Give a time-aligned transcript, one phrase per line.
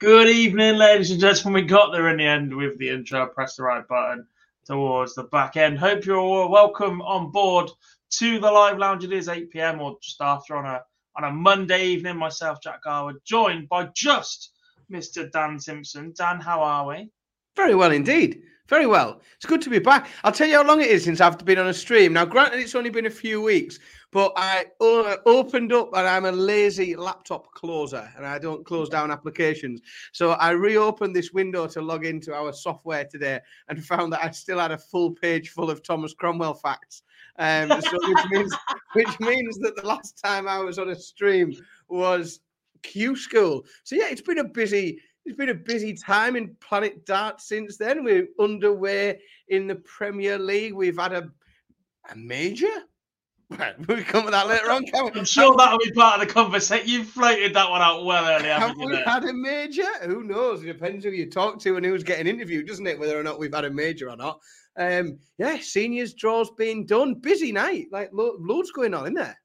[0.00, 1.64] Good evening, ladies and gentlemen.
[1.64, 3.26] We got there in the end with the intro.
[3.26, 4.28] Press the right button
[4.64, 5.76] towards the back end.
[5.76, 7.68] Hope you're all welcome on board
[8.10, 9.02] to the live lounge.
[9.02, 9.80] It is 8 p.m.
[9.80, 10.84] or just after on a
[11.16, 12.16] on a Monday evening.
[12.16, 14.52] Myself, Jack Garwood, joined by just
[14.88, 15.28] Mr.
[15.32, 16.14] Dan Simpson.
[16.16, 17.10] Dan, how are we?
[17.56, 18.42] Very well indeed.
[18.68, 19.20] Very well.
[19.34, 20.06] It's good to be back.
[20.22, 22.12] I'll tell you how long it is since I've been on a stream.
[22.12, 23.80] Now, granted, it's only been a few weeks,
[24.10, 29.10] but I opened up and I'm a lazy laptop closer and I don't close down
[29.10, 29.80] applications.
[30.12, 34.30] So I reopened this window to log into our software today and found that I
[34.30, 37.02] still had a full page full of Thomas Cromwell facts.
[37.38, 38.56] Um, so which means
[38.94, 41.54] which means that the last time I was on a stream
[41.88, 42.40] was
[42.82, 43.64] Q School.
[43.84, 47.76] So yeah, it's been a busy it's been a busy time in Planet Dart since
[47.76, 48.02] then.
[48.02, 50.72] We're underway in the Premier League.
[50.72, 51.30] We've had a
[52.10, 52.72] a major.
[53.50, 54.84] We'll come that later on.
[54.94, 56.88] I'm sure that'll be part of the conversation.
[56.88, 58.52] You floated that one out well earlier.
[58.52, 59.86] Have you we had a major?
[60.04, 60.62] Who knows?
[60.62, 62.98] It depends who you talk to and who's getting interviewed, doesn't it?
[62.98, 64.40] Whether or not we've had a major or not.
[64.76, 67.14] Um, yeah, seniors draws being done.
[67.14, 69.38] Busy night, like lo- loads going on in there.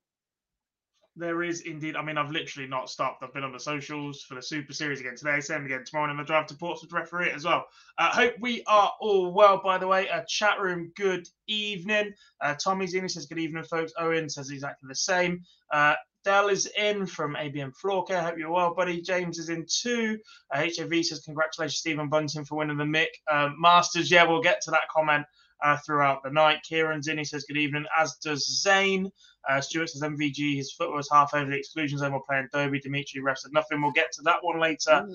[1.15, 1.95] There is indeed.
[1.95, 3.21] I mean, I've literally not stopped.
[3.21, 6.19] I've been on the socials for the Super Series again today, same again tomorrow, and
[6.19, 7.65] the drive to Portsmouth referee as well.
[7.99, 10.09] Uh, hope we are all well, by the way.
[10.09, 12.13] Uh, chat room, good evening.
[12.41, 13.03] Uh, Tommy's in.
[13.03, 13.93] He says, Good evening, folks.
[13.99, 15.41] Owen says exactly the same.
[15.71, 15.93] Uh,
[16.25, 18.21] Dell is in from ABM Floor Care.
[18.21, 18.99] Hope you're well, buddy.
[18.99, 20.17] James is in too.
[20.51, 23.09] Uh, HAV says, Congratulations, Stephen Bunting, for winning the Mick.
[23.31, 25.27] Um, Masters, yeah, we'll get to that comment
[25.63, 26.59] uh, throughout the night.
[26.67, 27.19] Kieran's in.
[27.19, 29.11] He says, Good evening, as does Zane.
[29.49, 32.81] Uh, Stuart says MVG, his foot was half over the exclusion zone while playing Dobey.
[32.81, 33.81] Dimitri ref said nothing.
[33.81, 35.05] We'll get to that one later.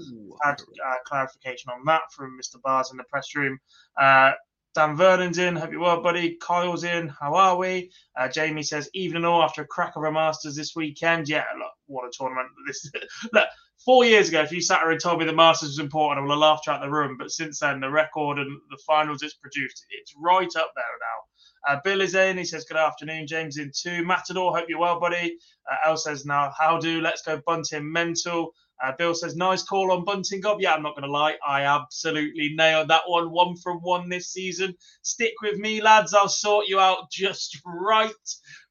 [0.42, 2.60] Had uh, clarification on that from Mr.
[2.62, 3.58] Bars in the press room.
[4.00, 4.32] Uh,
[4.74, 5.56] Dan Vernon's in.
[5.56, 6.36] Hope you're well, buddy.
[6.36, 7.08] Kyle's in.
[7.08, 7.90] How are we?
[8.16, 11.28] Uh, Jamie says, evening all after a crack of a Masters this weekend.
[11.28, 12.48] Yeah, look, what a tournament.
[12.66, 12.90] This
[13.32, 13.48] look,
[13.84, 16.22] four years ago, if you sat here and told me the Masters was important, I
[16.22, 17.16] would have laughed out the room.
[17.18, 21.18] But since then, the record and the finals it's produced, it's right up there now.
[21.66, 22.38] Uh, Bill is in.
[22.38, 23.26] He says, Good afternoon.
[23.26, 24.04] James in too.
[24.04, 25.38] Matador, hope you're well, buddy.
[25.70, 27.00] Uh, El says, Now, how do?
[27.00, 28.52] Let's go Bunting mental.
[28.82, 30.60] Uh, Bill says, Nice call on Bunting Gob.
[30.60, 31.36] Yeah, I'm not going to lie.
[31.46, 33.30] I absolutely nailed that one.
[33.30, 34.74] One from one this season.
[35.02, 36.14] Stick with me, lads.
[36.14, 38.12] I'll sort you out just right.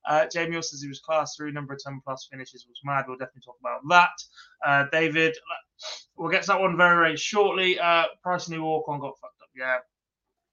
[0.07, 1.51] Uh, Jamie also says he was class through.
[1.51, 3.05] Number of 10 plus finishes was mad.
[3.07, 4.65] We'll definitely talk about that.
[4.65, 5.35] Uh, David,
[6.15, 7.77] we'll get to that one very, very shortly.
[7.77, 9.49] Uh, Price New Walk on got fucked up.
[9.55, 9.77] Yeah,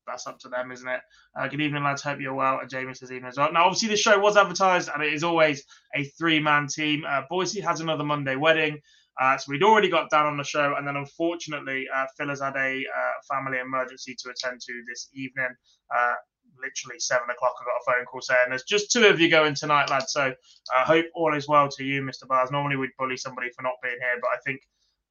[0.07, 1.01] that's up to them, isn't it?
[1.39, 2.03] Uh, good evening, lads.
[2.03, 2.59] Hope you're well.
[2.61, 3.53] And Jamie says evening as well.
[3.53, 7.05] Now, obviously, the show was advertised, and it is always a three-man team.
[7.09, 8.81] Uh, Boise has another Monday wedding,
[9.21, 12.41] uh, so we'd already got Dan on the show, and then unfortunately, uh, Phil has
[12.41, 15.55] had a uh, family emergency to attend to this evening.
[15.95, 16.15] Uh,
[16.61, 19.55] literally seven o'clock, I got a phone call saying there's just two of you going
[19.55, 20.13] tonight, lads.
[20.13, 20.33] So
[20.75, 22.27] I hope all is well to you, Mr.
[22.27, 22.51] Bars.
[22.51, 24.61] Normally, we'd bully somebody for not being here, but I think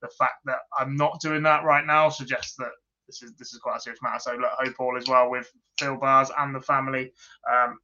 [0.01, 2.72] the fact that I'm not doing that right now suggests that
[3.08, 4.20] this is this is quite a serious matter.
[4.20, 7.12] So look, hope all is well with Phil Bars and the family.
[7.52, 7.78] Um,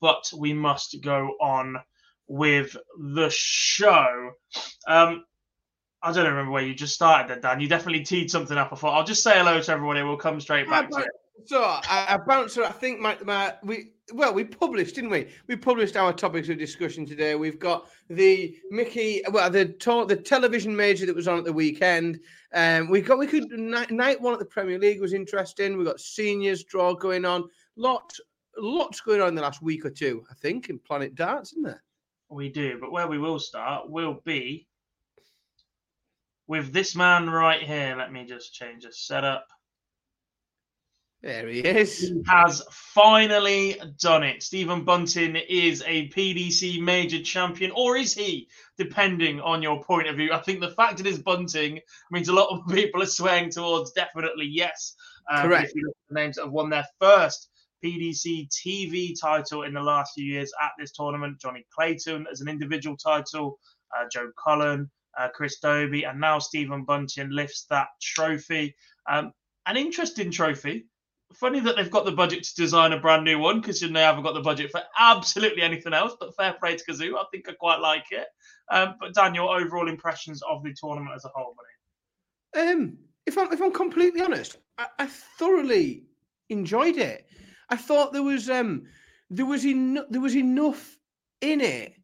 [0.00, 1.76] but we must go on
[2.26, 4.32] with the show.
[4.86, 5.24] Um,
[6.02, 7.60] I don't remember where you just started there, Dan.
[7.60, 8.72] You definitely teed something up.
[8.72, 10.02] I thought I'll just say hello to everybody.
[10.02, 11.08] We'll come straight back to it.
[11.46, 12.58] So I, I bounced.
[12.58, 15.28] I think my, my we well we published, didn't we?
[15.46, 17.34] We published our topics of discussion today.
[17.34, 19.74] We've got the Mickey, well the
[20.08, 22.20] the television major that was on at the weekend.
[22.54, 25.76] Um, we got we could night, night one at the Premier League was interesting.
[25.76, 27.48] We got seniors draw going on.
[27.76, 28.20] Lots
[28.56, 30.24] lots going on in the last week or two.
[30.30, 31.82] I think in Planet Darts, isn't there?
[32.30, 34.66] We do, but where we will start will be
[36.46, 37.94] with this man right here.
[37.96, 39.48] Let me just change the setup.
[41.24, 42.00] There he is.
[42.00, 44.42] He has finally done it.
[44.42, 48.46] Stephen Bunting is a PDC major champion, or is he?
[48.76, 50.34] Depending on your point of view.
[50.34, 51.80] I think the fact it is Bunting
[52.10, 54.96] means a lot of people are swaying towards definitely yes.
[55.32, 55.70] Um, Correct.
[55.70, 57.48] If you look at the names that have won their first
[57.82, 61.40] PDC TV title in the last few years at this tournament.
[61.40, 63.58] Johnny Clayton as an individual title,
[63.98, 68.76] uh, Joe Cullen, uh, Chris Dobey, and now Stephen Bunting lifts that trophy.
[69.08, 69.32] Um,
[69.64, 70.84] an interesting trophy
[71.36, 74.24] funny that they've got the budget to design a brand new one because they haven't
[74.24, 76.14] got the budget for absolutely anything else.
[76.18, 78.26] But fair play to Cazoo, I think I quite like it.
[78.70, 82.70] Um, but Daniel, your overall impressions of the tournament as a whole, buddy?
[82.70, 86.04] Um, if I'm if I'm completely honest, I, I thoroughly
[86.50, 87.26] enjoyed it.
[87.70, 88.84] I thought there was um
[89.30, 90.98] there was enough there was enough
[91.40, 91.94] in it.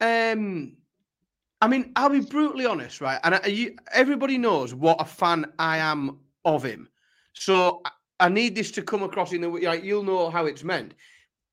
[0.00, 0.76] Um,
[1.60, 3.20] I mean, I'll be brutally honest, right?
[3.22, 6.88] And I, you, everybody knows what a fan I am of him.
[7.34, 7.82] So
[8.20, 10.94] I need this to come across in the way like you'll know how it's meant.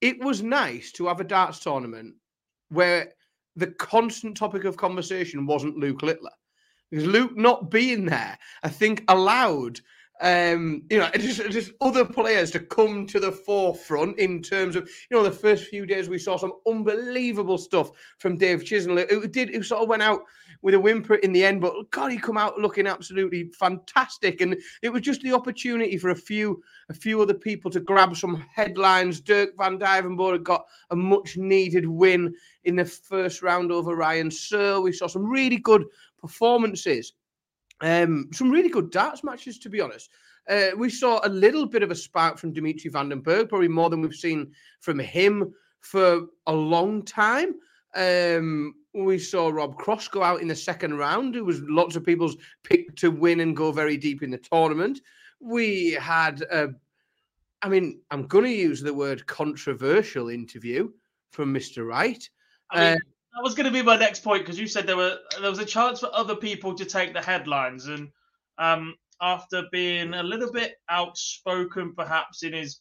[0.02, 2.16] It was nice to have a darts tournament
[2.70, 3.14] where
[3.56, 6.32] the constant topic of conversation wasn't Luke Littler.
[6.92, 9.82] Because Luke not being there, I think allowed
[10.20, 14.90] um, you know, just, just other players to come to the forefront in terms of,
[15.10, 18.98] you know, the first few days we saw some unbelievable stuff from Dave Chisnall.
[18.98, 20.22] It, it did, it sort of went out
[20.62, 24.42] with a whimper in the end, but God, he come out looking absolutely fantastic.
[24.42, 28.16] And it was just the opportunity for a few, a few other people to grab
[28.16, 29.22] some headlines.
[29.22, 32.34] Dirk Van Duijvenbode got a much needed win
[32.64, 34.84] in the first round over Ryan Searle.
[34.84, 35.86] We saw some really good
[36.20, 37.14] performances
[37.82, 40.10] um, some really good darts matches, to be honest.
[40.50, 43.68] Uh, we saw a little bit of a spark from Dimitri Van den Bergh, probably
[43.68, 47.56] more than we've seen from him for a long time.
[47.96, 52.06] Um, we saw Rob Cross go out in the second round, who was lots of
[52.06, 55.02] people's pick to win and go very deep in the tournament.
[55.40, 56.70] We had, a,
[57.62, 60.92] I mean, I'm going to use the word controversial interview
[61.32, 61.88] from Mr.
[61.88, 62.28] Wright.
[62.72, 62.98] I mean, uh,
[63.36, 65.60] that was going to be my next point because you said there were there was
[65.60, 68.10] a chance for other people to take the headlines, and
[68.58, 72.80] um, after being a little bit outspoken, perhaps in his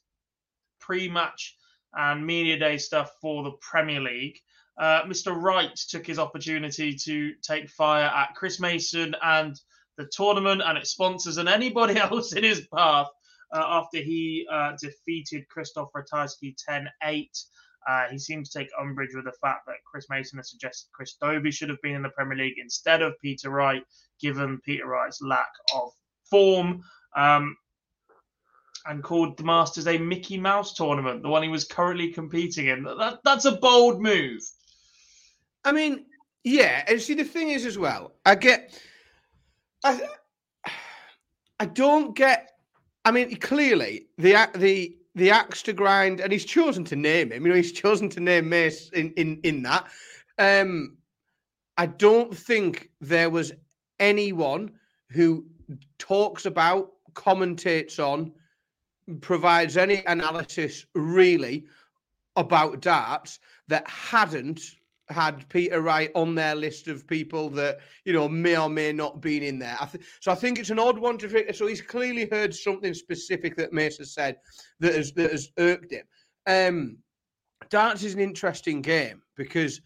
[0.81, 1.57] pre-match
[1.93, 4.39] and media day stuff for the Premier League,
[4.79, 5.35] uh, Mr.
[5.35, 9.59] Wright took his opportunity to take fire at Chris Mason and
[9.97, 13.09] the tournament and its sponsors and anybody else in his path
[13.55, 17.39] uh, after he uh, defeated Krzysztof Ratajski 10 8.
[17.89, 21.17] Uh, he seems to take umbrage with the fact that Chris Mason has suggested Chris
[21.23, 23.85] Dobey should have been in the Premier League instead of Peter Wright,
[24.21, 25.93] given Peter Wright's lack of
[26.29, 26.83] form.
[27.15, 27.57] Um,
[28.87, 32.85] and called the Masters a Mickey Mouse tournament, the one he was currently competing in.
[32.85, 34.41] That, that's a bold move.
[35.67, 36.07] I mean,
[36.45, 38.81] yeah, and see the thing is as well, I get,
[39.85, 40.01] I,
[41.59, 42.53] I don't get.
[43.05, 47.45] I mean, clearly the the the axe to grind, and he's chosen to name him.
[47.45, 49.89] You know, he's chosen to name Mace in in in that.
[50.39, 50.99] Um,
[51.77, 53.53] I don't think there was
[53.99, 54.71] anyone
[55.11, 55.45] who
[55.99, 58.33] talks about, commentates on,
[59.21, 61.67] provides any analysis really
[62.37, 64.61] about darts that hadn't
[65.09, 69.21] had Peter Wright on their list of people that you know may or may not
[69.21, 69.77] been in there.
[69.81, 71.29] I th- so I think it's an odd one to.
[71.29, 71.53] Figure.
[71.53, 74.39] So he's clearly heard something specific that has said
[74.81, 76.05] that has that has irked him.
[76.47, 76.99] Um,
[77.71, 79.81] darts is an interesting game because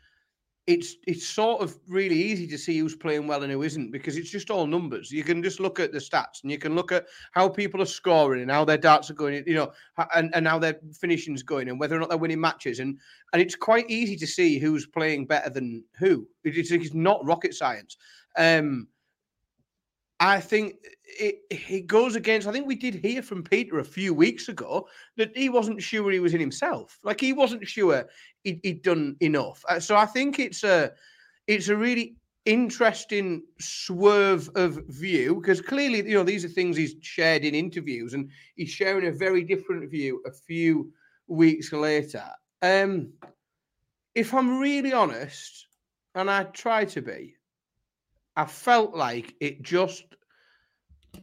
[0.71, 4.17] it's it's sort of really easy to see who's playing well and who isn't because
[4.17, 5.11] it's just all numbers.
[5.11, 7.87] You can just look at the stats and you can look at how people are
[7.87, 9.73] scoring and how their darts are going, you know,
[10.15, 12.79] and, and how their finishing's going and whether or not they're winning matches.
[12.79, 12.99] And
[13.33, 16.29] and it's quite easy to see who's playing better than who.
[16.45, 17.97] It's, it's not rocket science.
[18.39, 18.87] Um,
[20.21, 20.77] I think
[21.19, 22.47] it, it goes against.
[22.47, 26.11] I think we did hear from Peter a few weeks ago that he wasn't sure
[26.11, 26.99] he was in himself.
[27.03, 28.07] Like he wasn't sure
[28.45, 29.65] he'd, he'd done enough.
[29.69, 30.93] Uh, so I think it's a
[31.47, 36.95] it's a really interesting swerve of view because clearly you know these are things he's
[37.03, 40.93] shared in interviews and he's sharing a very different view a few
[41.27, 42.25] weeks later.
[42.63, 43.13] Um,
[44.15, 45.67] if I'm really honest,
[46.15, 47.37] and I try to be,
[48.37, 50.05] I felt like it just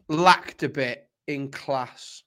[0.08, 2.22] lacked a bit in class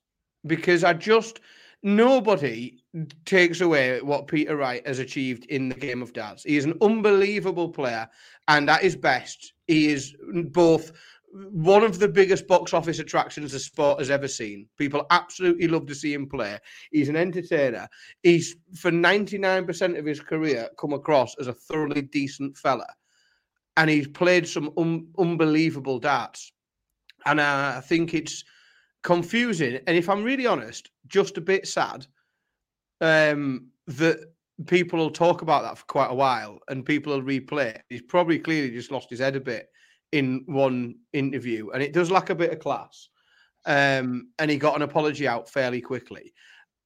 [0.46, 1.40] because I just
[1.84, 2.78] nobody
[3.26, 6.44] takes away what Peter Wright has achieved in the game of darts.
[6.44, 8.08] He is an unbelievable player,
[8.48, 10.16] and at his best, he is
[10.52, 10.92] both
[11.34, 14.68] one of the biggest box office attractions the sport has ever seen.
[14.78, 16.58] People absolutely love to see him play.
[16.92, 17.88] He's an entertainer.
[18.22, 22.88] He's for 99% of his career come across as a thoroughly decent fella.
[23.78, 26.52] And he's played some un- unbelievable darts.
[27.26, 28.44] And uh, I think it's
[29.04, 29.80] confusing.
[29.88, 32.08] And if I'm really honest, just a bit sad
[33.00, 34.20] um, that
[34.68, 37.84] people will talk about that for quite a while and people will replay it.
[37.90, 39.70] He's probably clearly just lost his head a bit
[40.12, 43.08] in one interview, and it does lack a bit of class.
[43.66, 46.34] Um, and he got an apology out fairly quickly.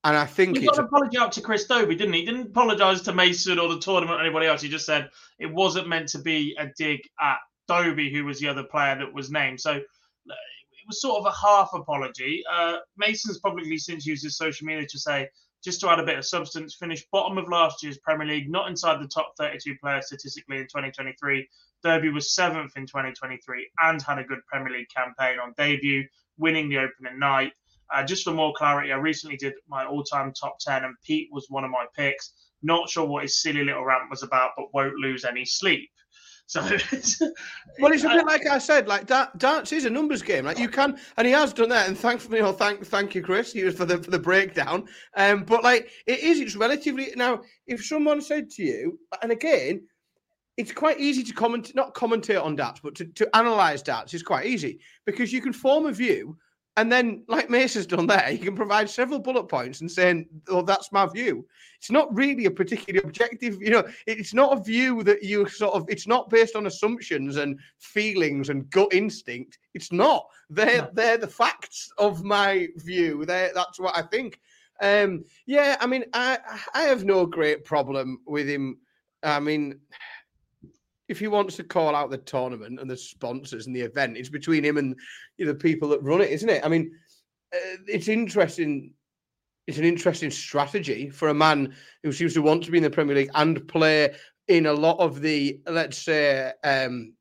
[0.04, 2.20] And I think he got an apology out to Chris Dobey, didn't he?
[2.20, 4.62] He didn't apologise to Mason or the tournament or anybody else.
[4.62, 7.38] He just said it wasn't meant to be a dig at
[7.68, 9.60] Dobie, who was the other player that was named.
[9.60, 9.82] So
[10.88, 12.44] was sort of a half apology.
[12.52, 15.28] Uh, Mason's publicly since used his social media to say,
[15.64, 18.70] just to add a bit of substance, finished bottom of last year's Premier League, not
[18.70, 21.48] inside the top 32 players statistically in 2023.
[21.84, 26.04] Dobey was seventh in 2023 and had a good Premier League campaign on debut,
[26.38, 27.54] winning the opening night.
[27.94, 31.48] Uh, just for more clarity, I recently did my all-time top 10, and Pete was
[31.50, 32.34] one of my picks.
[32.64, 35.90] Not sure what his silly little rant was about, but won't lose any sleep.
[36.48, 36.62] So,
[37.80, 40.46] well, it's a bit like I said, like da- dance is a numbers game.
[40.46, 41.88] Like you can, and he has done that.
[41.88, 44.88] And thankfully, you know, thank thank you, Chris, for the for the breakdown.
[45.16, 47.42] Um, but like it is, it's relatively now.
[47.66, 49.88] If someone said to you, and again,
[50.58, 54.24] it's quite easy to comment, not commentate on darts, but to, to analyze darts is
[54.24, 56.38] quite easy because you can form a view
[56.78, 60.62] and then, like Mason's done there, you can provide several bullet points and saying, "Oh,
[60.62, 61.46] that's my view."
[61.78, 63.88] It's not really a particularly objective, you know.
[64.08, 65.86] It's not a view that you sort of.
[65.88, 69.58] It's not based on assumptions and feelings and gut instinct.
[69.74, 70.28] It's not.
[70.50, 70.90] They're no.
[70.94, 73.26] they're the facts of my view.
[73.26, 74.42] They that's what I think.
[74.82, 76.40] Um, yeah, I mean, I
[76.74, 78.80] I have no great problem with him.
[79.24, 79.80] I mean,
[81.08, 84.30] if he wants to call out the tournament and the sponsors and the event, it's
[84.30, 84.96] between him and
[85.38, 86.66] you know, the people that run it, isn't it?
[86.66, 86.92] I mean,
[87.54, 88.94] uh, it's interesting.
[89.68, 92.90] It's an interesting strategy for a man who seems to want to be in the
[92.90, 94.14] Premier League and play
[94.48, 97.14] in a lot of the, let's say, um,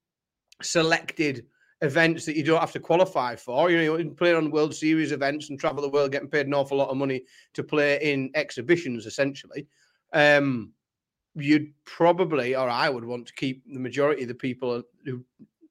[0.60, 1.46] selected
[1.80, 3.70] events that you don't have to qualify for.
[3.70, 6.52] You know, you play on World Series events and travel the world, getting paid an
[6.54, 7.22] awful lot of money
[7.54, 9.66] to play in exhibitions, essentially.
[10.12, 10.73] Um,
[11.36, 15.24] you'd probably, or I would want to keep the majority of the people who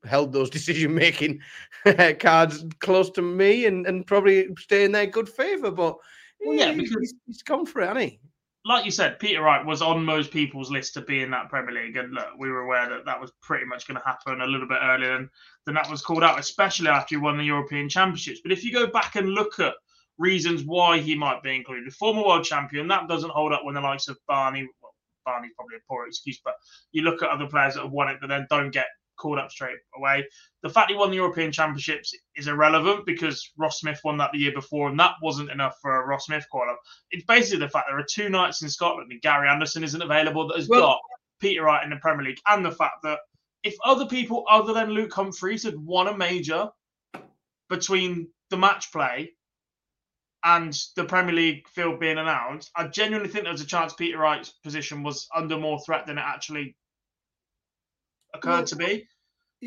[0.05, 1.41] held those decision making
[1.85, 5.71] uh, cards close to me and, and probably stay in their good favour.
[5.71, 5.97] But
[6.45, 8.19] well, yeah, because he's, he's gone for it, hasn't he?
[8.65, 11.73] Like you said, Peter Wright was on most people's list to be in that Premier
[11.83, 14.47] League, and look, we were aware that that was pretty much going to happen a
[14.47, 15.29] little bit earlier than,
[15.65, 18.39] than that was called out, especially after he won the European Championships.
[18.41, 19.73] But if you go back and look at
[20.17, 23.81] reasons why he might be included, former world champion, that doesn't hold up when the
[23.81, 24.69] likes of Barney,
[25.25, 26.55] Barney's probably a poor excuse, but
[26.91, 28.87] you look at other players that have won it but then don't get
[29.17, 30.25] called up straight away.
[30.61, 34.39] The fact he won the European Championships is irrelevant because Ross Smith won that the
[34.39, 36.79] year before, and that wasn't enough for a Ross Smith call up.
[37.11, 40.47] It's basically the fact there are two nights in Scotland and Gary Anderson isn't available
[40.47, 40.99] that has well, got
[41.39, 43.19] Peter Wright in the Premier League, and the fact that
[43.63, 46.69] if other people other than Luke Humphries had won a major
[47.69, 49.31] between the match play
[50.43, 54.17] and the Premier League field being announced, I genuinely think there was a chance Peter
[54.17, 56.75] Wright's position was under more threat than it actually
[58.33, 59.07] occurred well, to be.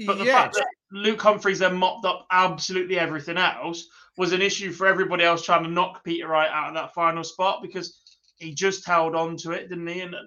[0.05, 0.43] But the yeah.
[0.43, 5.25] fact that Luke Humphries then mopped up absolutely everything else was an issue for everybody
[5.25, 7.99] else trying to knock Peter Wright out of that final spot because
[8.37, 10.01] he just held on to it, didn't he?
[10.01, 10.19] And uh,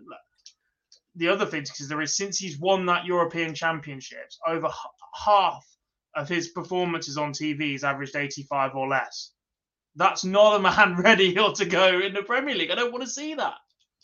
[1.16, 4.70] the other thing, because there is since he's won that European Championships, over
[5.14, 5.64] half
[6.16, 9.32] of his performances on TV, he's averaged 85 or less.
[9.96, 12.72] That's not a man ready to go in the Premier League.
[12.72, 13.56] I don't want to see that.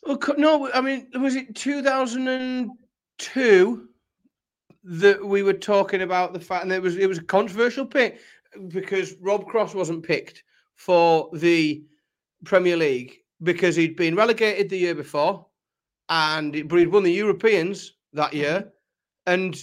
[0.04, 3.90] Well, no, I mean, was it 2002
[4.84, 8.20] that we were talking about the fact, and it was it was a controversial pick
[8.68, 10.44] because Rob Cross wasn't picked
[10.76, 11.84] for the
[12.44, 15.48] Premier League because he'd been relegated the year before,
[16.10, 19.34] and but he'd won the Europeans that year, mm-hmm.
[19.34, 19.58] and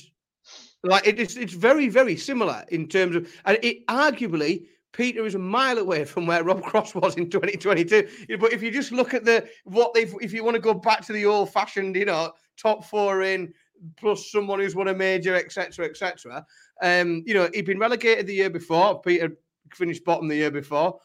[0.83, 5.38] like it's it's very very similar in terms of, and it arguably Peter is a
[5.38, 8.37] mile away from where Rob Cross was in 2022.
[8.38, 11.04] But if you just look at the what they've, if you want to go back
[11.06, 13.52] to the old fashioned, you know, top four in
[13.96, 16.44] plus someone who's won a major, etc., etc.
[16.82, 19.00] Um, you know, he'd been relegated the year before.
[19.00, 19.37] Peter
[19.75, 20.99] finished bottom the year before,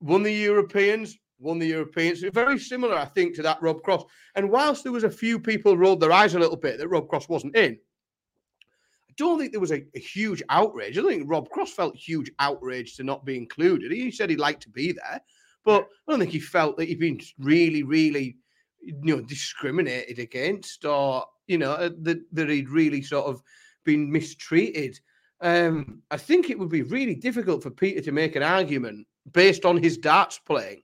[0.00, 2.22] won the Europeans, won the Europeans.
[2.32, 4.04] Very similar, I think, to that Rob Cross.
[4.36, 7.08] And whilst there was a few people rolled their eyes a little bit that Rob
[7.08, 7.78] Cross wasn't in,
[9.12, 10.96] I don't think there was a, a, huge outrage.
[10.96, 13.92] I don't think Rob Cross felt huge outrage to not be included.
[13.92, 15.20] He said he'd like to be there.
[15.64, 18.38] But I don't think he felt that he'd been really, really,
[18.80, 23.42] you know, discriminated against, or you know, uh, that that he'd really sort of
[23.84, 24.98] been mistreated.
[25.42, 29.64] Um, I think it would be really difficult for Peter to make an argument based
[29.64, 30.82] on his darts playing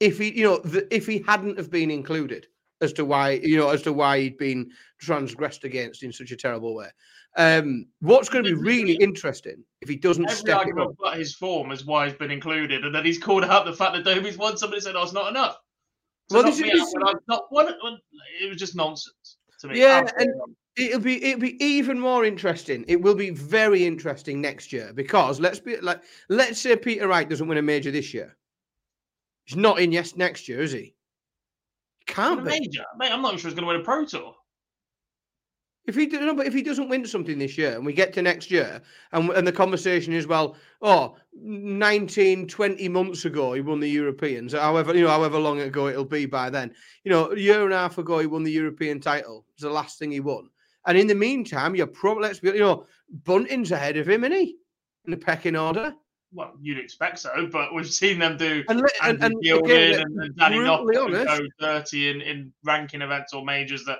[0.00, 2.46] if he, you know, the, if he hadn't have been included
[2.80, 6.36] as to why, you know, as to why he'd been transgressed against in such a
[6.36, 6.88] terrible way.
[7.36, 10.96] Um, what's going to be really interesting if he doesn't Every step it up?
[10.98, 13.94] but his form is why he's been included, and then he's called out the fact
[13.94, 14.56] that Dobey's won.
[14.56, 15.56] Somebody said, "Oh, it's not enough."
[16.30, 16.94] To Well, this is-
[17.28, 18.48] not it.
[18.48, 19.78] was just nonsense to me.
[19.78, 22.84] Yeah, and- It'll be it'll be even more interesting.
[22.86, 27.28] It will be very interesting next year because let's be like let's say Peter Wright
[27.28, 28.36] doesn't win a major this year.
[29.44, 30.94] He's not in yes next year, is he?
[32.06, 32.50] Can't a be.
[32.50, 33.10] major, mate.
[33.12, 34.36] I'm not sure he's going to win a pro tour.
[35.90, 38.22] If he no, but if he doesn't win something this year and we get to
[38.22, 38.80] next year
[39.10, 44.52] and and the conversation is well, oh, 19, 20 months ago he won the Europeans,
[44.52, 46.72] however, you know, however long ago it'll be by then.
[47.02, 49.44] You know, a year and a half ago he won the European title.
[49.48, 50.48] It was the last thing he won.
[50.86, 52.86] And in the meantime, you're probably let's be you know,
[53.24, 54.58] Bunting's ahead of him, isn't he?
[55.06, 55.92] In the pecking order.
[56.32, 60.22] Well, you'd expect so, but we've seen them do And and, Andy and again, and,
[60.22, 63.98] and Danny brutally Knockout who honest, go dirty in, in ranking events or majors that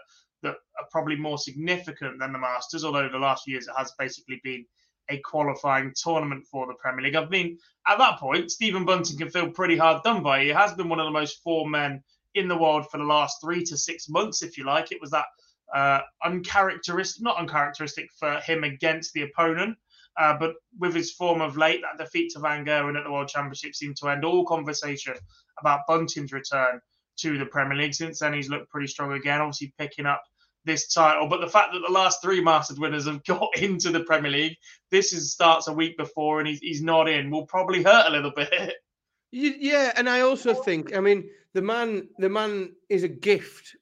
[0.80, 4.40] are probably more significant than the Masters, although the last few years it has basically
[4.42, 4.64] been
[5.08, 7.16] a qualifying tournament for the Premier League.
[7.16, 10.42] I mean, at that point, Stephen Bunting can feel pretty hard done by.
[10.42, 12.02] He has been one of the most formed men
[12.34, 14.92] in the world for the last three to six months, if you like.
[14.92, 15.26] It was that
[15.74, 19.76] uh, uncharacteristic, not uncharacteristic for him against the opponent.
[20.16, 23.28] Uh, but with his form of late, that defeat to Van Gerwen at the World
[23.28, 25.14] Championship seemed to end all conversation
[25.58, 26.80] about Bunting's return
[27.18, 27.94] to the Premier League.
[27.94, 30.22] Since then, he's looked pretty strong again, obviously picking up
[30.64, 31.26] this title.
[31.28, 34.56] But the fact that the last three Masters winners have got into the Premier League,
[34.90, 38.10] this is starts a week before and he's, he's not in, will probably hurt a
[38.10, 38.74] little bit.
[39.32, 43.76] Yeah, and I also think, I mean, the man, the man is a gift.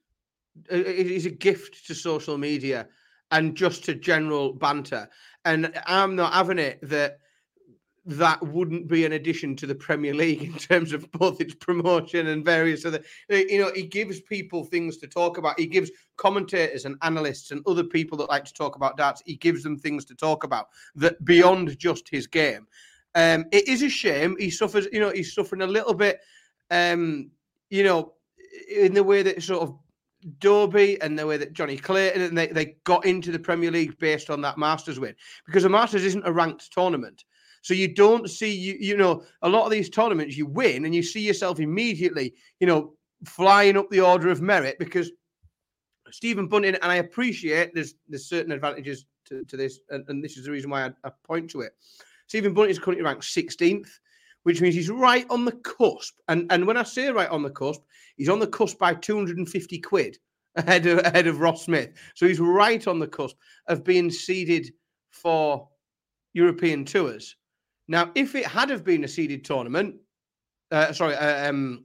[0.70, 2.86] uh, He's a gift to social media
[3.30, 5.08] and just to general banter.
[5.46, 7.20] And I'm not having it that
[8.08, 12.28] that wouldn't be an addition to the Premier League in terms of both its promotion
[12.28, 13.00] and various other.
[13.30, 15.60] uh, You know, he gives people things to talk about.
[15.60, 19.22] He gives commentators and analysts and other people that like to talk about darts.
[19.26, 22.66] He gives them things to talk about that beyond just his game.
[23.14, 24.88] Um, it is a shame he suffers.
[24.90, 26.20] You know, he's suffering a little bit.
[26.70, 27.30] Um,
[27.68, 28.14] you know,
[28.74, 29.78] in the way that sort of
[30.38, 33.98] Dobey and the way that Johnny Clayton and they, they got into the Premier League
[33.98, 35.14] based on that Masters win
[35.46, 37.24] because the Masters isn't a ranked tournament.
[37.68, 40.94] So you don't see you you know a lot of these tournaments you win and
[40.94, 42.94] you see yourself immediately you know
[43.26, 45.12] flying up the order of merit because
[46.10, 50.38] Stephen Bunting and I appreciate there's there's certain advantages to, to this and, and this
[50.38, 51.72] is the reason why I, I point to it.
[52.26, 53.90] Stephen Bunting is currently ranked 16th,
[54.44, 56.14] which means he's right on the cusp.
[56.28, 57.82] And and when I say right on the cusp,
[58.16, 60.16] he's on the cusp by 250 quid
[60.56, 61.90] ahead of ahead of Ross Smith.
[62.14, 64.72] So he's right on the cusp of being seeded
[65.10, 65.68] for
[66.32, 67.36] European tours.
[67.88, 69.96] Now, if it had have been a seeded tournament,
[70.70, 71.82] uh, sorry, uh, um,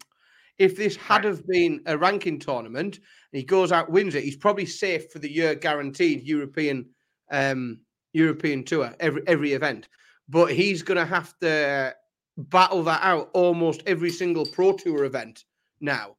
[0.60, 4.36] if this had have been a ranking tournament and he goes out wins it, he's
[4.36, 6.90] probably safe for the year guaranteed European
[7.32, 7.80] um,
[8.12, 9.88] European tour every every event.
[10.30, 11.96] But he's going to have to
[12.38, 15.46] battle that out almost every single pro tour event
[15.80, 16.16] now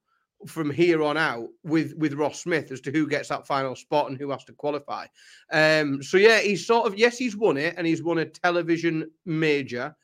[0.47, 4.09] from here on out with with Ross Smith as to who gets that final spot
[4.09, 5.07] and who has to qualify.
[5.53, 9.11] Um, so yeah, he's sort of yes, he's won it and he's won a television
[9.25, 9.95] major,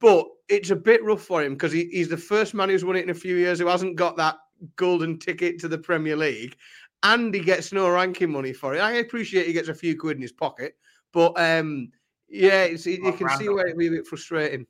[0.00, 2.96] but it's a bit rough for him because he, he's the first man who's won
[2.96, 4.36] it in a few years who hasn't got that
[4.76, 6.56] golden ticket to the Premier League,
[7.02, 8.80] and he gets no ranking money for it.
[8.80, 10.76] I appreciate he gets a few quid in his pocket,
[11.12, 11.90] but um,
[12.28, 13.54] yeah, it's, you can see random.
[13.54, 14.66] where it'd be a bit frustrating.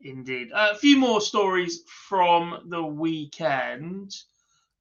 [0.00, 0.52] Indeed.
[0.52, 4.14] Uh, a few more stories from the weekend.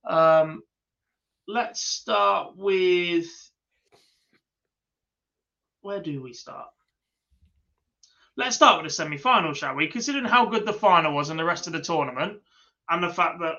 [0.07, 0.61] Um,
[1.47, 3.27] let's start with.
[5.81, 6.67] Where do we start?
[8.37, 9.87] Let's start with the semi final, shall we?
[9.87, 12.41] Considering how good the final was and the rest of the tournament,
[12.89, 13.55] and the fact that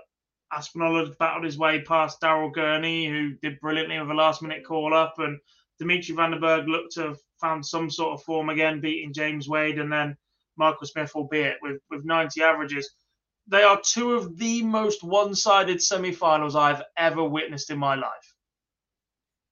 [0.52, 4.64] Aspinall had battled his way past Daryl Gurney, who did brilliantly with a last minute
[4.64, 5.38] call up, and
[5.78, 9.48] Dimitri Van den Bergh looked to have found some sort of form again, beating James
[9.48, 10.16] Wade, and then
[10.56, 12.90] Michael Smith, albeit with, with 90 averages.
[13.48, 17.94] They are two of the most one sided semi finals I've ever witnessed in my
[17.94, 18.34] life.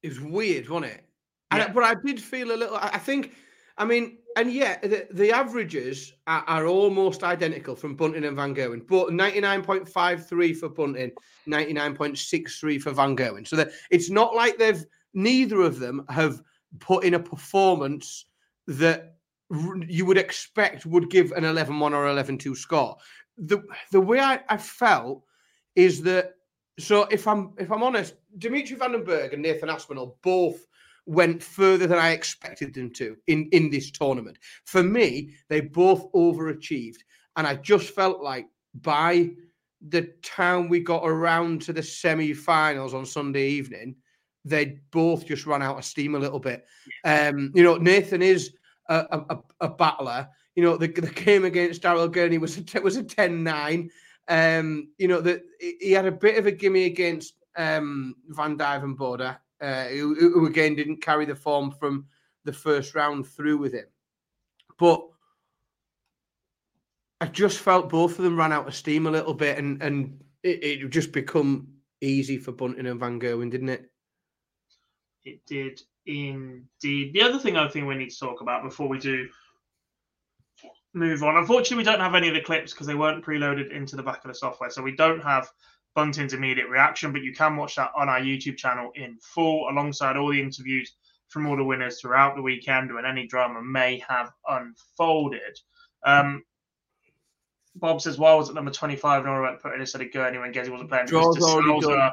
[0.02, 1.04] It was weird, wasn't it?
[1.50, 1.72] And, Yeah.
[1.72, 2.76] but I did feel a little.
[2.76, 3.34] I think,
[3.78, 8.54] I mean, and yeah, the, the averages are, are almost identical from Bunting and Van
[8.54, 11.12] Gerwen, but 99.53 for Bunting,
[11.48, 13.46] 99.63 for Van Gerwen.
[13.46, 16.42] So that it's not like they've, neither of them have
[16.80, 18.26] put in a performance
[18.66, 19.14] that
[19.88, 22.96] you would expect would give an 11 1 or 11 2 score.
[23.36, 23.62] the
[23.92, 25.22] the way I, I felt
[25.74, 26.34] is that
[26.78, 30.66] so if I'm if I'm honest, Dimitri Van den Bergh and Nathan Aspinall both
[31.06, 34.38] went further than I expected them to in in this tournament.
[34.64, 37.00] For me, they both overachieved,
[37.36, 39.30] and I just felt like by
[39.88, 43.94] the time we got around to the semi-finals on Sunday evening,
[44.44, 46.64] they both just ran out of steam a little bit.
[47.04, 48.52] Um, you know, Nathan is
[48.88, 50.28] a, a, a battler.
[50.54, 53.88] You know, the, the game against Daryl Gurney was a, was a 10-9.
[54.26, 59.36] Um, you know, that he had a bit of a gimme against um, Van Duijvenbode,
[59.60, 62.06] uh, who, who again didn't carry the form from
[62.44, 63.86] the first round through with him.
[64.78, 65.06] But
[67.20, 70.22] I just felt both of them ran out of steam a little bit, and and
[70.42, 71.68] it, it just become
[72.00, 73.90] easy for Bunting and Van Gerwen, didn't it?
[75.24, 77.12] It did indeed.
[77.12, 79.28] The other thing I think we need to talk about before we do
[80.92, 81.36] move on.
[81.36, 84.24] Unfortunately, we don't have any of the clips because they weren't preloaded into the back
[84.24, 85.48] of the software, so we don't have
[85.94, 87.12] Bunting's immediate reaction.
[87.12, 90.94] But you can watch that on our YouTube channel in full, alongside all the interviews
[91.28, 95.58] from all the winners throughout the weekend, when any drama may have unfolded.
[96.04, 96.44] Um,
[97.76, 100.52] Bob says, "Why was it number twenty-five?" Nora went put in instead of Gurney when
[100.52, 101.06] Gezi wasn't playing.
[101.06, 102.12] Draw's already done.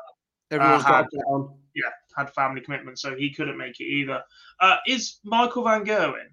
[0.49, 1.60] Everyone's uh, got had- on.
[1.75, 4.21] Yeah, had family commitments, so he couldn't make it either.
[4.59, 6.29] Uh, is Michael Van Gerwen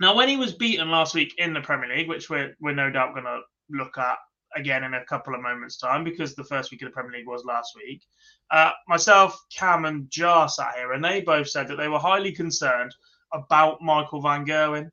[0.00, 2.90] now when he was beaten last week in the Premier League, which we're we're no
[2.90, 3.40] doubt going to
[3.70, 4.18] look at
[4.54, 7.26] again in a couple of moments' time because the first week of the Premier League
[7.26, 8.02] was last week.
[8.50, 12.32] Uh, myself, Cam, and Jar sat here, and they both said that they were highly
[12.32, 12.94] concerned
[13.32, 14.90] about Michael Van Gerwen.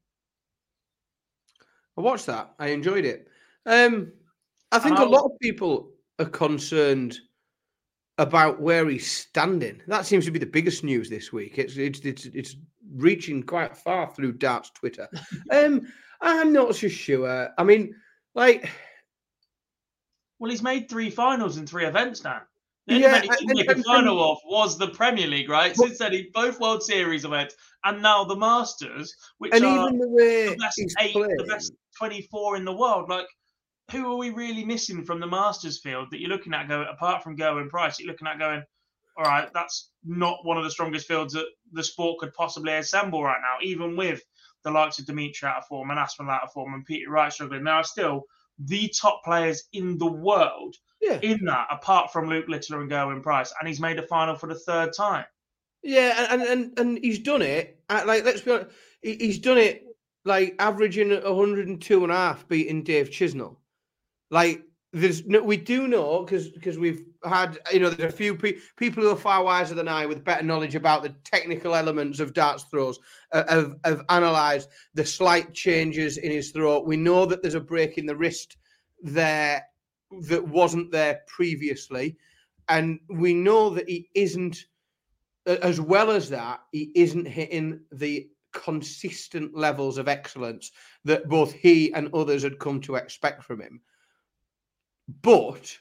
[1.97, 2.53] I watched that.
[2.57, 3.27] I enjoyed it.
[3.65, 4.11] Um,
[4.71, 7.19] I think a lot of people are concerned
[8.17, 9.81] about where he's standing.
[9.87, 11.57] That seems to be the biggest news this week.
[11.57, 12.55] It's it's it's, it's
[12.95, 15.07] reaching quite far through Dart's Twitter.
[15.51, 15.81] um,
[16.21, 17.49] I'm not so sure.
[17.57, 17.95] I mean,
[18.35, 18.69] like,
[20.39, 22.41] Well, he's made three finals in three events now.
[22.87, 24.89] The Yeah, event he uh, didn't uh, make a um, final um, of was the
[24.89, 25.75] Premier League, right?
[25.75, 29.99] Since then, he both World Series events and now the Masters, which and are even
[29.99, 33.09] the way the best eight, playing, the best 24 in the world.
[33.09, 33.27] Like,
[33.93, 37.23] who are we really missing from the Masters field that you're looking at going, apart
[37.23, 38.63] from Gerwyn Price, you're looking at going,
[39.17, 43.23] all right, that's not one of the strongest fields that the sport could possibly assemble
[43.23, 44.21] right now, even with
[44.63, 47.31] the likes of Dimitri out of form and Aspinall out of form and Peter Wright
[47.31, 47.63] struggling.
[47.63, 48.23] There are still
[48.59, 53.21] the top players in the world yeah, in that, apart from Luke Littler and Gerwyn
[53.21, 55.25] Price, and he's made a final for the third time.
[55.83, 57.79] yeah, and and and he's done it.
[57.89, 59.83] At, like, let's be honest, he's done it
[60.25, 63.57] like averaging 102 and a half, beating Dave Chisnall.
[64.33, 68.35] Like, there's no, we do know because because we've had you know there's a few
[68.35, 72.19] pe- people who are far wiser than I with better knowledge about the technical elements
[72.19, 72.97] of darts throws
[73.31, 76.79] uh, have have analysed the slight changes in his throw.
[76.79, 78.57] We know that there's a break in the wrist
[79.03, 79.63] there
[80.29, 82.17] that wasn't there previously,
[82.69, 84.65] and we know that he isn't.
[85.45, 90.71] As well as that, he isn't hitting the consistent levels of excellence
[91.03, 93.81] that both he and others had come to expect from him.
[95.07, 95.77] But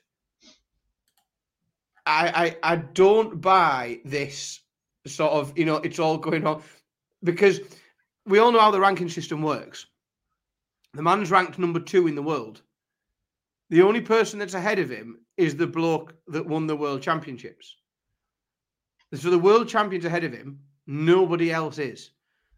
[2.06, 4.60] I, I I don't buy this
[5.06, 6.62] sort of you know it's all going on
[7.22, 7.60] because
[8.26, 9.86] we all know how the ranking system works.
[10.94, 12.62] The man's ranked number two in the world.
[13.70, 17.76] The only person that's ahead of him is the bloke that won the world championships.
[19.14, 20.58] So the world champion's ahead of him.
[20.86, 22.10] Nobody else is.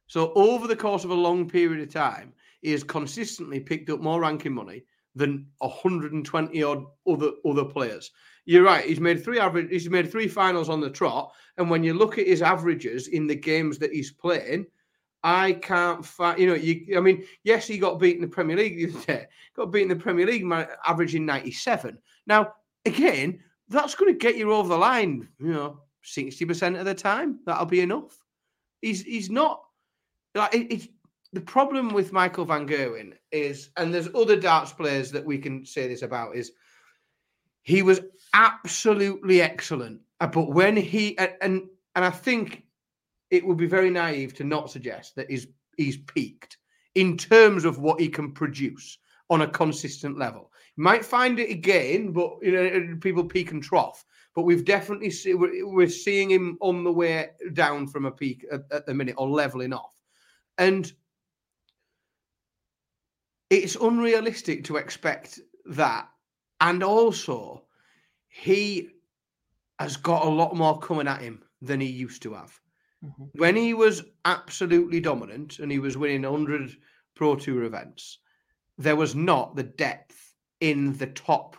[0.06, 4.00] So over the course of a long period of time, he has consistently picked up
[4.00, 8.10] more ranking money than 120 odd other other players.
[8.46, 8.84] You're right.
[8.84, 9.70] He's made three average.
[9.70, 11.32] He's made three finals on the trot.
[11.56, 14.66] And when you look at his averages in the games that he's playing,
[15.22, 16.38] I can't find.
[16.38, 16.98] You know, you.
[16.98, 19.26] I mean, yes, he got beaten in the Premier League the other day.
[19.56, 21.98] Got beaten in the Premier League, man, averaging 97.
[22.26, 22.52] Now,
[22.84, 25.28] again, that's going to get you over the line.
[25.38, 28.18] You know, 60 percent of the time, that'll be enough.
[28.82, 29.62] He's he's not
[30.34, 30.88] like it, it's
[31.34, 35.66] the problem with Michael Van Gerwen is, and there's other darts players that we can
[35.66, 36.52] say this about is
[37.62, 38.00] he was
[38.34, 41.62] absolutely excellent, uh, but when he and and,
[41.96, 42.64] and I think
[43.30, 46.58] it would be very naive to not suggest that he's he's peaked
[46.94, 50.52] in terms of what he can produce on a consistent level.
[50.76, 54.04] You might find it again, but you know people peak and trough.
[54.36, 58.44] But we've definitely see, we're, we're seeing him on the way down from a peak
[58.52, 59.92] at, at the minute or leveling off,
[60.58, 60.92] and
[63.56, 66.08] it's unrealistic to expect that.
[66.60, 67.64] And also,
[68.28, 68.88] he
[69.78, 72.58] has got a lot more coming at him than he used to have.
[73.04, 73.24] Mm-hmm.
[73.34, 76.76] When he was absolutely dominant and he was winning 100
[77.14, 78.18] Pro Tour events,
[78.78, 81.56] there was not the depth in the top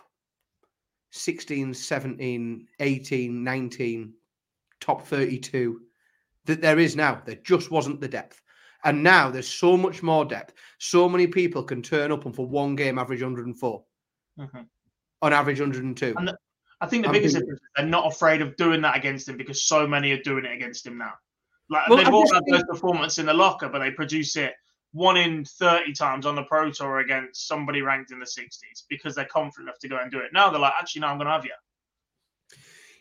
[1.12, 4.14] 16, 17, 18, 19,
[4.80, 5.80] top 32
[6.44, 7.22] that there is now.
[7.24, 8.42] There just wasn't the depth.
[8.86, 10.54] And now there's so much more depth.
[10.78, 13.84] So many people can turn up and for one game average 104.
[14.38, 14.60] Mm-hmm.
[15.22, 16.14] On average 102.
[16.16, 16.38] And the,
[16.80, 17.48] I think the I'm biggest thinking...
[17.48, 20.44] difference is they're not afraid of doing that against him because so many are doing
[20.44, 21.14] it against him now.
[21.68, 24.52] Like well, they've all had those performances in the locker, but they produce it
[24.92, 29.16] one in 30 times on the Pro Tour against somebody ranked in the 60s because
[29.16, 30.32] they're confident enough to go and do it.
[30.32, 31.50] Now they're like, actually, no, I'm going to have you.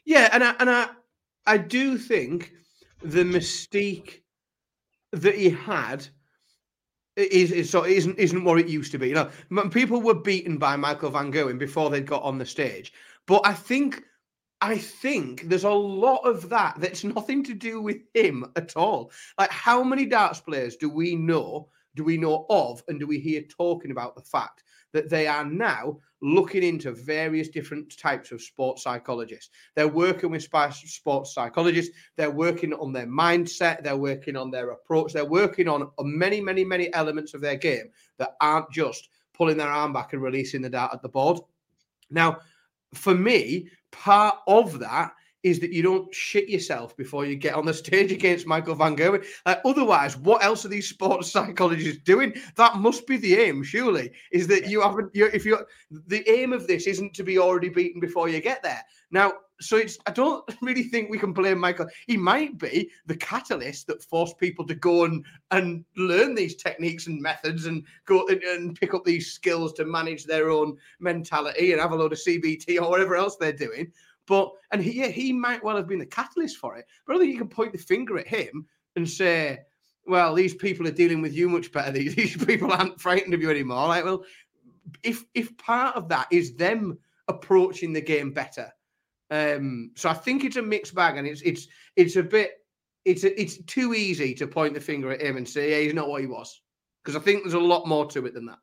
[0.03, 0.87] Yeah, and I, and I,
[1.45, 2.53] I do think
[3.03, 4.21] the mystique
[5.11, 6.07] that he had
[7.15, 9.09] is, is so isn't isn't what it used to be.
[9.09, 12.93] You know, people were beaten by Michael Van Gerwen before they got on the stage,
[13.25, 14.03] but I think
[14.61, 19.11] I think there's a lot of that that's nothing to do with him at all.
[19.37, 23.19] Like, how many darts players do we know do we know of and do we
[23.19, 24.63] hear talking about the fact
[24.95, 29.49] that they are now looking into various different types of sports psychologists.
[29.75, 31.93] They're working with sports psychologists.
[32.15, 33.83] They're working on their mindset.
[33.83, 35.11] They're working on their approach.
[35.11, 39.67] They're working on many, many, many elements of their game that aren't just pulling their
[39.67, 41.39] arm back and releasing the dart at the board.
[42.09, 42.37] Now,
[42.93, 45.11] for me, part of that
[45.45, 48.97] is that you don't shit yourself before you get on the stage against Michael Van
[48.97, 49.23] Gerwen.
[49.45, 52.33] Like, otherwise, what else are these sports psychologists doing?
[52.55, 54.11] That must be the aim, surely.
[54.31, 55.15] Is that you haven't?
[55.15, 55.59] You, if you
[55.91, 58.83] the aim of this isn't to be already beaten before you get there.
[59.11, 61.87] Now, so it's I don't really think we can blame Michael.
[62.07, 67.05] He might be the catalyst that forced people to go and and learn these techniques
[67.05, 71.71] and methods and go and, and pick up these skills to manage their own mentality
[71.71, 73.91] and have a load of CBT or whatever else they're doing.
[74.27, 76.85] But and he, yeah, he might well have been the catalyst for it.
[77.05, 79.59] But I think you can point the finger at him and say,
[80.05, 81.91] "Well, these people are dealing with you much better.
[81.93, 84.23] These, these people aren't frightened of you anymore." Like, well,
[85.03, 88.71] if if part of that is them approaching the game better,
[89.31, 92.53] um, so I think it's a mixed bag, and it's it's it's a bit
[93.05, 95.93] it's a, it's too easy to point the finger at him and say, "Yeah, he's
[95.93, 96.61] not what he was,"
[97.03, 98.59] because I think there's a lot more to it than that.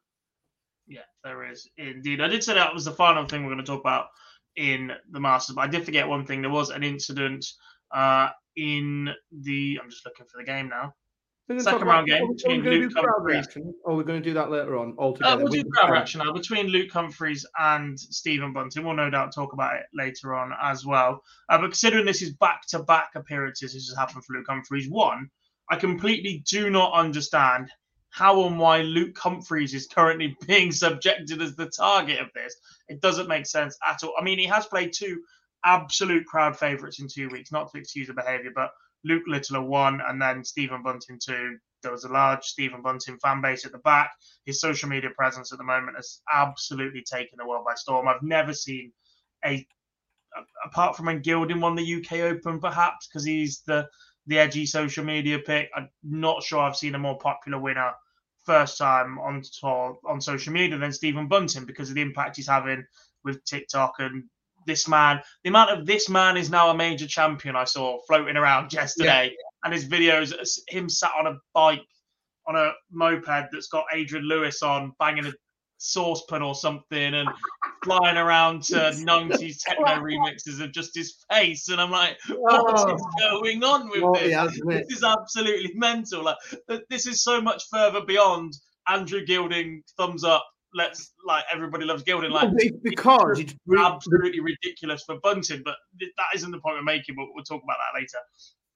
[0.87, 2.21] Yeah, there is indeed.
[2.21, 4.07] I did say that was the final thing we're going to talk about
[4.57, 5.57] in the Masters.
[5.57, 6.43] But I did forget one thing.
[6.43, 7.47] There was an incident
[7.95, 9.79] uh, in the.
[9.83, 10.95] I'm just looking for the game now.
[11.59, 13.47] Second round game between Luke Humphries.
[13.85, 15.35] Or we're going to do that later on altogether.
[15.35, 18.85] Uh, we'll do crowd reaction now between Luke Humphries and Stephen Bunting.
[18.85, 21.23] We'll no doubt talk about it later on as well.
[21.49, 24.89] Uh, but considering this is back to back appearances, this has happened for Luke Humphries.
[24.89, 25.29] One,
[25.69, 27.71] I completely do not understand
[28.13, 32.55] how and why Luke Humphries is currently being subjected as the target of this.
[32.89, 34.15] It doesn't make sense at all.
[34.19, 35.23] I mean, he has played two
[35.65, 38.71] absolute crowd favourites in two weeks, not to excuse the behaviour, but
[39.05, 41.57] Luke Littler one and then Stephen Bunting two.
[41.83, 44.13] There was a large Stephen Bunting fan base at the back.
[44.45, 48.07] His social media presence at the moment has absolutely taken the world by storm.
[48.07, 48.93] I've never seen
[49.45, 49.67] a,
[50.65, 53.89] apart from when Gilding won the UK Open, perhaps because he's the
[54.27, 55.71] the edgy social media pick.
[55.75, 57.93] I'm not sure I've seen a more popular winner
[58.45, 62.49] first time on tour, on social media than Stephen Bunting because of the impact he's
[62.49, 62.85] having
[63.25, 64.25] with TikTok and
[64.67, 65.21] this man.
[65.45, 67.57] The amount of this man is now a major champion.
[67.57, 69.65] I saw floating around yesterday, yeah.
[69.65, 70.33] and his videos
[70.69, 71.83] him sat on a bike
[72.47, 75.33] on a moped that's got Adrian Lewis on, banging a
[75.83, 77.29] saucepan or something, and
[77.85, 81.69] flying around to 90s techno remixes of just his face.
[81.69, 82.95] And I'm like, what oh.
[82.95, 84.31] is going on with this?
[84.31, 86.23] Yeah, this is absolutely mental.
[86.23, 86.37] Like,
[86.89, 88.55] this is so much further beyond
[88.89, 90.47] Andrew Gilding, thumbs up.
[90.75, 92.31] Let's like everybody loves Gilding.
[92.31, 92.51] Like
[92.83, 97.15] because it's, it's absolutely ridiculous for Bunting, but that isn't the point we're making.
[97.15, 98.17] But we'll talk about that later.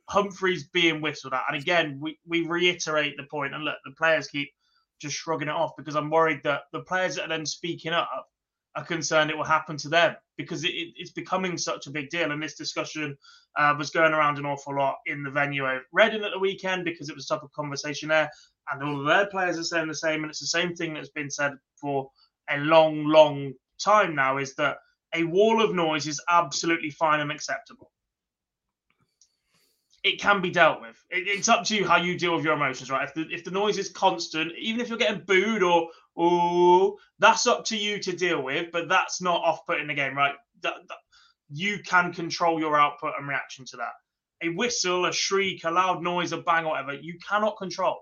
[0.09, 3.55] Humphries being whistled at, and again, we we reiterate the point.
[3.55, 4.51] And look, the players keep
[5.01, 8.29] just shrugging it off because I'm worried that the players that are then speaking up
[8.77, 12.11] are concerned it will happen to them because it, it, it's becoming such a big
[12.11, 12.31] deal.
[12.31, 13.17] And this discussion
[13.57, 16.85] uh, was going around an awful lot in the venue of Reading at the weekend
[16.85, 18.31] because it was top of conversation there.
[18.71, 20.23] And all of their players are saying the same.
[20.23, 22.11] And it's the same thing that's been said for
[22.51, 24.79] a long, long time now is that
[25.15, 27.91] a wall of noise is absolutely fine and acceptable
[30.03, 30.97] it can be dealt with.
[31.11, 33.09] It, it's up to you how you deal with your emotions, right?
[33.09, 37.47] If the if the noise is constant, even if you're getting booed or oh, that's
[37.47, 38.71] up to you to deal with.
[38.73, 40.35] But that's not off putting the game, right?
[40.63, 40.99] That, that,
[41.49, 43.93] you can control your output and reaction to that.
[44.43, 47.99] A whistle, a shriek, a loud noise, a bang, whatever, you cannot control.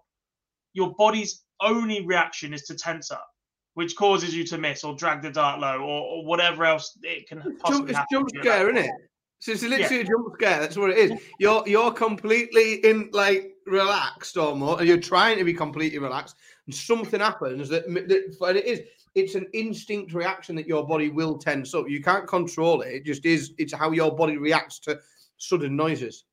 [0.73, 3.27] Your body's only reaction is to tense up,
[3.75, 7.29] which causes you to miss or drag the dart low or, or whatever else it
[7.29, 8.91] can possibly it's jump, it's jump scare, isn't it?
[9.39, 10.03] So it's literally yeah.
[10.03, 10.61] a jump scare.
[10.61, 11.21] That's what it is.
[11.39, 16.75] You're you're completely in like relaxed almost, and you're trying to be completely relaxed, and
[16.75, 18.81] something happens that, that and it is
[19.15, 21.89] it's an instinct reaction that your body will tense up.
[21.89, 22.95] You can't control it.
[22.95, 23.53] It just is.
[23.59, 24.99] It's how your body reacts to
[25.37, 26.25] sudden noises.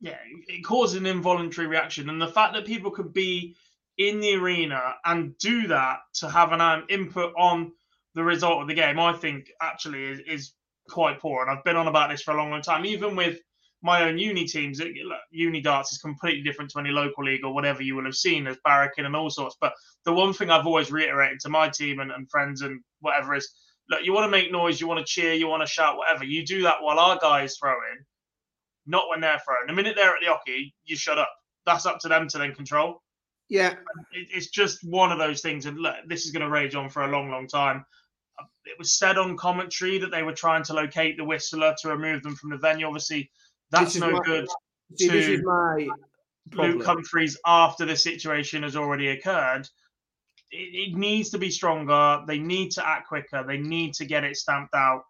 [0.00, 3.56] Yeah, it causes an involuntary reaction, and the fact that people could be
[3.98, 7.72] in the arena and do that to have an um, input on
[8.14, 10.52] the result of the game, I think actually is, is
[10.88, 11.42] quite poor.
[11.42, 12.84] And I've been on about this for a long, long time.
[12.86, 13.38] Even with
[13.82, 14.92] my own uni teams, it,
[15.30, 18.46] uni darts is completely different to any local league or whatever you will have seen
[18.46, 19.56] as barracking and all sorts.
[19.60, 19.72] But
[20.04, 23.48] the one thing I've always reiterated to my team and, and friends and whatever is,
[23.88, 26.24] look, you want to make noise, you want to cheer, you want to shout, whatever.
[26.24, 28.04] You do that while our guys throw in,
[28.86, 29.66] not when they're throwing.
[29.66, 31.30] The minute they're at the hockey, you shut up.
[31.66, 33.02] That's up to them to then control.
[33.50, 33.76] Yeah,
[34.12, 37.04] it's just one of those things, and look, this is going to rage on for
[37.04, 37.84] a long, long time.
[38.68, 42.22] It was said on commentary that they were trying to locate the whistler to remove
[42.22, 42.86] them from the venue.
[42.86, 43.30] Obviously,
[43.70, 44.48] that's no my, good
[44.96, 45.88] see, to my
[46.52, 49.68] Luke Humphries after the situation has already occurred.
[50.50, 52.22] It, it needs to be stronger.
[52.26, 53.42] They need to act quicker.
[53.42, 55.02] They need to get it stamped out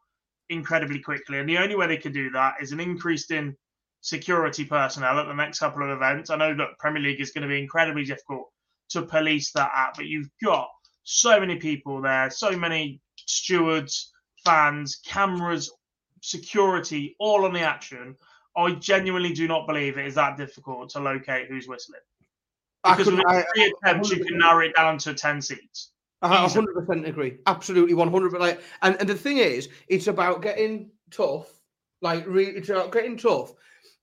[0.48, 1.38] incredibly quickly.
[1.38, 3.56] And the only way they can do that is an increase in
[4.00, 6.30] security personnel at the next couple of events.
[6.30, 8.48] I know that Premier League is going to be incredibly difficult
[8.90, 10.68] to police that at, but you've got
[11.02, 14.12] so many people there, so many stewards,
[14.44, 15.70] fans, cameras,
[16.20, 18.16] security, all on the action.
[18.56, 22.00] I genuinely do not believe it is that difficult to locate who's whistling.
[22.84, 23.22] Because with
[23.54, 25.92] three attempts, you can narrow it down to 10 seats.
[26.22, 27.38] I 100% agree.
[27.46, 28.38] Absolutely, 100%.
[28.38, 31.48] Like, and, and the thing is, it's about getting tough.
[32.02, 33.52] Like, really, it's about getting tough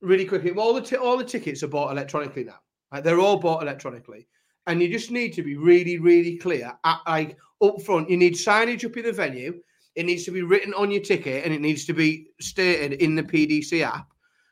[0.02, 0.52] really quickly.
[0.52, 2.60] All the t- all the tickets are bought electronically now.
[2.92, 3.04] Right?
[3.04, 4.28] They're all bought electronically,
[4.68, 6.78] and you just need to be really, really clear.
[6.84, 7.38] At, like
[7.70, 9.60] up front, you need signage up in the venue.
[9.96, 13.16] It needs to be written on your ticket, and it needs to be stated in
[13.16, 14.08] the PDC app.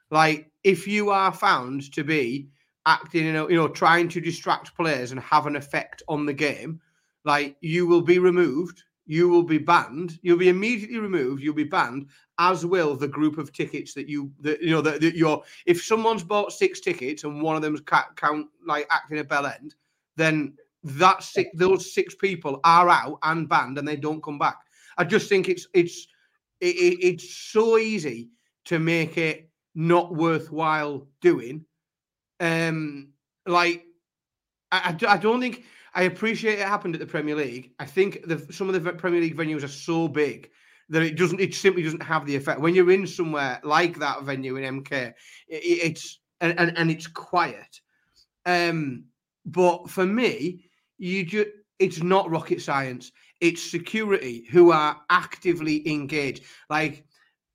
[0.10, 2.48] Like if you are found to be
[2.86, 6.34] acting, you know, you know, trying to distract players and have an effect on the
[6.34, 6.80] game,
[7.26, 10.18] like you will be removed you will be banned.
[10.22, 11.44] You'll be immediately removed.
[11.44, 12.08] You'll be banned,
[12.40, 15.44] as will the group of tickets that you that you know that, that you're.
[15.66, 19.76] If someone's bought six tickets and one of them's count like acting a bell end,
[20.16, 24.58] then that six, those six people are out and banned, and they don't come back.
[24.98, 26.08] I just think it's it's
[26.60, 28.30] it, it's so easy
[28.66, 31.66] to make it not worthwhile doing.
[32.40, 33.10] Um,
[33.46, 33.86] like
[34.72, 37.72] I, I don't think I appreciate it happened at the Premier League.
[37.80, 40.50] I think the, some of the Premier League venues are so big
[40.90, 41.40] that it doesn't.
[41.40, 44.92] It simply doesn't have the effect when you're in somewhere like that venue in MK.
[44.92, 45.14] It,
[45.48, 47.80] it's and, and and it's quiet.
[48.46, 49.06] Um,
[49.46, 50.66] but for me,
[50.98, 53.12] you just it's not rocket science.
[53.42, 56.44] It's security who are actively engaged.
[56.70, 57.06] Like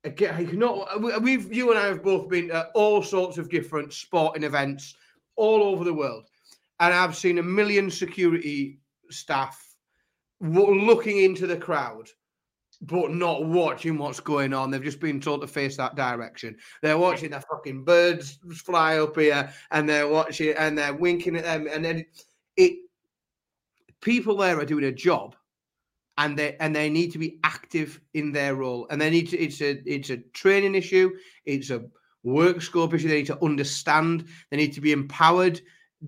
[0.03, 0.87] again, you know,
[1.21, 4.95] we've you and I have both been at all sorts of different sporting events
[5.35, 6.25] all over the world
[6.79, 9.75] and I've seen a million security staff
[10.39, 12.09] looking into the crowd,
[12.81, 14.71] but not watching what's going on.
[14.71, 16.55] They've just been told to face that direction.
[16.81, 21.43] They're watching the fucking birds fly up here, and they're watching and they're winking at
[21.43, 22.05] them, and then
[22.55, 22.77] it.
[24.01, 25.35] People there are doing a job,
[26.17, 29.37] and they and they need to be active in their role, and they need to.
[29.37, 31.11] It's a it's a training issue.
[31.45, 31.85] It's a
[32.23, 33.07] work scope issue.
[33.07, 34.25] They need to understand.
[34.51, 35.61] They need to be empowered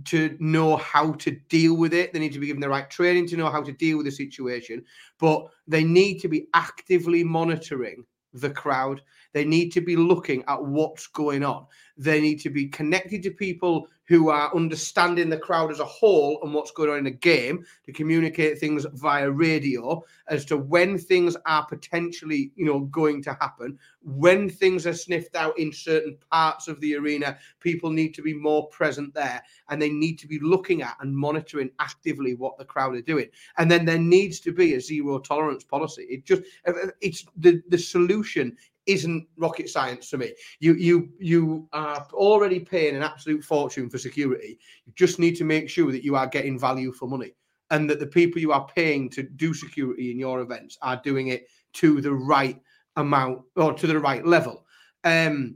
[0.06, 2.13] to know how to deal with it.
[2.13, 4.12] They need to be given the right training to know how to deal with the
[4.12, 4.84] situation,
[5.19, 9.01] but they need to be actively monitoring the crowd.
[9.34, 11.65] They need to be looking at what's going on.
[11.98, 16.38] They need to be connected to people who are understanding the crowd as a whole
[16.44, 20.98] and what's going on in the game to communicate things via radio as to when
[20.98, 23.80] things are potentially, you know, going to happen.
[24.04, 28.34] When things are sniffed out in certain parts of the arena, people need to be
[28.34, 32.65] more present there and they need to be looking at and monitoring actively what the
[32.65, 33.30] crowd are doing.
[33.58, 36.04] And then there needs to be a zero tolerance policy.
[36.10, 40.34] It just uh, uh, it's the the solution isn't rocket science to me.
[40.60, 44.60] You you you are already paying an absolute fortune for security.
[44.86, 47.34] You just need to make sure that you are getting value for money
[47.70, 51.28] and that the people you are paying to do security in your events are doing
[51.28, 52.62] it to the right
[52.98, 54.65] amount or to the right level.
[55.04, 55.56] Um,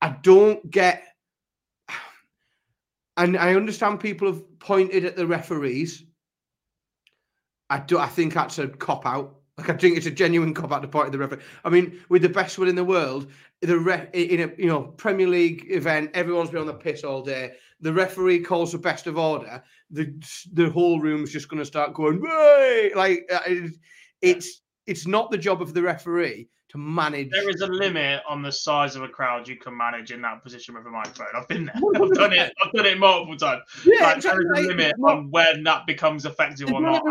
[0.00, 1.02] I don't get
[3.16, 6.04] and I understand people have pointed at the referees.
[7.70, 10.72] I do I think that's a cop out like I think it's a genuine cop
[10.72, 11.42] out to point of the referee.
[11.64, 13.30] I mean, with the best will in the world,
[13.62, 17.22] the ref in a you know Premier League event, everyone's been on the piss all
[17.22, 17.52] day.
[17.80, 19.62] The referee calls the best of order.
[19.90, 20.12] The
[20.52, 22.92] the whole room's just going to start going Way!
[22.94, 23.68] like uh,
[24.20, 27.30] it's it's not the job of the referee to manage.
[27.30, 30.42] There is a limit on the size of a crowd you can manage in that
[30.42, 31.28] position with a microphone.
[31.34, 31.74] I've been there.
[31.76, 32.52] I've done it.
[32.62, 33.62] I've done it multiple times.
[33.86, 34.44] Yeah, like, exactly.
[34.44, 37.02] There is a limit on when that becomes effective or not.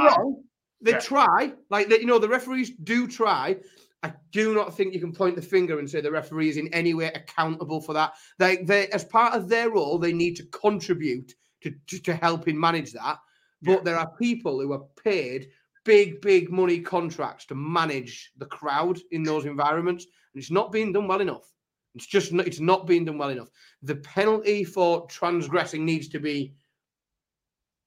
[0.86, 1.27] Get me wrong.
[1.38, 1.47] They Yeah.
[1.49, 3.57] try, like they, you know, the referees do try.
[4.03, 6.71] I do not think you can point the finger and say the referee is in
[6.73, 8.13] any way accountable for that.
[8.38, 12.59] They, they, as part of their role, they need to contribute to to, to helping
[12.59, 13.17] manage that.
[13.63, 15.49] But there are people who are paid
[15.83, 20.93] big, big money contracts to manage the crowd in those environments, and it's not being
[20.93, 21.51] done well enough.
[21.95, 23.49] It's just not, it's not being done well enough.
[23.81, 26.53] The penalty for transgressing needs to be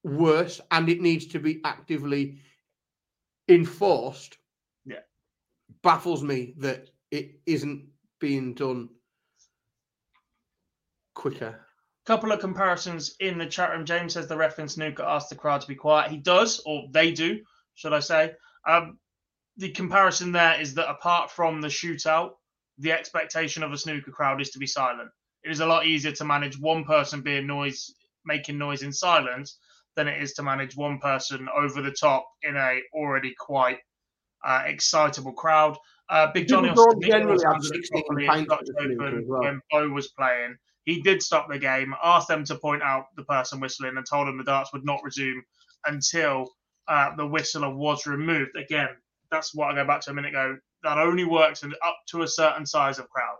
[0.03, 2.41] worse, and it needs to be actively
[3.49, 4.37] enforced.
[4.85, 4.99] Yeah.
[5.81, 7.87] baffles me that it isn't
[8.19, 8.89] being done
[11.15, 11.59] quicker.
[12.05, 13.85] couple of comparisons in the chat room.
[13.85, 16.09] James says the ref in snooker asked the crowd to be quiet.
[16.09, 17.41] He does, or they do,
[17.75, 18.33] should I say.
[18.67, 18.99] Um,
[19.57, 22.31] the comparison there is that apart from the shootout,
[22.77, 25.09] the expectation of a snooker crowd is to be silent.
[25.43, 27.93] It is a lot easier to manage one person being noise,
[28.25, 29.57] making noise in silence,
[29.95, 33.79] than it is to manage one person over the top in a already quite
[34.45, 35.77] uh, excitable crowd.
[36.09, 39.41] Uh, Big Johnny Austin generally have 16 pints at Dutch the snooker Open well.
[39.41, 40.55] when Bo was playing.
[40.85, 44.27] He did stop the game, asked them to point out the person whistling, and told
[44.27, 45.43] them the darts would not resume
[45.85, 46.47] until
[46.87, 48.55] uh, the whistler was removed.
[48.55, 48.89] Again,
[49.29, 50.57] that's what I go back to a minute ago.
[50.81, 53.37] That only works in, up to a certain size of crowd.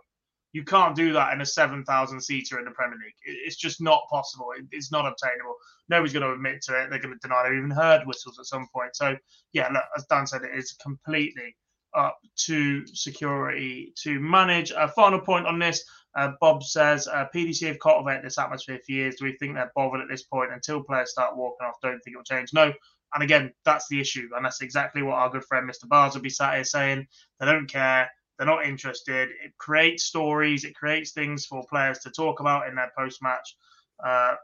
[0.52, 3.14] You can't do that in a 7,000 seater in the Premier League.
[3.24, 4.48] It's just not possible.
[4.72, 5.54] It's not obtainable.
[5.88, 6.90] Nobody's going to admit to it.
[6.90, 8.96] They're going to deny they've even heard whistles at some point.
[8.96, 9.16] So,
[9.52, 11.56] yeah, look, as Dan said, it is completely
[11.96, 14.70] up to security to manage.
[14.72, 15.84] A final point on this
[16.16, 19.16] uh, Bob says uh, PDC have cultivated this atmosphere for years.
[19.16, 21.76] Do we think they're bothered at this point until players start walking off?
[21.82, 22.52] Don't think it'll change.
[22.52, 22.72] No.
[23.12, 24.28] And again, that's the issue.
[24.36, 25.88] And that's exactly what our good friend Mr.
[25.88, 27.06] Bars will be sat here saying.
[27.38, 28.10] They don't care.
[28.40, 29.28] They're not interested.
[29.44, 30.64] It creates stories.
[30.64, 33.54] It creates things for players to talk about in their post match
[34.02, 34.36] uh,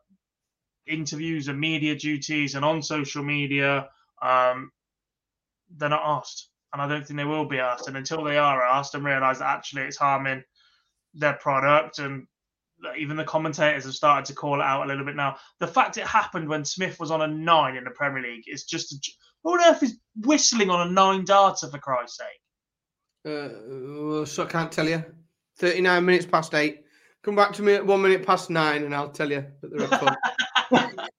[0.86, 3.88] interviews and media duties and on social media.
[4.20, 4.70] Um,
[5.78, 6.50] they're not asked.
[6.74, 7.88] And I don't think they will be asked.
[7.88, 10.44] And until they are asked and realise that actually it's harming
[11.14, 12.26] their product and
[12.98, 15.38] even the commentators have started to call it out a little bit now.
[15.58, 18.64] The fact it happened when Smith was on a nine in the Premier League is
[18.64, 18.98] just a,
[19.42, 22.40] who on earth is whistling on a nine darter for Christ's sake?
[23.26, 25.04] Uh, so I can't tell you.
[25.58, 26.84] 39 minutes past eight.
[27.22, 29.88] Come back to me at one minute past nine and I'll tell you that they're
[29.90, 30.16] a.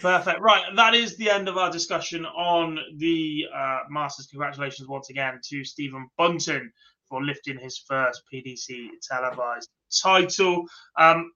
[0.00, 0.40] Perfect.
[0.40, 4.26] Right, that is the end of our discussion on the uh, Masters.
[4.26, 6.70] Congratulations once again to Stephen Bunting
[7.08, 9.68] for lifting his first PDC televised
[10.02, 10.64] title.
[10.98, 11.30] Um,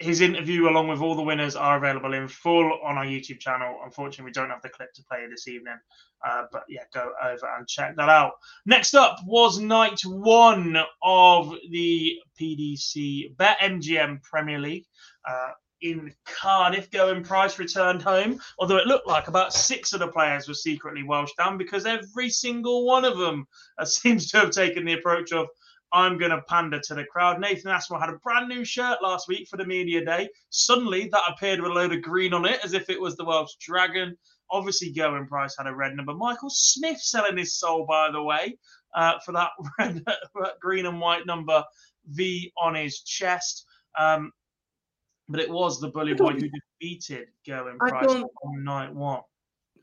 [0.00, 3.80] his interview, along with all the winners, are available in full on our YouTube channel.
[3.84, 5.78] Unfortunately, we don't have the clip to play this evening,
[6.26, 8.32] uh, but yeah, go over and check that out.
[8.64, 14.86] Next up was night one of the PDC Bet MGM Premier League.
[15.28, 15.50] Uh,
[15.82, 20.46] in Cardiff, Gerwyn Price returned home, although it looked like about six of the players
[20.46, 23.46] were secretly Welsh down because every single one of them
[23.78, 25.46] uh, seems to have taken the approach of,
[25.92, 27.40] I'm going to pander to the crowd.
[27.40, 30.28] Nathan Aspinall had a brand new shirt last week for the media day.
[30.50, 33.24] Suddenly, that appeared with a load of green on it as if it was the
[33.24, 34.16] Welsh Dragon.
[34.52, 36.14] Obviously, Gerwyn Price had a red number.
[36.14, 38.56] Michael Smith selling his soul, by the way,
[38.94, 40.04] uh, for that red,
[40.60, 41.64] green and white number
[42.06, 43.66] V on his chest.
[43.98, 44.32] Um,
[45.28, 49.20] but it was the bully boy who defeated I Price on night one.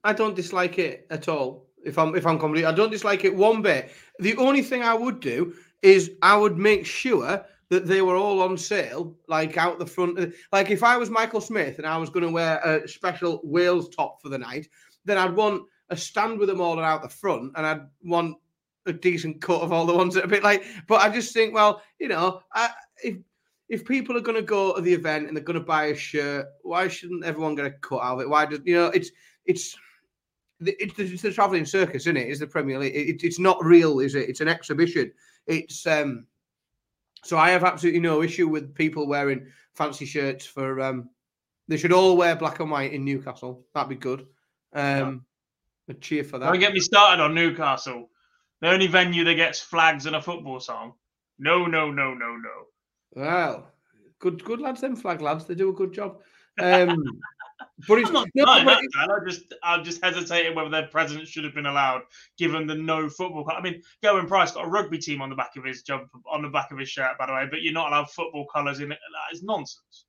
[0.04, 1.68] I don't dislike it at all.
[1.86, 3.92] If I'm if I'm complete, I don't dislike it one bit.
[4.20, 8.42] The only thing I would do is I would make sure that they were all
[8.42, 10.34] on sale, like out the front.
[10.52, 13.90] Like if I was Michael Smith and I was going to wear a special Wales
[13.90, 14.70] top for the night,
[15.06, 18.38] then I'd want a stand with them all out the front, and I'd want
[18.86, 20.64] a decent cut of all the ones that are a bit like.
[20.88, 22.72] But I just think, well, you know, I,
[23.04, 23.18] if
[23.70, 25.96] if people are going to go to the event and they're going to buy a
[25.96, 28.30] shirt, why shouldn't everyone get a cut out of it?
[28.30, 29.12] Why does you know it's
[29.46, 29.78] it's
[30.60, 32.30] it's the, it's the traveling circus, isn't it?
[32.30, 32.96] Is the Premier League?
[32.96, 34.30] It, it's not real, is it?
[34.30, 35.12] It's an exhibition.
[35.48, 36.26] It's um.
[37.24, 41.10] So I have absolutely no issue with people wearing fancy shirts for um.
[41.68, 43.66] They should all wear black and white in Newcastle.
[43.74, 44.28] That'd be good.
[44.74, 45.26] Um,
[45.90, 46.46] a cheer for that.
[46.46, 48.10] Don't get me started on Newcastle,
[48.62, 50.94] the only venue that gets flags and a football song.
[51.40, 52.66] No, no, no, no, no.
[53.16, 53.72] Well,
[54.20, 54.82] good, good lads.
[54.82, 56.20] Them flag lads, they do a good job.
[56.60, 57.04] Um,
[57.88, 59.10] but it's I'm not no, but that, it- Dan.
[59.12, 62.02] I just, I'm just hesitating whether their president should have been allowed,
[62.38, 63.50] given the no football.
[63.50, 66.42] I mean, Gerwyn Price got a rugby team on the back of his jump, on
[66.42, 67.48] the back of his shirt, by the way.
[67.50, 69.00] But you're not allowed football colours in it.
[69.00, 70.06] That is nonsense.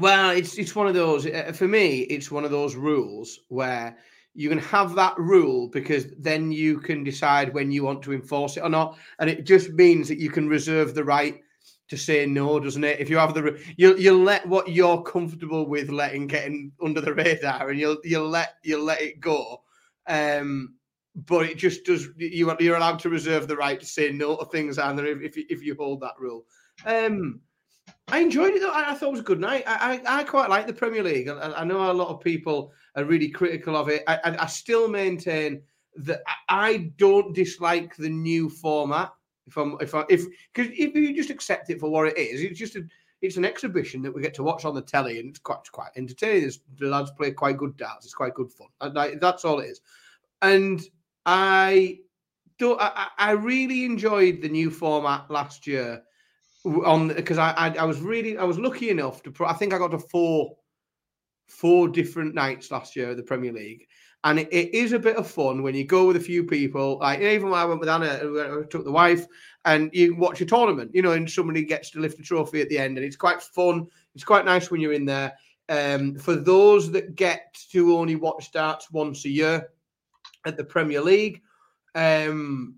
[0.00, 2.00] Well, it's it's one of those uh, for me.
[2.00, 3.96] It's one of those rules where
[4.34, 8.56] you can have that rule because then you can decide when you want to enforce
[8.56, 8.98] it or not.
[9.20, 11.40] And it just means that you can reserve the right
[11.88, 13.00] to say no, doesn't it?
[13.00, 17.14] If you have the you'll you'll let what you're comfortable with letting getting under the
[17.14, 19.62] radar, and you'll you'll let you'll let it go.
[20.06, 20.74] Um,
[21.14, 22.08] but it just does.
[22.16, 25.36] You are you're allowed to reserve the right to say no to things, and if
[25.36, 26.46] if you, you hold that rule.
[26.86, 27.40] Um,
[28.08, 28.70] I enjoyed it though.
[28.70, 29.64] I, I, thought it was a good night.
[29.66, 31.28] I, I, I quite like the Premier League.
[31.28, 34.02] I, I, know a lot of people are really critical of it.
[34.06, 35.62] I, I, still maintain
[35.96, 39.12] that I don't dislike the new format.
[39.46, 42.40] If I'm if I if because if you just accept it for what it is,
[42.40, 42.84] it's just a
[43.22, 45.70] it's an exhibition that we get to watch on the telly, and it's quite it's
[45.70, 46.50] quite entertaining.
[46.78, 48.04] The lads play quite good darts.
[48.04, 48.68] It's quite good fun.
[48.80, 49.80] And that's all it is.
[50.42, 50.82] And
[51.26, 52.00] I
[52.58, 52.80] don't.
[52.80, 56.02] I, I really enjoyed the new format last year
[56.64, 59.78] on because I, I, I was really I was lucky enough to I think I
[59.78, 60.56] got to four
[61.48, 63.86] four different nights last year at the Premier League.
[64.24, 66.98] And it, it is a bit of fun when you go with a few people.
[66.98, 69.26] Like even when I went with Anna, I took the wife,
[69.66, 72.68] and you watch a tournament, you know, and somebody gets to lift a trophy at
[72.68, 73.86] the end, and it's quite fun.
[74.14, 75.34] It's quite nice when you're in there.
[75.68, 79.68] Um, for those that get to only watch darts once a year
[80.46, 81.42] at the Premier League,
[81.94, 82.76] um,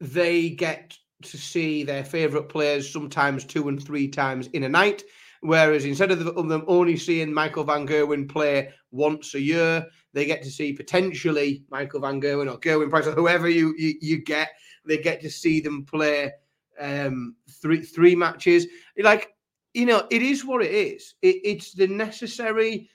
[0.00, 5.02] they get to see their favourite players sometimes two and three times in a night.
[5.44, 10.42] Whereas instead of them only seeing Michael Van Gerwen play once a year, they get
[10.42, 14.52] to see potentially Michael Van Gerwen or Gerwyn Price or whoever you, you, you get.
[14.86, 16.32] They get to see them play
[16.80, 18.66] um, three three matches.
[18.96, 19.34] Like
[19.74, 21.14] you know, it is what it is.
[21.20, 22.88] It, it's the necessary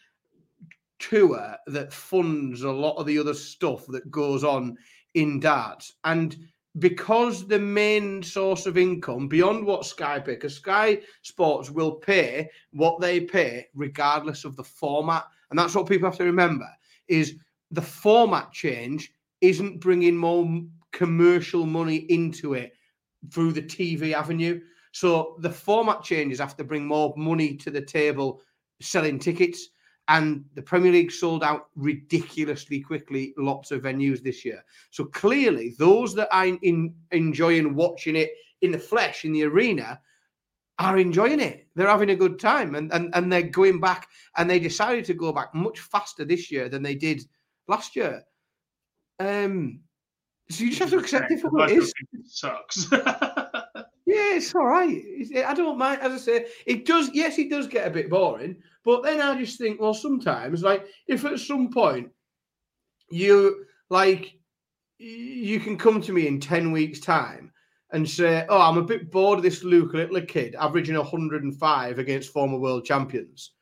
[0.98, 4.76] tour that funds a lot of the other stuff that goes on
[5.14, 6.36] in darts and
[6.78, 12.50] because the main source of income beyond what Sky pay, because Sky Sports will pay
[12.72, 16.68] what they pay regardless of the format, and that's what people have to remember:
[17.08, 17.36] is
[17.72, 19.12] the format change
[19.42, 20.62] isn't bringing more
[20.92, 22.74] commercial money into it
[23.32, 24.62] through the TV avenue.
[24.92, 28.42] So the format changes have to bring more money to the table
[28.82, 29.70] selling tickets
[30.10, 34.66] and the Premier League sold out ridiculously quickly, lots of venues this year.
[34.90, 38.32] So clearly, those that are in, enjoying watching it
[38.62, 40.02] in the flesh, in the arena,
[40.80, 41.68] are enjoying it.
[41.76, 44.08] They're having a good time and, and, and they're going back
[44.38, 47.22] and they decided to go back much faster this year than they did
[47.68, 48.24] last year.
[49.20, 49.82] Um,
[50.50, 51.94] so you just have to accept it for what it is.
[52.26, 52.88] Sucks.
[54.20, 55.02] Yeah, it's all right.
[55.48, 56.02] I don't mind.
[56.02, 57.10] As I say, it does.
[57.14, 58.58] Yes, it does get a bit boring.
[58.84, 62.10] But then I just think, well, sometimes, like, if at some point
[63.12, 64.40] you like,
[64.98, 67.52] you can come to me in ten weeks' time
[67.92, 72.34] and say, "Oh, I'm a bit bored of this Luke Littler kid averaging 105 against
[72.34, 73.54] former world champions,"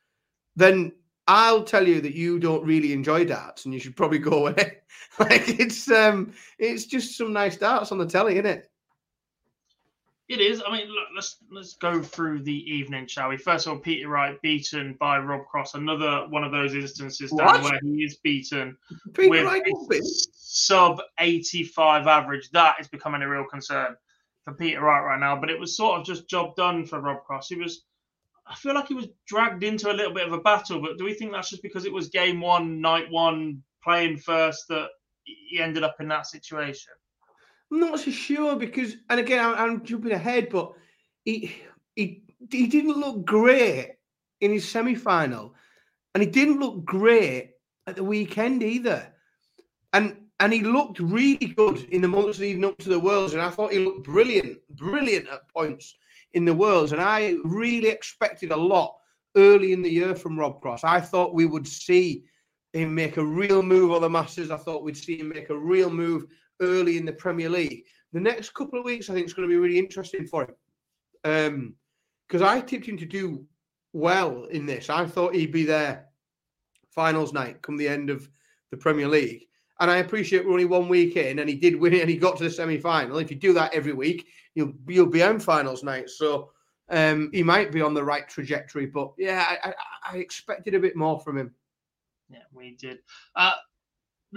[0.55, 0.93] then
[1.27, 4.77] I'll tell you that you don't really enjoy darts and you should probably go away.
[5.19, 8.71] like it's um, it's just some nice darts on the telly, isn't it?
[10.29, 10.61] It is.
[10.65, 13.37] I mean, look, let's let's go through the evening, shall we?
[13.37, 15.75] First of all, Peter Wright beaten by Rob Cross.
[15.75, 18.77] Another one of those instances down where he is beaten
[19.13, 19.63] Peter with Wright
[20.33, 22.49] sub 85 average.
[22.51, 23.95] That is becoming a real concern
[24.43, 25.39] for Peter Wright right now.
[25.39, 27.47] But it was sort of just job done for Rob Cross.
[27.47, 27.85] He was,
[28.45, 30.81] I feel like he was dragged into a little bit of a battle.
[30.81, 34.67] But do we think that's just because it was game one, night one, playing first
[34.67, 34.89] that
[35.23, 36.91] he ended up in that situation?
[37.71, 40.73] I'm not so sure because, and again, I'm, I'm jumping ahead, but
[41.25, 41.55] he
[41.95, 43.95] he he didn't look great
[44.39, 45.53] in his semi final,
[46.13, 47.51] and he didn't look great
[47.85, 49.13] at the weekend either.
[49.93, 53.41] And and he looked really good in the months leading up to the Worlds, and
[53.41, 55.95] I thought he looked brilliant, brilliant at points
[56.33, 58.95] in the Worlds, and I really expected a lot
[59.35, 60.83] early in the year from Rob Cross.
[60.83, 62.23] I thought we would see
[62.73, 64.51] him make a real move on the Masters.
[64.51, 66.25] I thought we'd see him make a real move
[66.61, 67.83] early in the Premier League.
[68.13, 71.75] The next couple of weeks, I think, is going to be really interesting for him.
[72.27, 73.45] Because um, I tipped him to do
[73.93, 74.89] well in this.
[74.89, 76.05] I thought he'd be there
[76.91, 78.27] finals night come the end of
[78.71, 79.43] the Premier League.
[79.79, 82.17] And I appreciate we're only one week in, and he did win it, and he
[82.17, 83.19] got to the semi final.
[83.19, 86.09] If you do that every week, you'll you'll be on finals night.
[86.09, 86.49] So
[86.89, 88.87] um, he might be on the right trajectory.
[88.87, 89.73] But yeah, I, I,
[90.13, 91.53] I expected a bit more from him.
[92.29, 92.99] Yeah, we did.
[93.35, 93.51] Uh,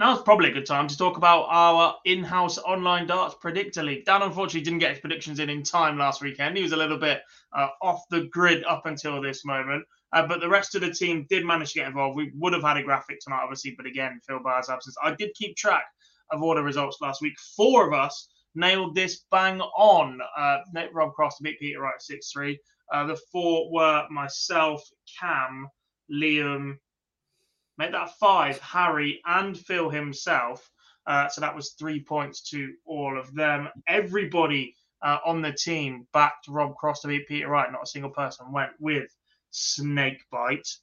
[0.01, 4.03] now's probably a good time to talk about our in-house online darts predictor league.
[4.03, 6.57] Dan unfortunately didn't get his predictions in in time last weekend.
[6.57, 7.21] He was a little bit
[7.53, 9.85] uh, off the grid up until this moment.
[10.11, 12.17] Uh, but the rest of the team did manage to get involved.
[12.17, 14.95] We would have had a graphic tonight, obviously, but again, Phil Barr's absence.
[15.03, 15.85] I did keep track
[16.31, 17.37] of all the results last week.
[17.55, 20.19] Four of us nailed this bang on.
[20.35, 20.57] Uh,
[20.93, 22.59] Rob Cross beat Peter Wright 6 3.
[22.91, 24.83] Uh, the four were myself,
[25.19, 25.67] Cam,
[26.11, 26.77] Liam,
[27.81, 30.69] Make that five, Harry and Phil himself.
[31.07, 33.69] Uh, so that was three points to all of them.
[33.87, 37.71] Everybody uh, on the team backed Rob Cross to beat Peter Wright.
[37.71, 39.09] Not a single person went with
[39.49, 40.77] Snakebite.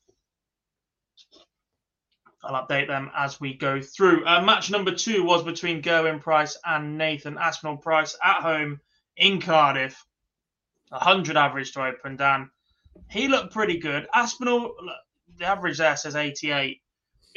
[2.42, 4.26] I'll update them as we go through.
[4.26, 8.80] Uh, match number two was between Gerwyn Price and Nathan Aspinall Price at home
[9.16, 10.04] in Cardiff.
[10.88, 12.50] 100 average to open, Dan.
[13.08, 14.08] He looked pretty good.
[14.12, 14.74] Aspinall,
[15.38, 16.82] the average there says 88.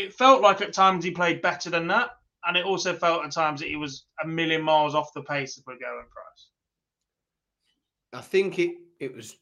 [0.02, 2.12] It felt like at times he played better than that.
[2.44, 5.58] And it also felt at times that he was a million miles off the pace
[5.58, 6.50] of Gerwyn Price.
[8.14, 9.38] I think it, it was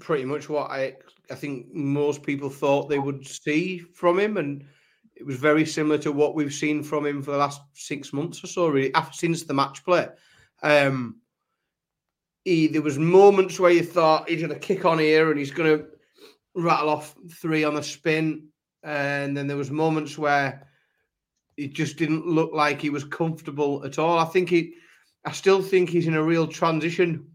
[0.00, 0.94] pretty much what I
[1.30, 4.64] I think most people thought they would see from him, and
[5.14, 8.42] it was very similar to what we've seen from him for the last six months
[8.42, 10.08] or so, really, after, since the match play.
[10.62, 11.20] Um,
[12.44, 15.50] he, there was moments where you thought he's going to kick on here and he's
[15.50, 15.86] going to
[16.54, 18.48] rattle off three on the spin,
[18.82, 20.68] and then there was moments where
[21.56, 24.18] it just didn't look like he was comfortable at all.
[24.18, 24.74] I think he,
[25.24, 27.26] I still think he's in a real transition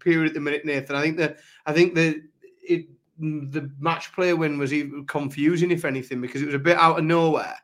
[0.00, 0.96] period at the minute, Nathan.
[0.96, 2.16] I think that I think that
[2.62, 2.86] it
[3.18, 6.98] the match player win was even confusing, if anything, because it was a bit out
[6.98, 7.56] of nowhere.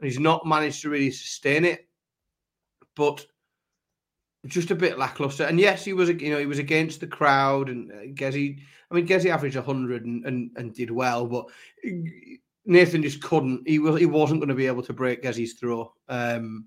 [0.00, 1.88] He's not managed to really sustain it,
[2.94, 3.24] but
[4.46, 5.44] just a bit lackluster.
[5.44, 8.60] And yes, he was, you know, he was against the crowd, and uh, Gezi.
[8.90, 11.46] I mean, Gezi averaged hundred and, and and did well, but
[12.66, 13.66] Nathan just couldn't.
[13.66, 16.66] He was he wasn't going to be able to break Gezi's throw um,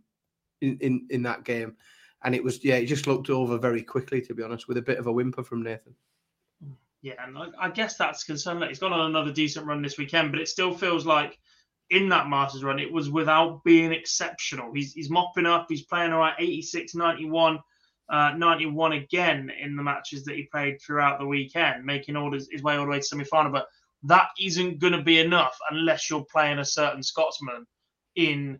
[0.62, 1.76] in, in in that game,
[2.24, 4.82] and it was yeah, it just looked over very quickly, to be honest, with a
[4.82, 5.93] bit of a whimper from Nathan.
[7.02, 8.60] Yeah, and I, I guess that's concerned.
[8.60, 11.38] Like he's gone on another decent run this weekend, but it still feels like
[11.89, 14.72] in that Masters run, it was without being exceptional.
[14.74, 17.60] He's, he's mopping up, he's playing right 86, 91,
[18.10, 22.47] uh, 91 again in the matches that he played throughout the weekend, making all his,
[22.52, 23.52] his way all the way to semi final.
[23.52, 23.68] But
[24.04, 27.66] that isn't going to be enough unless you're playing a certain Scotsman
[28.16, 28.60] in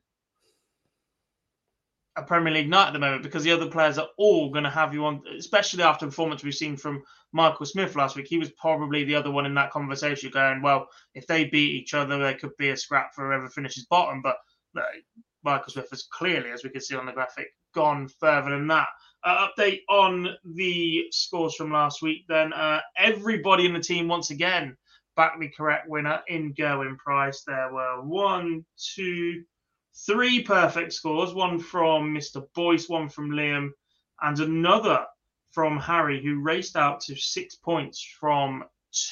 [2.16, 4.70] a Premier League night at the moment because the other players are all going to
[4.70, 8.28] have you on, especially after the performance we've seen from Michael Smith last week.
[8.28, 11.94] He was probably the other one in that conversation going, well, if they beat each
[11.94, 14.22] other, there could be a scrap for whoever finishes bottom.
[14.22, 14.38] But
[15.44, 18.88] Michael Smith has clearly, as we can see on the graphic, gone further than that.
[19.24, 22.54] Uh, update on the scores from last week then.
[22.54, 24.76] Uh, everybody in the team, once again,
[25.39, 27.43] the correct winner in Gerwyn Price.
[27.45, 29.43] There were one, two,
[30.05, 32.47] three perfect scores one from Mr.
[32.55, 33.72] Boyce, one from Liam,
[34.22, 35.05] and another
[35.51, 38.63] from Harry, who raced out to six points from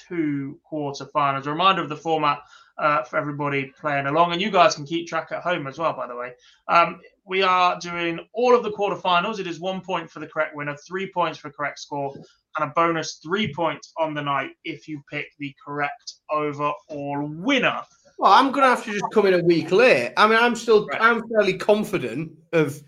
[0.07, 1.45] two quarterfinals.
[1.45, 2.39] A reminder of the format
[2.79, 5.93] uh, for everybody playing along, and you guys can keep track at home as well,
[5.93, 6.33] by the way.
[6.67, 9.39] Um, we are doing all of the quarterfinals.
[9.39, 12.13] It is one point for the correct winner, three points for correct score,
[12.57, 17.81] and a bonus three points on the night if you pick the correct overall winner.
[18.17, 20.13] Well, I'm going to have to just come in a week late.
[20.17, 21.01] I mean, I'm still, right.
[21.01, 22.81] I'm fairly confident of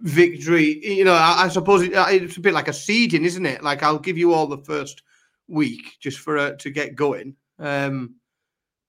[0.00, 0.84] victory.
[0.86, 3.62] You know, I, I suppose it, it's a bit like a seeding, isn't it?
[3.62, 5.02] Like I'll give you all the first
[5.48, 8.14] week just for uh, to get going, um,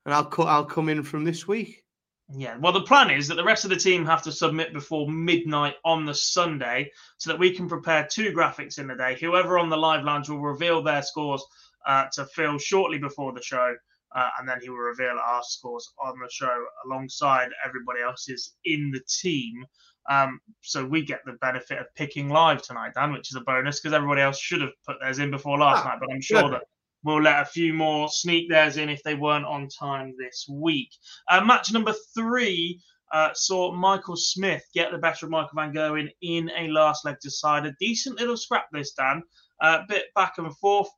[0.05, 0.47] and I'll cut.
[0.47, 1.83] I'll come in from this week.
[2.29, 5.09] Yeah, well, the plan is that the rest of the team have to submit before
[5.09, 9.17] midnight on the Sunday so that we can prepare two graphics in the day.
[9.19, 11.43] Whoever on the live lounge will reveal their scores
[11.85, 13.75] uh, to Phil shortly before the show
[14.15, 18.91] uh, and then he will reveal our scores on the show alongside everybody else's in
[18.91, 19.65] the team.
[20.09, 23.79] Um, so we get the benefit of picking live tonight, Dan, which is a bonus
[23.79, 25.99] because everybody else should have put theirs in before last ah, night.
[25.99, 26.63] But I'm sure that
[27.03, 30.89] we'll let a few more sneak theirs in if they weren't on time this week.
[31.29, 32.79] Uh, match number three
[33.13, 37.17] uh, saw Michael Smith get the better of Michael Van Gerwen in a last leg
[37.21, 37.75] decider.
[37.79, 39.21] Decent little scrap this, Dan.
[39.61, 40.89] A uh, bit back and forth.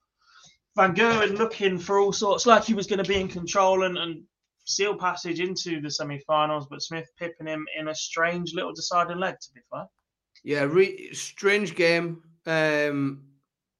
[0.75, 3.97] Van Gerwen looking for all sorts, like he was going to be in control and,
[3.97, 4.23] and
[4.65, 9.35] seal passage into the semi-finals, but Smith pipping him in a strange little deciding leg.
[9.39, 9.85] To be fair,
[10.43, 12.23] yeah, re- strange game.
[12.45, 13.23] Um,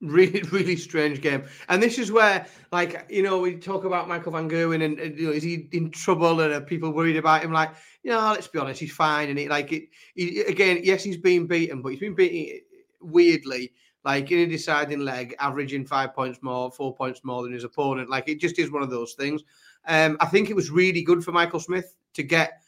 [0.02, 1.46] really, really strange game.
[1.70, 5.18] And this is where, like, you know, we talk about Michael Van Gerwen and, and
[5.18, 7.52] you know, is he in trouble and are people worried about him?
[7.52, 9.30] Like, you know, let's be honest, he's fine.
[9.30, 12.62] And it, like, it, he, again, yes, he's been beaten, but he's been beaten
[13.02, 13.72] weirdly
[14.06, 18.08] like in a deciding leg, averaging five points more, four points more than his opponent.
[18.08, 19.44] Like it just is one of those things.
[19.88, 22.62] Um, I think it was really good for Michael Smith to get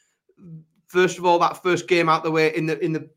[0.88, 3.10] first of all that first game out the way in the in the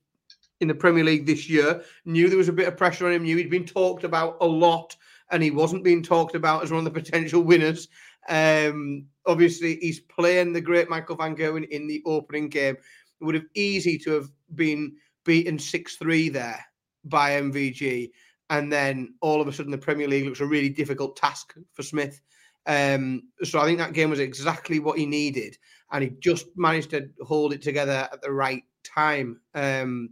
[0.61, 1.83] in the Premier League this year.
[2.05, 3.23] Knew there was a bit of pressure on him.
[3.23, 4.95] Knew he'd been talked about a lot,
[5.31, 7.89] and he wasn't being talked about as one of the potential winners.
[8.29, 12.77] Um, obviously, he's playing the great Michael Van Gerwen in the opening game.
[13.21, 16.65] It would have easy to have been beaten six three there
[17.05, 18.11] by MVG,
[18.51, 21.83] and then all of a sudden the Premier League looks a really difficult task for
[21.83, 22.21] Smith.
[22.67, 25.57] Um, so I think that game was exactly what he needed,
[25.93, 29.41] and he just managed to hold it together at the right time.
[29.55, 30.11] Um,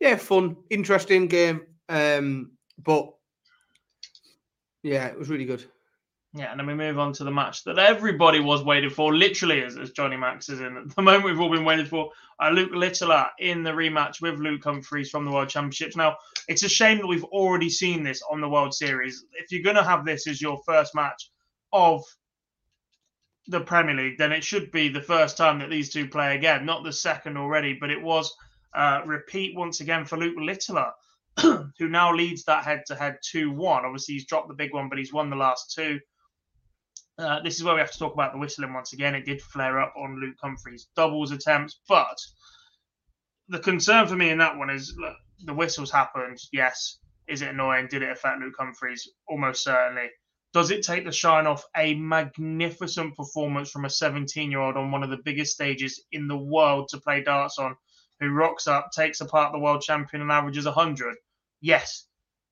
[0.00, 3.12] yeah, fun, interesting game, um, but
[4.82, 5.64] yeah, it was really good.
[6.34, 9.64] Yeah, and then we move on to the match that everybody was waiting for, literally,
[9.64, 11.24] as, as Johnny Max is in at the moment.
[11.24, 15.24] We've all been waiting for uh, Luke Littler in the rematch with Luke Humphries from
[15.24, 15.96] the World Championships.
[15.96, 19.24] Now, it's a shame that we've already seen this on the World Series.
[19.32, 21.30] If you're going to have this as your first match
[21.72, 22.04] of
[23.46, 26.66] the Premier League, then it should be the first time that these two play again,
[26.66, 28.32] not the second already, but it was
[28.74, 30.92] uh, repeat once again for Luke Littler.
[31.78, 33.84] who now leads that head to head 2 1.
[33.84, 36.00] Obviously, he's dropped the big one, but he's won the last two.
[37.18, 39.14] Uh, this is where we have to talk about the whistling once again.
[39.14, 42.16] It did flare up on Luke Humphries' doubles attempts, but
[43.48, 46.38] the concern for me in that one is look, the whistles happened.
[46.52, 46.98] Yes.
[47.26, 47.88] Is it annoying?
[47.88, 49.08] Did it affect Luke Humphries?
[49.28, 50.08] Almost certainly.
[50.54, 54.90] Does it take the shine off a magnificent performance from a 17 year old on
[54.90, 57.76] one of the biggest stages in the world to play darts on,
[58.20, 61.16] who rocks up, takes apart the world champion, and averages 100?
[61.60, 62.06] Yes,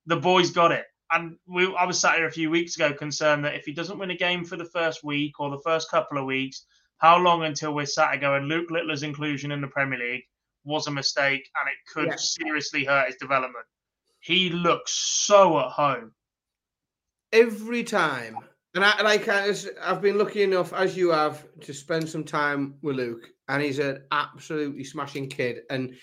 [0.07, 3.45] the boy's got it and we, I was sat here a few weeks ago concerned
[3.45, 6.19] that if he doesn't win a game for the first week or the first couple
[6.19, 6.67] of weeks,
[6.99, 10.25] how long until we're sat here going, Luke Littler's inclusion in the Premier League
[10.65, 12.17] was a mistake and it could yeah.
[12.17, 13.65] seriously hurt his development.
[14.21, 16.13] He looks so at home.
[17.33, 18.39] Every time.
[18.77, 22.97] And I like I've been lucky enough, as you have, to spend some time with
[22.97, 25.63] Luke, and he's an absolutely smashing kid.
[25.71, 25.95] And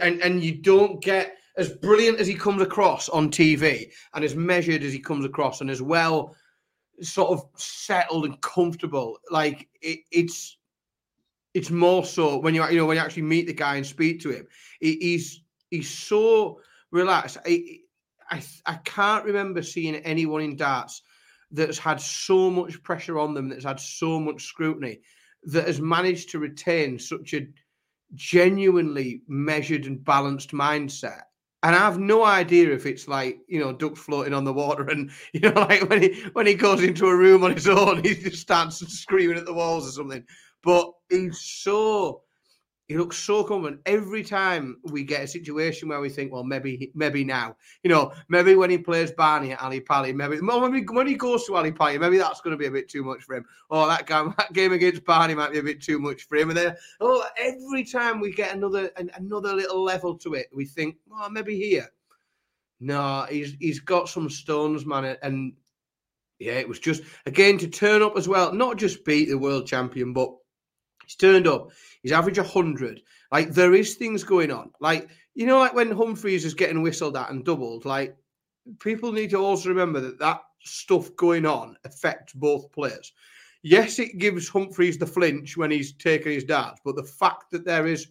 [0.00, 4.34] and and you don't get as brilliant as he comes across on TV and as
[4.34, 6.34] measured as he comes across and as well
[7.02, 9.18] sort of settled and comfortable.
[9.30, 10.56] Like it, it's
[11.52, 14.22] it's more so when you you know when you actually meet the guy and speak
[14.22, 14.46] to him,
[14.80, 16.60] he's he's so
[16.92, 17.36] relaxed.
[17.44, 17.80] I,
[18.30, 21.02] I I can't remember seeing anyone in darts
[21.52, 25.00] that's had so much pressure on them, that's had so much scrutiny,
[25.44, 27.46] that has managed to retain such a
[28.14, 31.22] genuinely measured and balanced mindset
[31.62, 34.88] and I have no idea if it's like you know ducks floating on the water,
[34.88, 38.02] and you know like when he when he goes into a room on his own,
[38.04, 40.24] he just starts screaming at the walls or something.
[40.62, 42.21] But he's so
[42.92, 46.92] he looks so confident every time we get a situation where we think, well, maybe,
[46.94, 51.06] maybe now, you know, maybe when he plays Barney at Ali Pali, maybe, maybe when
[51.06, 53.36] he goes to Ali Pali, maybe that's going to be a bit too much for
[53.36, 53.46] him.
[53.70, 56.50] Or that game, that game against Barney might be a bit too much for him.
[56.50, 60.96] And then, oh, every time we get another another little level to it, we think,
[61.08, 61.88] well, maybe here.
[62.78, 65.54] No, he's he's got some stones, man, and
[66.40, 69.66] yeah, it was just again to turn up as well, not just beat the world
[69.66, 70.30] champion, but
[71.06, 71.70] he's turned up
[72.02, 73.02] He's average 100.
[73.30, 74.70] Like, there is things going on.
[74.80, 78.16] Like, you know, like when Humphries is getting whistled at and doubled, like,
[78.80, 83.12] people need to also remember that that stuff going on affects both players.
[83.62, 87.64] Yes, it gives Humphries the flinch when he's taking his darts, but the fact that
[87.64, 88.08] there is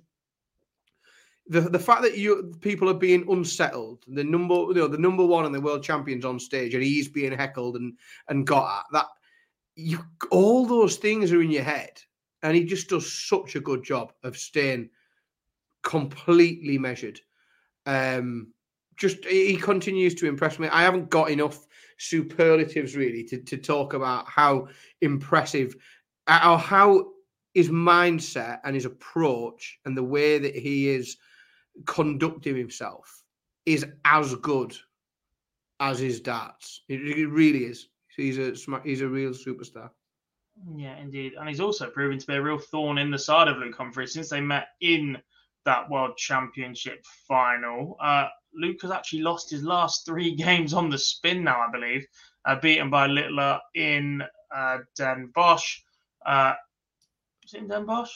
[1.48, 5.26] the, the fact that you people are being unsettled, the number you know the number
[5.26, 7.98] one and the world champions on stage, and he's being heckled and
[8.30, 9.08] and got at that,
[9.76, 12.02] you all those things are in your head,
[12.44, 14.90] and he just does such a good job of staying
[15.84, 17.20] completely measured.
[17.86, 18.54] Um,
[18.98, 20.68] just he continues to impress me.
[20.68, 21.66] I haven't got enough
[21.98, 24.68] superlatives really to, to talk about how
[25.02, 25.76] impressive
[26.28, 27.08] or how
[27.54, 31.18] his mindset and his approach and the way that he is
[31.86, 33.24] conducting himself
[33.66, 34.76] is as good
[35.80, 36.82] as his darts.
[36.88, 37.90] It, it really is.
[38.16, 39.90] He's a he's a real superstar.
[40.70, 41.34] Yeah, indeed.
[41.40, 44.14] And he's also proven to be a real thorn in the side of Luke Humphries
[44.14, 45.18] since they met in
[45.66, 47.98] that World Championship final.
[48.00, 52.06] Uh, Luke has actually lost his last three games on the spin now, I believe,
[52.46, 55.82] uh, beaten by Littler in uh, Den Bosch.
[56.26, 56.54] Uh,
[57.46, 58.12] is it in Den Bosch?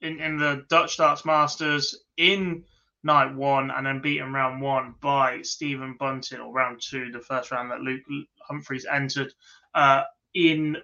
[0.00, 2.64] In, in the Dutch Darts Masters in
[3.02, 7.50] night one and then beaten round one by Stephen Bunting, or round two, the first
[7.50, 8.02] round that Luke
[8.48, 9.32] Humphries entered.
[9.74, 10.02] Uh,
[10.34, 10.76] in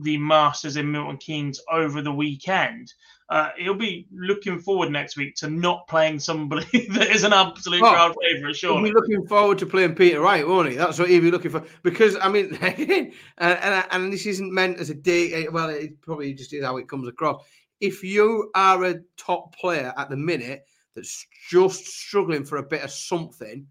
[0.00, 2.92] the Masters in Milton Keynes over the weekend.
[3.30, 7.82] Uh, he'll be looking forward next week to not playing somebody that is an absolute
[7.82, 8.54] oh, crowd favourite.
[8.54, 10.76] Sure, he'll be looking forward to playing Peter Wright, won't he?
[10.76, 11.64] That's what he'll be looking for.
[11.82, 15.48] Because I mean, and, and, and this isn't meant as a day.
[15.48, 17.42] Well, it probably just is how it comes across.
[17.80, 22.82] If you are a top player at the minute that's just struggling for a bit
[22.82, 23.66] of something,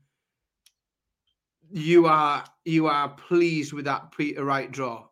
[1.70, 5.06] you are you are pleased with that Peter Wright draw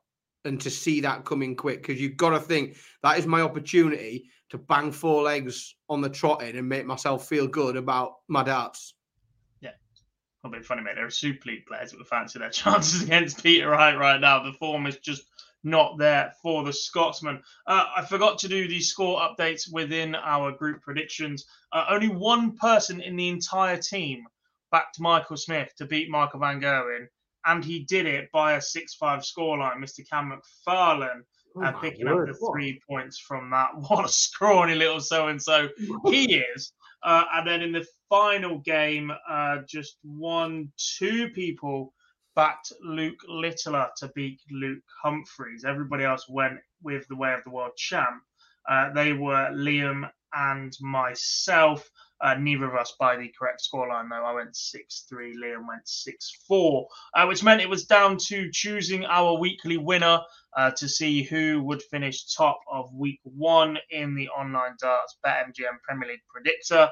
[0.46, 4.26] and to see that coming quick because you've got to think that is my opportunity
[4.50, 8.96] to bang four legs on the trotting and make myself feel good about my darts.
[9.62, 9.72] Yeah,
[10.44, 10.96] a bit funny, mate.
[10.96, 14.44] There are Super League players that would fancy their chances against Peter Wright right now.
[14.44, 15.24] The form is just
[15.64, 17.42] not there for the Scotsman.
[17.68, 21.46] Uh, I forgot to do the score updates within our group predictions.
[21.72, 24.24] Uh, only one person in the entire team
[24.72, 27.08] backed Michael Smith to beat Michael Van Gerwen,
[27.46, 29.78] and he did it by a 6 5 scoreline.
[29.78, 30.08] Mr.
[30.10, 31.22] Cam McFarlane.
[31.58, 32.30] Oh uh, picking word.
[32.30, 33.70] up the three points from that.
[33.76, 35.70] What a scrawny little so and so
[36.06, 36.74] he is.
[37.04, 41.94] Uh, and then in the final game, uh, just one, two people
[42.36, 45.66] backed Luke Littler to beat Luke Humphries.
[45.66, 48.22] Everybody else went with the way of the world champ.
[48.70, 51.90] Uh, they were Liam and myself.
[52.22, 54.24] Uh, neither of us by the correct scoreline, though.
[54.24, 58.52] I went 6 3, Liam went 6 4, uh, which meant it was down to
[58.52, 60.20] choosing our weekly winner
[60.56, 65.82] uh, to see who would finish top of week one in the online darts BetMGM
[65.84, 66.90] Premier League predictor.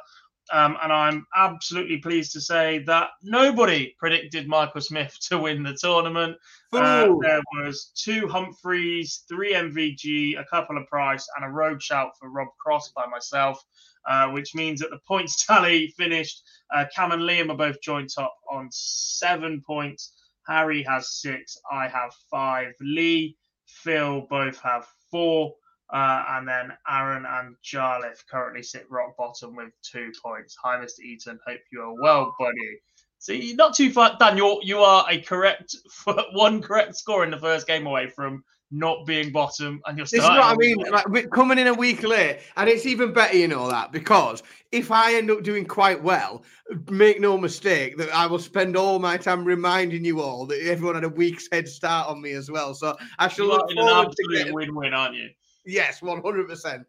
[0.52, 5.78] Um, and I'm absolutely pleased to say that nobody predicted Michael Smith to win the
[5.80, 6.38] tournament.
[6.74, 12.12] Uh, there was two Humphries, three MVG, a couple of Price, and a rogue shout
[12.20, 13.64] for Rob Cross by myself,
[14.10, 16.44] uh, which means that the points tally finished.
[16.74, 20.14] Uh, Cam and Liam are both joint top on seven points.
[20.48, 21.58] Harry has six.
[21.72, 22.74] I have five.
[22.82, 23.38] Lee,
[23.68, 25.54] Phil both have four.
[25.92, 30.56] Uh, and then Aaron and Jarlath currently sit rock bottom with two points.
[30.64, 31.00] Hi, Mr.
[31.00, 31.40] Eaton.
[31.48, 32.80] Hope you are well, buddy.
[33.20, 34.38] See, not too far, Dan.
[34.38, 35.76] You're you are a correct
[36.34, 40.06] one correct score in the first game away from not being bottom, and you're.
[40.06, 40.78] This is what I mean.
[40.92, 44.92] Like coming in a week late, and it's even better, you know that because if
[44.92, 46.44] I end up doing quite well,
[46.90, 50.96] make no mistake that I will spend all my time reminding you all that everyone
[50.96, 52.74] had a week's head start on me as well.
[52.74, 55.30] So I shall you look forward to getting win-win, aren't you?
[55.66, 56.86] Yes, 100%.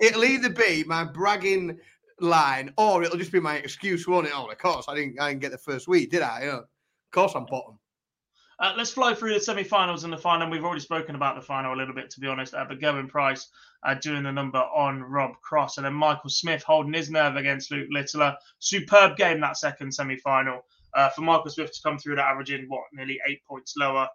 [0.00, 1.78] It'll either be my bragging
[2.20, 4.32] line or it'll just be my excuse, won't it?
[4.34, 6.42] Oh, of course, I didn't, I didn't get the first week, did I?
[6.42, 6.64] of
[7.10, 7.78] course, I'm bottom.
[8.60, 10.48] Uh, let's fly through the semi-finals and the final.
[10.48, 12.54] We've already spoken about the final a little bit, to be honest.
[12.54, 13.48] Uh, but Gerwyn Price
[13.84, 17.70] uh, doing the number on Rob Cross, and then Michael Smith holding his nerve against
[17.70, 18.36] Luke Littler.
[18.58, 20.60] Superb game that second semi-final
[20.94, 24.08] uh, for Michael Smith to come through that averaging what nearly eight points lower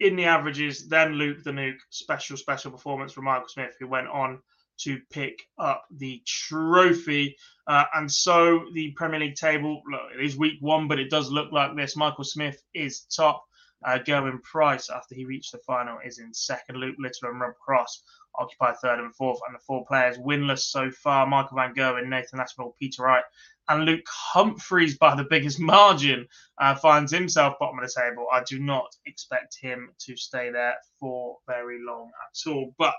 [0.00, 4.08] in the averages, then Luke the Nuke, special, special performance from Michael Smith, who went
[4.08, 4.40] on
[4.78, 7.36] to pick up the trophy.
[7.66, 11.30] Uh, and so the Premier League table, look, it is week one, but it does
[11.30, 11.96] look like this.
[11.96, 13.44] Michael Smith is top.
[13.84, 16.78] Uh, Gerwyn Price, after he reached the final, is in second.
[16.78, 18.02] Luke Littler and Rob Cross
[18.38, 19.40] occupy third and fourth.
[19.46, 23.24] And the four players winless so far Michael Van Gerwen, Nathan Aspinall, Peter Wright,
[23.68, 26.26] and Luke Humphries by the biggest margin
[26.58, 28.26] uh, finds himself bottom of the table.
[28.32, 32.74] I do not expect him to stay there for very long at all.
[32.78, 32.94] But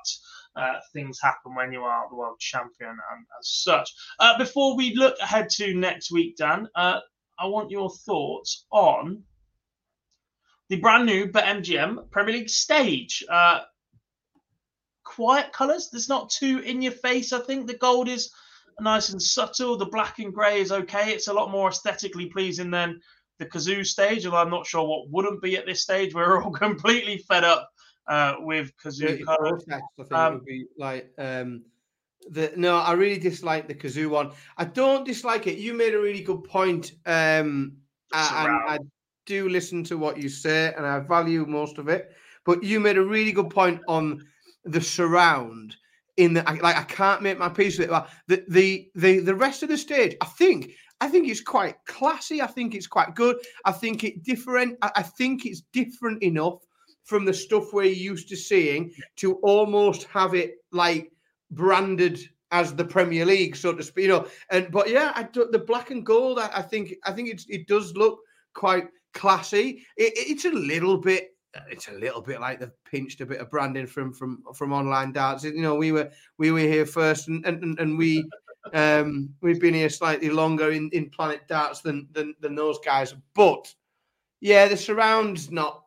[0.56, 3.94] uh, things happen when you are the world champion and as such.
[4.20, 7.00] Uh, before we look ahead to next week, Dan, uh,
[7.40, 9.24] I want your thoughts on
[10.70, 13.24] the brand new BetMGM Premier League stage.
[13.30, 13.62] Uh,
[15.08, 15.90] quiet colours.
[15.90, 17.32] There's not too in your face.
[17.32, 18.32] I think the gold is
[18.80, 19.78] nice and subtle.
[19.78, 21.12] The black and grey is okay.
[21.12, 23.00] It's a lot more aesthetically pleasing than
[23.40, 26.14] the Cazoo stage, although I'm not sure what wouldn't be at this stage.
[26.14, 27.70] We're all completely fed up
[28.08, 29.64] uh, with Cazoo colours.
[29.70, 31.64] I think um, would be like um,
[32.30, 32.78] the no.
[32.78, 34.32] I really dislike the Cazoo one.
[34.58, 35.58] I don't dislike it.
[35.58, 37.78] You made a really good point, um,
[38.14, 38.80] and I
[39.26, 42.12] do listen to what you say, and I value most of it.
[42.46, 44.24] But you made a really good point on
[44.72, 45.76] the surround
[46.18, 48.04] in the like I can't make my peace with it.
[48.28, 52.42] The the the the rest of the stage, I think I think it's quite classy.
[52.42, 53.38] I think it's quite good.
[53.66, 54.78] I think it different.
[54.82, 56.60] I think it's different enough
[57.04, 61.12] from the stuff we're used to seeing to almost have it like
[61.52, 62.20] branded
[62.52, 64.04] as the Premier League, so to speak.
[64.04, 66.40] You know, and but yeah, I do, the black and gold.
[66.40, 68.20] I, I think I think it does look
[68.56, 69.86] quite classy.
[69.98, 71.37] It, it's a little bit
[71.70, 75.12] it's a little bit like they've pinched a bit of branding from from from online
[75.12, 75.44] darts.
[75.44, 78.28] You know, we were we were here first, and and, and we
[78.74, 83.16] um we've been here slightly longer in, in Planet Darts than, than than those guys.
[83.34, 83.74] But
[84.42, 85.84] yeah, the surround's not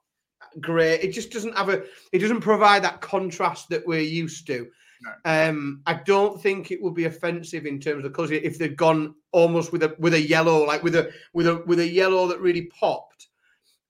[0.61, 1.03] great.
[1.03, 4.69] It just doesn't have a it doesn't provide that contrast that we're used to.
[5.03, 5.13] No.
[5.25, 9.15] Um, I don't think it would be offensive in terms of because if they'd gone
[9.33, 12.41] almost with a with a yellow, like with a with a with a yellow that
[12.41, 13.30] really popped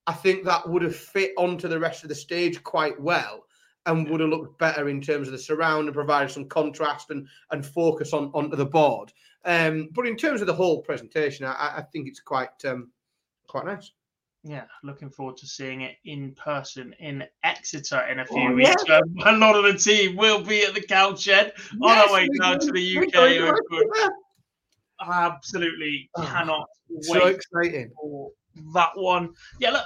[0.07, 3.45] I think that would have fit onto the rest of the stage quite well
[3.87, 7.27] and would have looked better in terms of the surround and provided some contrast and,
[7.51, 9.13] and focus on onto the board.
[9.45, 12.91] Um, but in terms of the whole presentation, I, I think it's quite um,
[13.47, 13.93] quite nice.
[14.43, 18.85] Yeah, looking forward to seeing it in person in Exeter in a few oh, weeks.
[18.89, 18.97] Yeah.
[18.97, 22.13] Um, a lot of the team will be at the cowshed Shed yes, on our
[22.13, 23.15] way down to the UK.
[25.03, 26.67] absolutely Oh, cannot
[27.03, 27.91] So wait exciting.
[28.01, 28.31] for
[28.75, 29.31] that one.
[29.59, 29.85] Yeah, look,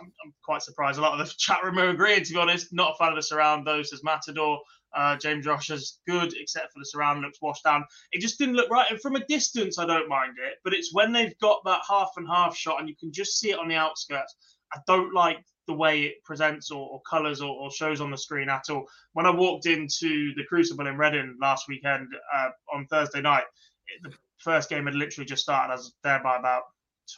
[0.00, 0.98] I'm, I'm quite surprised.
[0.98, 2.72] A lot of the chat room are agreeing, to be honest.
[2.72, 4.60] Not a fan of the surround, though, says Matador.
[4.94, 7.84] Uh, James Josh is good, except for the surround looks washed down.
[8.12, 8.88] It just didn't look right.
[8.90, 10.58] And from a distance, I don't mind it.
[10.62, 13.50] But it's when they've got that half and half shot and you can just see
[13.50, 14.36] it on the outskirts.
[14.72, 18.18] I don't like the way it presents or, or colours or, or, shows on the
[18.18, 18.84] screen at all.
[19.14, 23.44] When I walked into the Crucible in Reading last weekend uh, on Thursday night,
[23.88, 25.72] it, the first game had literally just started.
[25.72, 26.64] I was there by about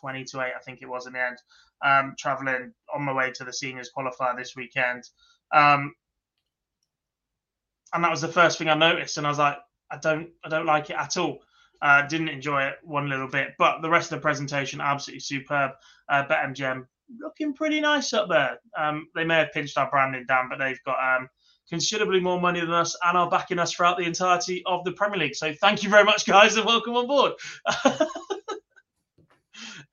[0.01, 1.37] 20 to 8, I think it was in the end,
[1.85, 5.05] um, traveling on my way to the seniors qualifier this weekend.
[5.53, 5.95] Um,
[7.95, 9.59] and that was the first thing I noticed, and I was like,
[9.91, 11.39] I don't, I don't like it at all.
[11.83, 15.73] Uh, didn't enjoy it one little bit, but the rest of the presentation absolutely superb.
[16.09, 16.87] Uh, BetMGM
[17.21, 18.59] looking pretty nice up there.
[18.77, 21.29] Um, they may have pinched our branding down, but they've got um,
[21.69, 25.19] considerably more money than us and are backing us throughout the entirety of the Premier
[25.19, 25.35] League.
[25.35, 27.33] So thank you very much, guys, and welcome on board.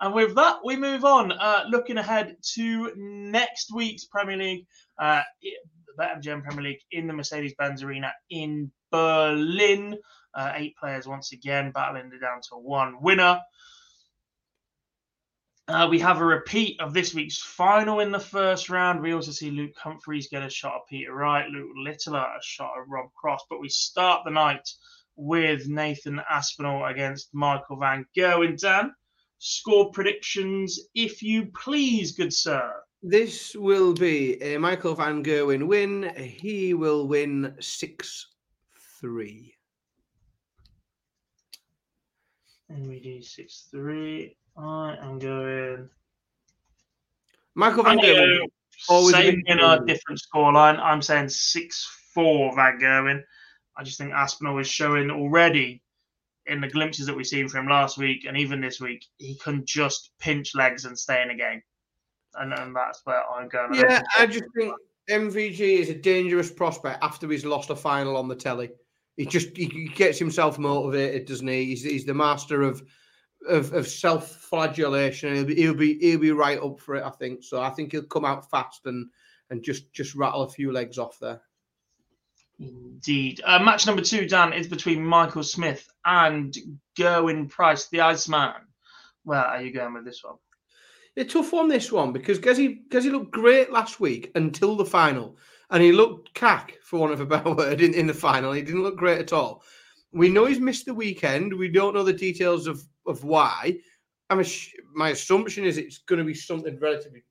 [0.04, 1.32] and with that, we move on.
[1.32, 4.68] Uh, looking ahead to next week's Premier League,
[5.00, 9.98] uh, the BetMGM Premier League in the Mercedes-Benz Arena in Berlin.
[10.34, 13.40] Uh, eight players once again battling it down to one winner.
[15.70, 19.02] Uh, we have a repeat of this week's final in the first round.
[19.02, 22.74] We also see Luke Humphries get a shot at Peter Wright, Luke Littler a shot
[22.78, 23.46] at Rob Cross.
[23.50, 24.70] But we start the night
[25.16, 28.60] with Nathan Aspinall against Michael Van Gerwen.
[28.60, 28.94] Dan,
[29.44, 32.72] score predictions, if you please, good sir.
[33.02, 36.14] This will be a Michael Van Gerwen win.
[36.16, 38.28] He will win 6
[39.02, 39.54] 3.
[42.72, 44.38] MVD 6 3.
[44.56, 45.90] I am going.
[47.56, 48.48] Michael Van Gerwen.
[48.88, 50.80] Always same in a different scoreline.
[50.80, 53.22] I'm saying 6 4 Van Gerwen.
[53.76, 55.83] I just think Aspinall is showing already
[56.46, 59.64] in the glimpses that we've seen from last week and even this week, he can
[59.66, 61.62] just pinch legs and stay in a game.
[62.36, 63.76] And, and that's where I'm going.
[63.76, 64.74] Yeah, I just think
[65.10, 68.72] MVG is a dangerous prospect after he's lost a final on the telly.
[69.18, 71.66] He just he gets himself motivated, doesn't he?
[71.66, 72.82] He's, he's the master of
[73.48, 75.36] of, of self-flagellation.
[75.36, 77.44] He'll be he'll be he'll be right up for it, I think.
[77.44, 79.08] So I think he'll come out fast and
[79.50, 81.42] and just just rattle a few legs off there.
[82.64, 83.42] Indeed.
[83.44, 86.56] Uh, match number two, Dan, is between Michael Smith and
[86.98, 88.54] Gerwyn Price, the Iceman.
[89.24, 90.36] Where are you going with this one?
[91.18, 95.38] A tough one, this one, because Gezi Gezi looked great last week until the final,
[95.70, 98.52] and he looked cack, for want of a better word, in, in the final.
[98.52, 99.64] He didn't look great at all.
[100.12, 101.54] We know he's missed the weekend.
[101.54, 103.78] We don't know the details of of why.
[104.30, 104.44] I'm
[104.96, 107.24] my assumption is it's going to be something relatively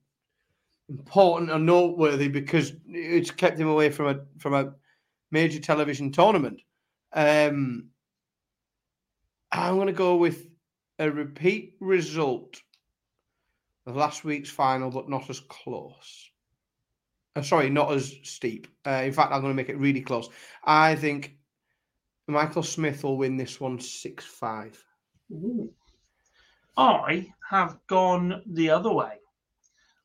[0.89, 4.74] important or noteworthy because it's kept him away from a from a
[5.33, 6.61] major television tournament.
[7.12, 7.89] Um,
[9.51, 10.47] I'm going to go with
[10.99, 12.61] a repeat result
[13.87, 16.30] of last week's final, but not as close.
[17.35, 18.68] Uh, sorry, not as steep.
[18.87, 20.28] Uh, in fact, I'm going to make it really close.
[20.64, 21.37] I think
[22.28, 24.85] Michael Smith will win this one 6 5.
[26.76, 29.14] I have gone the other way.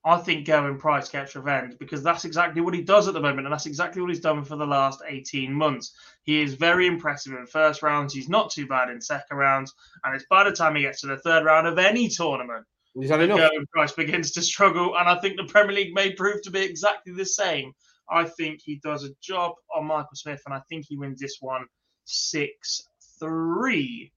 [0.05, 3.45] I think Gerwyn Price gets revenge because that's exactly what he does at the moment,
[3.45, 5.93] and that's exactly what he's done for the last 18 months.
[6.23, 8.13] He is very impressive in first rounds.
[8.13, 9.73] He's not too bad in second rounds,
[10.03, 12.65] and it's by the time he gets to the third round of any tournament
[12.99, 13.39] He's had enough.
[13.39, 16.61] Gerwyn Price begins to struggle, and I think the Premier League may prove to be
[16.61, 17.73] exactly the same.
[18.09, 21.37] I think he does a job on Michael Smith, and I think he wins this
[21.39, 21.65] one
[22.05, 22.87] 6
[23.19, 24.11] 3.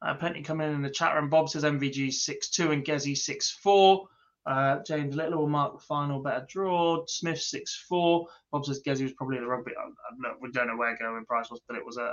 [0.00, 1.28] Uh, plenty coming in in the chat room.
[1.28, 4.08] Bob says MVG 6 2 and Gezi 6 4.
[4.46, 7.04] Uh, James Littler will mark the final better draw.
[7.06, 8.26] Smith 6 4.
[8.52, 9.72] Bob says Gezi was probably in the rugby.
[9.76, 12.12] I, I, we don't know where Gerwyn Price was, but it was a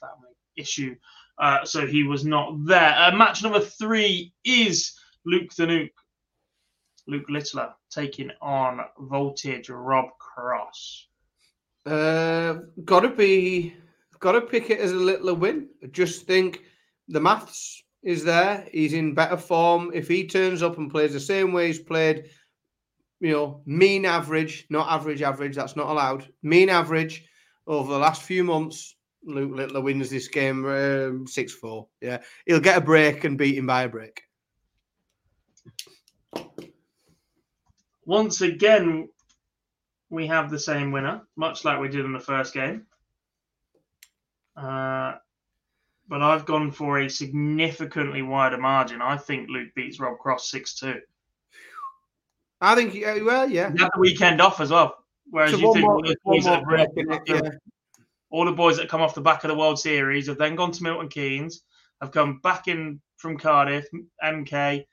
[0.00, 0.96] family issue.
[1.38, 2.94] Uh, so he was not there.
[2.98, 5.90] Uh, match number three is Luke the Nuke.
[7.08, 11.06] Luke Littler taking on Voltage Rob Cross.
[11.84, 13.76] Uh, gotta be,
[14.18, 15.68] gotta pick it as a Littler win.
[15.84, 16.62] I just think
[17.08, 18.66] the maths is there.
[18.72, 19.90] He's in better form.
[19.94, 22.30] If he turns up and plays the same way he's played,
[23.20, 26.28] you know, mean average, not average average, that's not allowed.
[26.42, 27.26] Mean average
[27.66, 31.88] over the last few months, Luke Littler wins this game um, 6 um, 4.
[32.00, 32.18] Yeah.
[32.46, 34.22] He'll get a break and beat him by a break.
[38.04, 39.08] Once again,
[40.10, 42.86] we have the same winner, much like we did in the first game.
[44.56, 45.14] Uh,
[46.08, 49.02] but I've gone for a significantly wider margin.
[49.02, 51.00] I think Luke beats Rob Cross 6 2.
[52.60, 52.94] I think,
[53.24, 53.70] well, yeah.
[53.72, 54.96] You have the weekend off as well.
[55.30, 56.88] Whereas so you think more, one more break,
[57.26, 57.40] yeah.
[58.30, 60.72] All the boys that come off the back of the World Series have then gone
[60.72, 61.62] to Milton Keynes,
[62.00, 63.86] have come back in from Cardiff,
[64.22, 64.84] MK,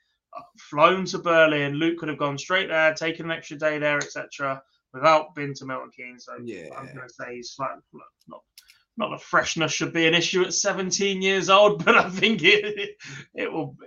[0.58, 1.74] flown to Berlin.
[1.74, 4.62] Luke could have gone straight there, taken an extra day there, etc.,
[4.92, 6.24] without being to Milton Keynes.
[6.26, 6.68] So Yeah.
[6.76, 7.82] I'm going to say he's slightly,
[8.28, 8.42] not
[8.96, 12.96] not the freshness should be an issue at 17 years old, but I think it
[13.34, 13.86] it will be,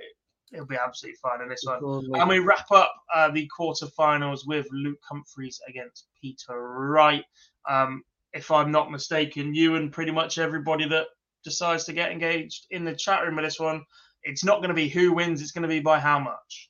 [0.53, 2.11] it'll be absolutely fine in this one.
[2.13, 7.25] And we wrap up uh, the quarterfinals with Luke Humphries against Peter Wright.
[7.69, 8.03] Um,
[8.33, 11.07] if I'm not mistaken, you and pretty much everybody that
[11.43, 13.83] decides to get engaged in the chat room with this one,
[14.23, 16.69] it's not going to be who wins, it's going to be by how much.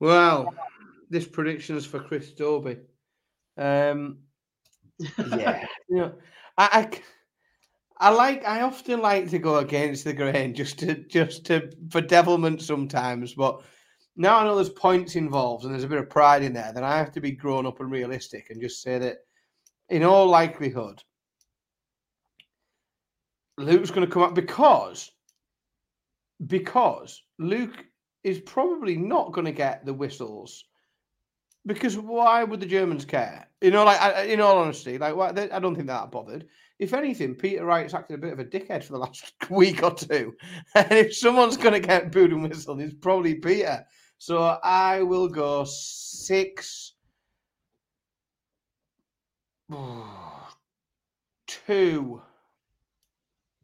[0.00, 0.52] Well,
[1.10, 2.80] this prediction is for Chris Dobey.
[3.56, 4.18] Um,
[4.98, 6.12] yeah, you know,
[6.58, 7.02] I, I c-
[7.98, 12.00] I like I often like to go against the grain just to just to for
[12.00, 13.62] devilment sometimes, but
[14.16, 16.84] now I know there's points involved and there's a bit of pride in there, then
[16.84, 19.18] I have to be grown up and realistic and just say that
[19.88, 21.02] in all likelihood,
[23.58, 25.10] Luke's going to come up because
[26.46, 27.84] because Luke
[28.22, 30.64] is probably not going to get the whistles.
[31.66, 33.48] Because why would the Germans care?
[33.60, 36.46] You know, like I- in all honesty, like they, I don't think they're that bothered.
[36.84, 39.94] If anything, Peter Wright's acted a bit of a dickhead for the last week or
[39.94, 40.36] two,
[40.74, 43.86] and if someone's going to get booed and whistled, it's probably Peter.
[44.18, 46.92] So I will go six,
[51.46, 52.20] two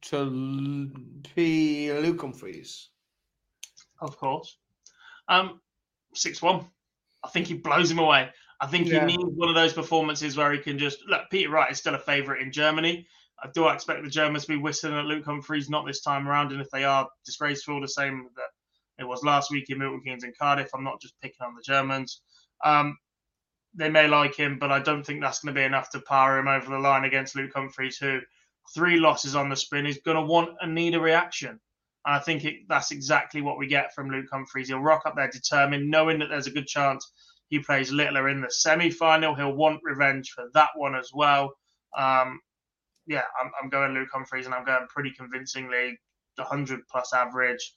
[0.01, 0.91] to
[1.35, 1.93] P.
[1.93, 2.89] Luke Humphries.
[4.01, 4.57] Of course.
[5.29, 5.61] Um,
[6.15, 6.65] 6 1.
[7.23, 8.31] I think he blows him away.
[8.61, 9.07] I think Yeah.
[9.07, 11.23] he needs one of those performances where he can just look.
[11.31, 13.07] Peter Wright is still a favourite in Germany.
[13.43, 16.53] I do expect the Germans to be whistling at Luke Humphries, not this time around.
[16.53, 18.51] And if they are disgraceful, the same that
[18.99, 21.63] it was last week in Milton Keynes and Cardiff, I'm not just picking on the
[21.63, 22.21] Germans.
[22.63, 22.99] Um,
[23.75, 26.39] they may like him, but I don't think that's going to be enough to power
[26.39, 28.21] him over the line against Luke Humphries, who
[28.75, 31.61] three losses on the spin is going to want and need a reaction.
[32.05, 34.69] And I think it, that's exactly what we get from Luke Humphries.
[34.69, 37.11] He'll rock up there determined, knowing that there's a good chance
[37.51, 39.35] he plays Littler in the semi final.
[39.35, 41.53] He'll want revenge for that one as well.
[41.97, 42.41] Um,
[43.07, 45.99] yeah, I'm, I'm going Luke Humphries and I'm going pretty convincingly
[46.37, 47.75] 100 plus average,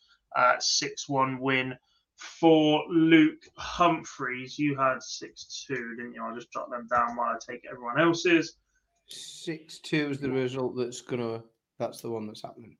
[0.60, 1.76] 6 uh, 1 win
[2.16, 4.58] for Luke Humphries.
[4.58, 6.24] You had 6 2, didn't you?
[6.24, 8.56] I'll just jot them down while I take everyone else's.
[9.08, 11.44] Six two is the result that's gonna.
[11.78, 12.78] That's the one that's happening.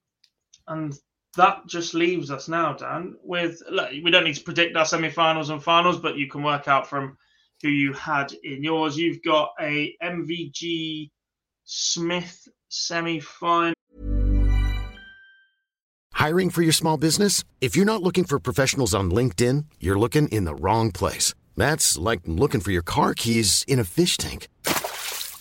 [0.68, 0.98] And
[1.36, 5.50] that just leaves us now, Dan, with look, we don't need to predict our semi-finals
[5.50, 7.18] and finals, but you can work out from
[7.62, 8.98] who you had in yours.
[8.98, 11.10] You've got a MVG
[11.64, 13.74] Smith semi-final.
[16.14, 17.44] Hiring for your small business?
[17.60, 21.34] If you're not looking for professionals on LinkedIn, you're looking in the wrong place.
[21.58, 24.48] That's like looking for your car keys in a fish tank.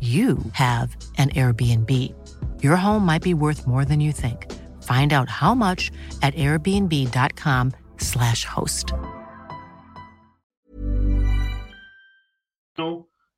[0.00, 2.14] you have an Airbnb.
[2.62, 4.50] Your home might be worth more than you think.
[4.82, 5.90] Find out how much
[6.22, 8.94] at airbnb.com/slash host.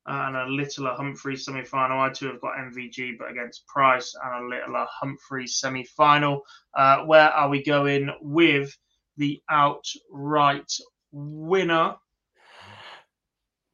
[0.05, 1.99] And a Littler Humphries semi final.
[1.99, 6.43] I too have got MVG, but against Price, and a Littler Humphries semi final.
[6.73, 8.75] Uh, where are we going with
[9.17, 10.71] the outright
[11.11, 11.95] winner?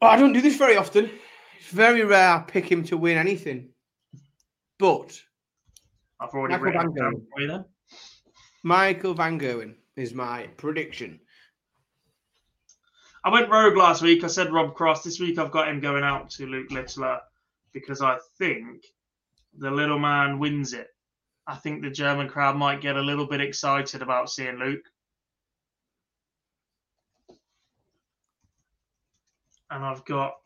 [0.02, 1.10] I don't do this very often.
[1.70, 3.70] Very rare I pick him to win anything.
[4.80, 5.22] But
[6.20, 7.26] I've already Michael written Van down Gerwen.
[7.32, 7.66] for you there.
[8.64, 11.20] Michael Van Gerwen is my prediction.
[13.24, 14.24] I went rogue last week.
[14.24, 15.04] I said Rob Cross.
[15.04, 17.20] This week I've got him going out to Luke Littler
[17.74, 18.86] because I think
[19.58, 20.88] the little man wins it.
[21.46, 24.86] I think the German crowd might get a little bit excited about seeing Luke.
[29.70, 30.39] And I've got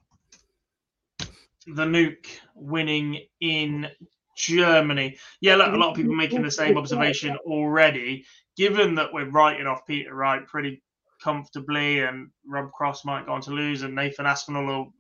[1.68, 3.90] the nuke winning in
[4.36, 5.18] Germany.
[5.42, 8.26] Yeah, look, a lot of people making the same observation already.
[8.58, 10.84] Given that we're writing off Peter Wright pretty
[11.24, 14.94] comfortably, and Rob Cross might go on to lose, and Nathan Aspinall will,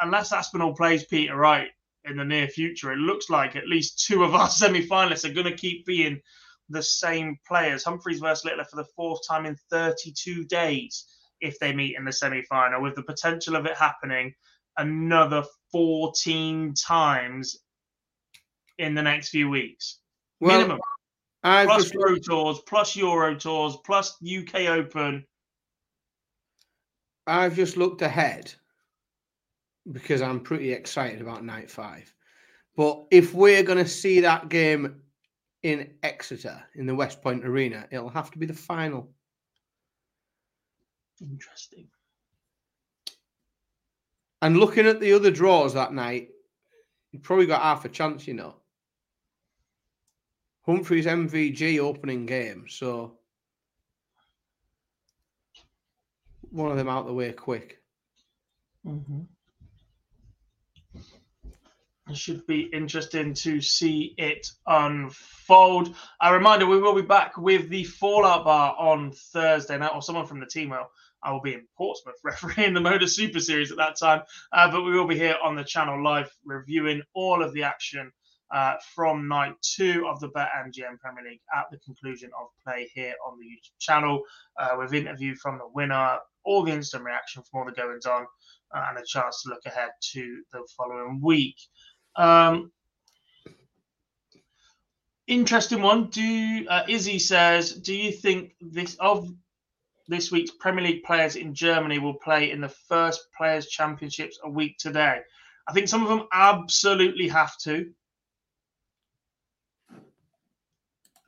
[0.00, 1.68] unless Aspinall plays Peter Wright
[2.04, 5.46] in the near future, it looks like at least two of our semi-finalists are going
[5.46, 6.20] to keep being
[6.68, 7.84] the same players.
[7.84, 11.06] Humphries versus Littler for the fourth time in 32 days
[11.40, 14.34] if they meet in the semi-final, with the potential of it happening
[14.78, 17.56] another 14 times
[18.78, 19.98] in the next few weeks.
[20.40, 20.80] Well, Minimum.
[21.42, 21.90] I've plus.
[21.92, 25.24] Pro Tours, plus Euro Tours, plus UK Open.
[27.26, 28.52] I've just looked ahead
[29.92, 32.12] because I'm pretty excited about night five.
[32.76, 35.00] But if we're going to see that game
[35.62, 39.10] in Exeter in the West Point Arena, it'll have to be the final.
[41.20, 41.88] Interesting.
[44.46, 46.28] And looking at the other draws that night,
[47.10, 48.54] you probably got half a chance, you know.
[50.64, 53.18] Humphries MVG opening game, so
[56.50, 57.82] one of them out the way quick.
[58.86, 59.22] Mm-hmm.
[62.08, 65.96] It should be interesting to see it unfold.
[66.20, 70.26] A reminder: we will be back with the Fallout Bar on Thursday night, or someone
[70.26, 70.88] from the team will.
[71.22, 74.22] I will be in Portsmouth refereeing the Modus Super Series at that time,
[74.52, 78.12] uh, but we will be here on the channel live reviewing all of the action
[78.54, 83.14] uh, from night two of the BetMGM Premier League at the conclusion of play here
[83.26, 84.22] on the YouTube channel,
[84.58, 88.24] uh, with interview from the winner, all the instant reaction from all the goings on,
[88.74, 91.56] uh, and a chance to look ahead to the following week.
[92.14, 92.70] Um,
[95.26, 96.06] interesting one.
[96.06, 99.28] Do uh, Izzy says, do you think this of
[100.08, 104.50] this week's Premier League players in Germany will play in the first Players Championships a
[104.50, 105.20] week today?
[105.68, 107.92] I think some of them absolutely have to.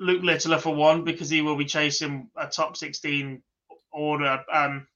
[0.00, 3.42] Luke Littler for one, because he will be chasing a top 16
[3.90, 4.86] order, um,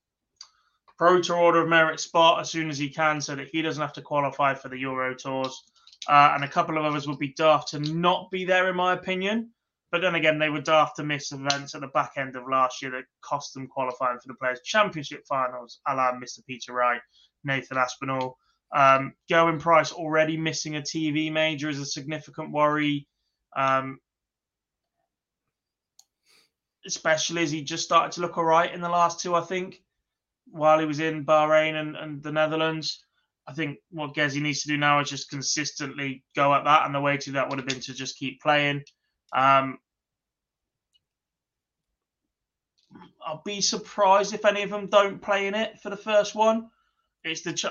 [0.96, 3.80] Pro Tour Order of Merit spot as soon as he can, so that he doesn't
[3.80, 5.64] have to qualify for the Euro Tours.
[6.09, 8.92] Uh, and a couple of others would be daft to not be there, in my
[8.92, 9.50] opinion.
[9.93, 12.81] But then again, they were daft to miss events at the back end of last
[12.81, 16.44] year that cost them qualifying for the Players' Championship finals, a la Mr.
[16.47, 17.02] Peter Wright,
[17.44, 18.39] Nathan Aspinall.
[18.74, 23.06] Um, Gerwyn Price already missing a TV major is a significant worry,
[23.55, 23.98] um,
[26.86, 29.82] especially as he just started to look all right in the last two, I think,
[30.51, 33.05] while he was in Bahrain and, and the Netherlands.
[33.47, 36.94] I think what Gezi needs to do now is just consistently go at that, and
[36.94, 38.85] the way to that would have been to just keep playing.
[39.34, 39.78] Um,
[43.24, 46.68] I'll be surprised if any of them don't play in it for the first one.
[47.24, 47.66] It's the ch-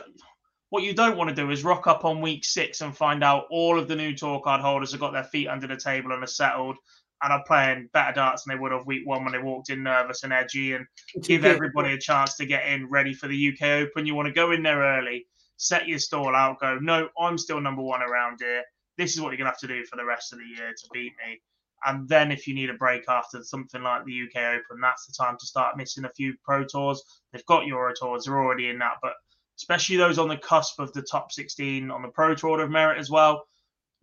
[0.69, 3.45] what you don't want to do is rock up on week six and find out
[3.51, 6.23] all of the new tour card holders have got their feet under the table and
[6.23, 6.77] are settled
[7.21, 9.83] and are playing better darts than they would have week one when they walked in
[9.83, 10.87] nervous and edgy and
[11.25, 14.05] give everybody a chance to get in ready for the UK Open.
[14.05, 15.27] You want to go in there early
[15.61, 18.63] set your stall out, go, no, I'm still number one around here.
[18.97, 20.71] This is what you're going to have to do for the rest of the year
[20.71, 21.39] to beat me.
[21.85, 25.13] And then if you need a break after something like the UK Open, that's the
[25.13, 27.03] time to start missing a few Pro Tours.
[27.31, 29.13] They've got Euro Tours, they're already in that, but
[29.57, 32.99] especially those on the cusp of the top 16 on the Pro Tour of Merit
[32.99, 33.47] as well.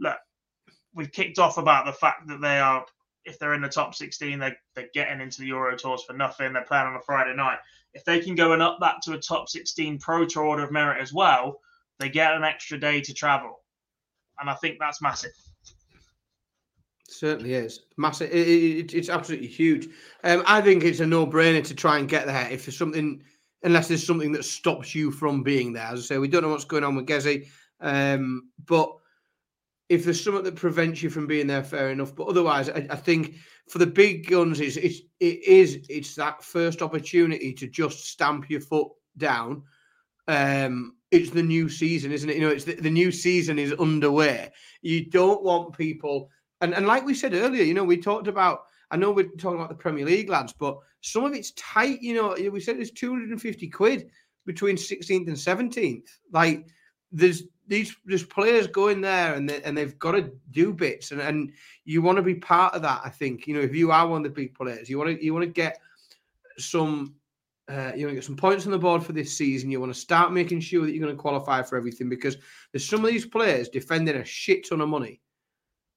[0.00, 0.16] Look,
[0.94, 2.84] we've kicked off about the fact that they are,
[3.24, 6.52] if they're in the top 16, they, they're getting into the Euro Tours for nothing.
[6.52, 7.58] They're playing on a Friday night
[7.94, 10.72] if they can go and up that to a top 16 Pro Tour Order of
[10.72, 11.60] Merit as well,
[11.98, 13.60] they get an extra day to travel.
[14.38, 15.32] And I think that's massive.
[17.10, 18.30] Certainly is massive.
[18.30, 19.88] It, it, it's absolutely huge.
[20.24, 22.48] Um, I think it's a no-brainer to try and get there.
[22.50, 23.22] If there's something,
[23.62, 25.86] unless there's something that stops you from being there.
[25.86, 27.48] As I say, we don't know what's going on with Gezi,
[27.80, 28.94] um, but
[29.88, 32.14] if there's something that prevents you from being there, fair enough.
[32.14, 33.36] But otherwise, I, I think
[33.68, 38.50] for the big guns, it's, it's it is it's that first opportunity to just stamp
[38.50, 39.62] your foot down.
[40.26, 42.36] Um, it's the new season, isn't it?
[42.36, 44.50] You know, it's the, the new season is underway.
[44.82, 46.28] You don't want people,
[46.60, 48.64] and and like we said earlier, you know, we talked about.
[48.90, 52.00] I know we're talking about the Premier League lads, but some of it's tight.
[52.00, 54.08] You know, we said there's 250 quid
[54.46, 56.08] between 16th and 17th.
[56.32, 56.66] Like
[57.12, 61.20] there's these there's players going there and they, and they've got to do bits and,
[61.20, 61.52] and
[61.84, 63.02] you want to be part of that.
[63.04, 65.24] I think you know if you are one of the big players, you want to
[65.24, 65.78] you want to get
[66.56, 67.14] some
[67.68, 69.70] uh, you want to get some points on the board for this season.
[69.70, 72.38] You want to start making sure that you're going to qualify for everything because
[72.72, 75.20] there's some of these players defending a shit ton of money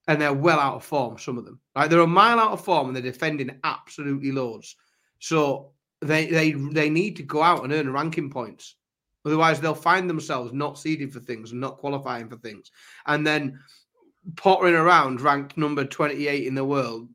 [0.08, 1.18] and they're well out of form.
[1.18, 4.76] Some of them, like they're a mile out of form and they're defending absolutely loads.
[5.18, 8.76] So they they they need to go out and earn ranking points.
[9.24, 12.72] Otherwise, they'll find themselves not seeded for things and not qualifying for things.
[13.06, 13.60] And then
[14.36, 17.08] pottering around ranked number 28 in the world,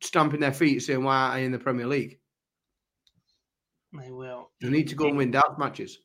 [0.00, 2.18] stamping their feet saying, Why aren't I in the Premier League?
[3.92, 4.50] They will.
[4.60, 5.98] They need to go and win dart matches.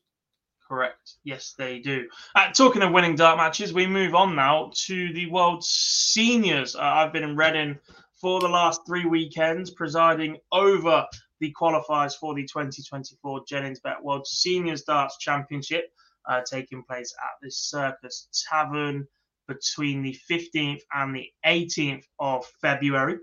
[0.73, 1.17] Correct.
[1.23, 2.09] Yes, they do.
[2.33, 6.75] Uh, talking of winning dart matches, we move on now to the World Seniors.
[6.75, 7.77] Uh, I've been in Reading
[8.19, 11.05] for the last three weekends, presiding over
[11.39, 15.91] the qualifiers for the 2024 Jennings Bet World Seniors Darts Championship,
[16.27, 19.07] uh, taking place at the Circus Tavern
[19.47, 23.19] between the 15th and the 18th of February.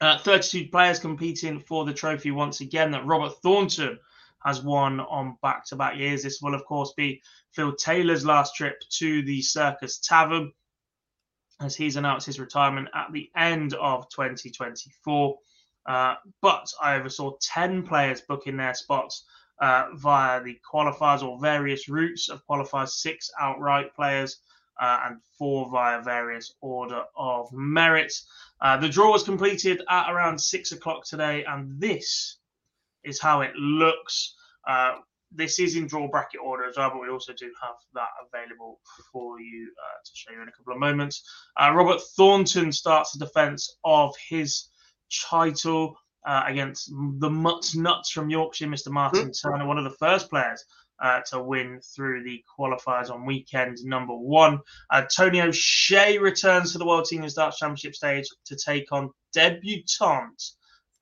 [0.00, 3.98] Uh, 32 players competing for the trophy once again that Robert Thornton
[4.46, 6.22] has won on back to back years.
[6.22, 7.20] This will, of course, be
[7.52, 10.52] Phil Taylor's last trip to the Circus Tavern
[11.60, 15.38] as he's announced his retirement at the end of 2024.
[15.86, 19.24] Uh, but I oversaw 10 players booking their spots
[19.60, 24.38] uh, via the qualifiers or various routes of qualifiers, six outright players.
[24.78, 28.12] Uh, and four via various order of merit.
[28.60, 32.36] Uh, the draw was completed at around six o'clock today, and this
[33.02, 34.35] is how it looks.
[34.66, 34.96] Uh,
[35.32, 38.80] this is in draw bracket order as well, but we also do have that available
[39.12, 41.22] for you uh, to show you in a couple of moments.
[41.60, 44.68] Uh, Robert Thornton starts the defence of his
[45.28, 48.90] title uh, against the Mutts Nuts from Yorkshire, Mr.
[48.90, 49.50] Martin mm-hmm.
[49.50, 50.64] Turner, one of the first players
[51.02, 54.58] uh, to win through the qualifiers on weekend number one.
[54.90, 60.42] Uh, Tony O'Shea returns to the World Senior Darts Championship stage to take on debutant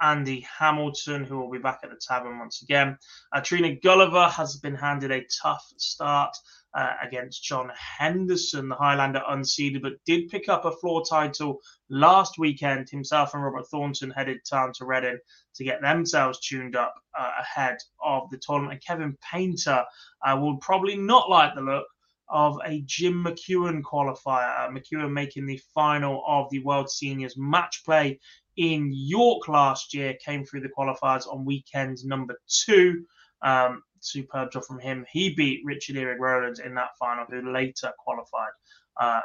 [0.00, 2.98] Andy Hamilton, who will be back at the tavern once again.
[3.32, 6.36] Uh, Trina Gulliver has been handed a tough start
[6.74, 12.38] uh, against John Henderson, the Highlander unseeded, but did pick up a floor title last
[12.38, 12.88] weekend.
[12.90, 15.18] Himself and Robert Thornton headed down to Reading
[15.54, 18.72] to get themselves tuned up uh, ahead of the tournament.
[18.72, 19.84] And Kevin Painter
[20.26, 21.86] uh, will probably not like the look
[22.28, 24.58] of a Jim McEwen qualifier.
[24.58, 28.18] Uh, McEwen making the final of the World Seniors match play
[28.56, 33.04] in York last year, came through the qualifiers on weekend number two.
[33.42, 35.04] Um, superb job from him.
[35.10, 38.52] He beat Richard Eric Rowlands in that final, who later qualified
[39.00, 39.20] uh,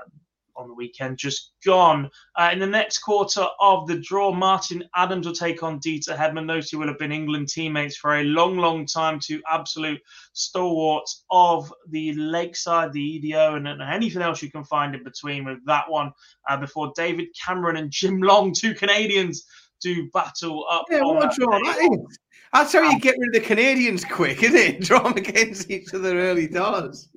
[0.59, 1.17] on the weekend.
[1.17, 2.09] Just gone.
[2.35, 6.47] Uh, in the next quarter of the draw, Martin Adams will take on Deta Hedman.
[6.47, 10.01] Those who will have been England teammates for a long, long time to absolute
[10.33, 15.45] stalwarts of the Lakeside, the BDO, and, and anything else you can find in between
[15.45, 16.11] with that one.
[16.47, 19.45] Uh, before David Cameron and Jim Long, two Canadians,
[19.81, 20.85] do battle up.
[20.89, 22.19] Yeah, what a draw that is.
[22.53, 24.81] That's how you get rid of the Canadians quick, isn't it?
[24.85, 27.09] Draw them against each other early doors.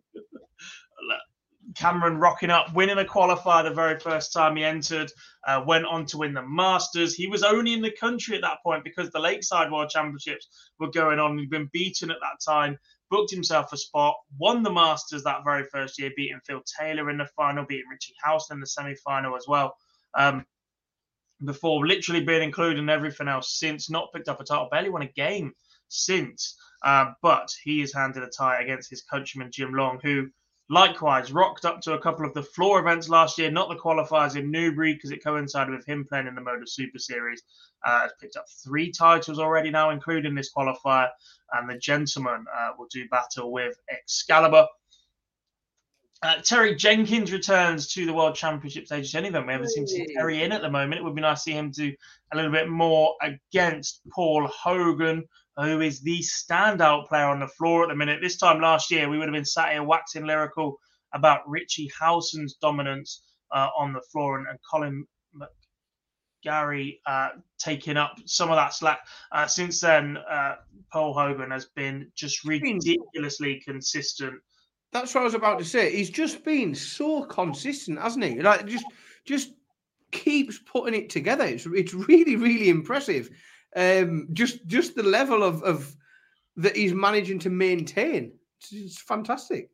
[1.74, 5.10] Cameron rocking up, winning a qualifier the very first time he entered,
[5.46, 7.14] uh, went on to win the Masters.
[7.14, 10.90] He was only in the country at that point because the Lakeside World Championships were
[10.90, 11.38] going on.
[11.38, 12.78] He'd been beaten at that time,
[13.10, 17.18] booked himself a spot, won the Masters that very first year, beating Phil Taylor in
[17.18, 19.74] the final, beating Richie Howson in the semi final as well.
[20.14, 20.44] Um,
[21.44, 25.02] before, literally being included in everything else since, not picked up a title, barely won
[25.02, 25.52] a game
[25.88, 26.56] since.
[26.84, 30.28] Uh, but he has handed a tie against his countryman Jim Long, who
[30.72, 34.36] likewise rocked up to a couple of the floor events last year, not the qualifiers
[34.36, 37.42] in Newbury because it coincided with him playing in the Modus Super Series.
[37.84, 41.10] Uh, has picked up three titles already now, including this qualifier,
[41.52, 44.66] and the gentleman uh, will do battle with Excalibur.
[46.22, 49.04] Uh, Terry Jenkins returns to the World Championship stage.
[49.04, 51.00] It's event we haven't seen Terry in at the moment.
[51.00, 51.92] It would be nice to see him do
[52.32, 55.24] a little bit more against Paul Hogan,
[55.56, 58.20] who is the standout player on the floor at the minute.
[58.22, 60.78] This time last year, we would have been sat here waxing lyrical
[61.12, 63.22] about Richie Howson's dominance
[63.52, 65.04] uh, on the floor and, and Colin
[66.42, 69.00] Gary uh, taking up some of that slack.
[69.30, 70.56] Uh, since then, uh,
[70.92, 74.40] Paul Hogan has been just ridiculously consistent
[74.92, 75.90] that's what I was about to say.
[75.90, 78.40] He's just been so consistent, hasn't he?
[78.40, 78.84] Like just
[79.24, 79.52] just
[80.10, 81.44] keeps putting it together.
[81.44, 83.30] It's it's really really impressive.
[83.74, 85.94] Um, just just the level of of
[86.56, 88.32] that he's managing to maintain.
[88.60, 89.70] It's, it's fantastic.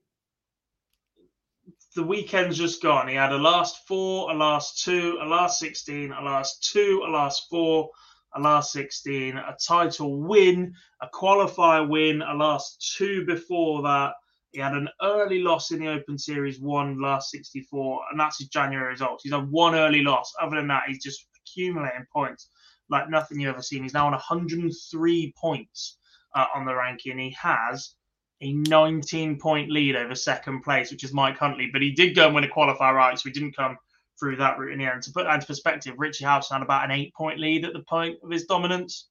[1.97, 3.09] The weekend's just gone.
[3.09, 7.11] He had a last four, a last two, a last sixteen, a last two, a
[7.11, 7.91] last four,
[8.35, 14.13] a last 16, a title win, a qualifier win, a last two before that,
[14.53, 18.49] he had an early loss in the Open Series one last 64, and that's his
[18.49, 19.23] January results.
[19.23, 20.33] He's had one early loss.
[20.41, 22.49] Other than that, he's just accumulating points
[22.91, 23.83] like nothing you've ever seen.
[23.83, 25.99] He's now on 103 points
[26.35, 27.13] uh, on the ranking.
[27.13, 27.95] And He has
[28.41, 31.69] a 19 point lead over second place, which is Mike Huntley.
[31.73, 33.77] But he did go and win a qualifier right, so he didn't come
[34.19, 35.03] through that route in the end.
[35.03, 37.85] To put that into perspective, Richie Howson had about an eight point lead at the
[37.89, 39.09] point of his dominance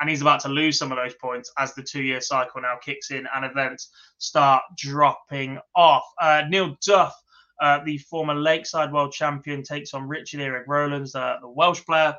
[0.00, 3.10] and he's about to lose some of those points as the two-year cycle now kicks
[3.10, 6.04] in and events start dropping off.
[6.20, 7.14] Uh, Neil Duff,
[7.60, 12.14] uh, the former Lakeside World Champion, takes on Richard Eric Rowlands, uh, the Welsh player.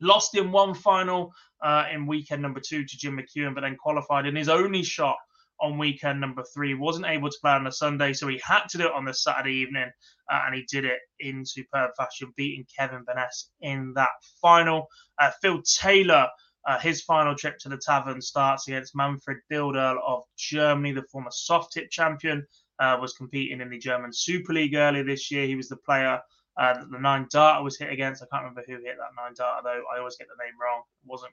[0.00, 4.26] Lost in one final uh, in weekend number two to Jim McEwen, but then qualified
[4.26, 5.16] in his only shot
[5.60, 6.74] on weekend number three.
[6.74, 9.14] Wasn't able to play on the Sunday, so he had to do it on the
[9.14, 9.90] Saturday evening,
[10.30, 14.10] uh, and he did it in superb fashion, beating Kevin Benes in that
[14.40, 14.86] final.
[15.18, 16.28] Uh, Phil Taylor,
[16.66, 21.30] uh, his final trip to the tavern starts against Manfred Bilderl of Germany, the former
[21.30, 22.46] soft tip champion.
[22.80, 25.46] Uh, was competing in the German Super League earlier this year.
[25.46, 26.20] He was the player
[26.56, 28.22] uh, the nine darter was hit against.
[28.22, 29.82] I can't remember who hit that nine darter though.
[29.94, 30.82] I always get the name wrong.
[31.04, 31.32] It wasn't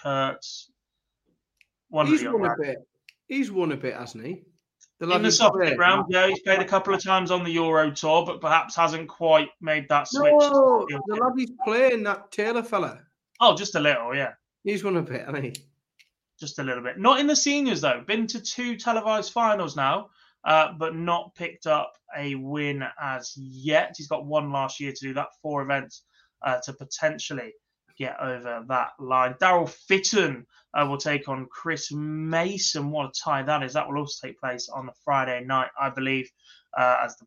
[0.00, 0.70] Kurtz.
[1.88, 2.78] One He's won a bit.
[3.26, 4.44] He's won a bit, hasn't he?
[5.00, 7.90] The in the soft round, yeah, he's played a couple of times on the Euro
[7.90, 10.30] tour, but perhaps hasn't quite made that switch.
[10.38, 13.00] No, the lad he's playing, that Taylor fella.
[13.40, 14.32] Oh, just a little, yeah.
[14.62, 15.54] He's won a bit, hasn't he?
[16.38, 16.98] Just a little bit.
[16.98, 18.02] Not in the seniors though.
[18.06, 20.10] Been to two televised finals now,
[20.44, 23.94] uh, but not picked up a win as yet.
[23.96, 25.28] He's got one last year to do that.
[25.42, 26.02] Four events
[26.42, 27.52] uh, to potentially
[27.98, 29.34] get over that line.
[29.40, 32.90] Daryl Fitton uh, will take on Chris Mason.
[32.90, 33.74] What a tie that is.
[33.74, 36.30] That will also take place on the Friday night, I believe,
[36.76, 37.26] uh, as the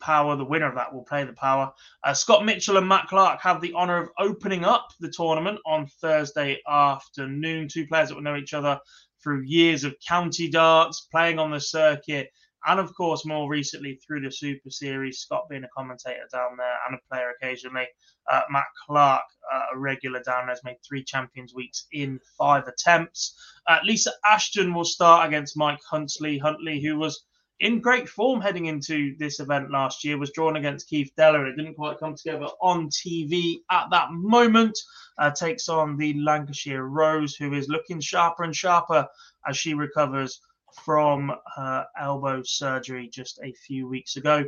[0.00, 1.72] power, the winner of that will play the power.
[2.04, 5.86] Uh, Scott Mitchell and Matt Clark have the honour of opening up the tournament on
[6.00, 7.68] Thursday afternoon.
[7.68, 8.78] Two players that will know each other
[9.22, 12.30] through years of county darts, playing on the circuit,
[12.66, 16.76] and of course, more recently through the Super Series, Scott being a commentator down there
[16.86, 17.86] and a player occasionally.
[18.30, 19.22] Uh, Matt Clark,
[19.54, 23.38] uh, a regular down there, has made three Champions Weeks in five attempts.
[23.68, 26.38] Uh, Lisa Ashton will start against Mike Huntley.
[26.38, 27.24] Huntley, who was
[27.60, 31.48] in great form heading into this event last year, was drawn against Keith Deller.
[31.48, 34.78] It didn't quite come together on TV at that moment.
[35.18, 39.06] Uh, takes on the Lancashire Rose, who is looking sharper and sharper
[39.48, 40.40] as she recovers
[40.84, 44.44] from her elbow surgery just a few weeks ago.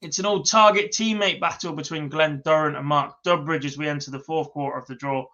[0.00, 4.12] It's an old target teammate battle between Glenn Durrant and Mark Dudbridge as we enter
[4.12, 5.26] the fourth quarter of the draw.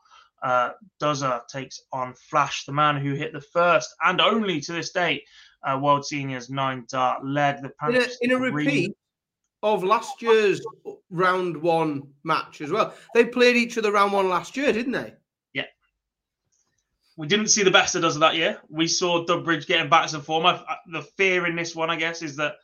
[0.43, 0.73] Uh,
[1.03, 5.23] Dozer takes on Flash, the man who hit the first and only to this date
[5.65, 8.97] uh, World Seniors nine dart led The in a, in a repeat
[9.63, 10.61] of last year's
[11.11, 12.95] round one match as well.
[13.15, 15.15] They played each other round one last year, didn't they?
[15.55, 15.65] Yeah.
[17.17, 18.61] We didn't see the best of us that year.
[18.69, 20.45] We saw Dudbridge getting back to form.
[20.45, 20.63] I,
[20.93, 22.57] the fear in this one, I guess, is that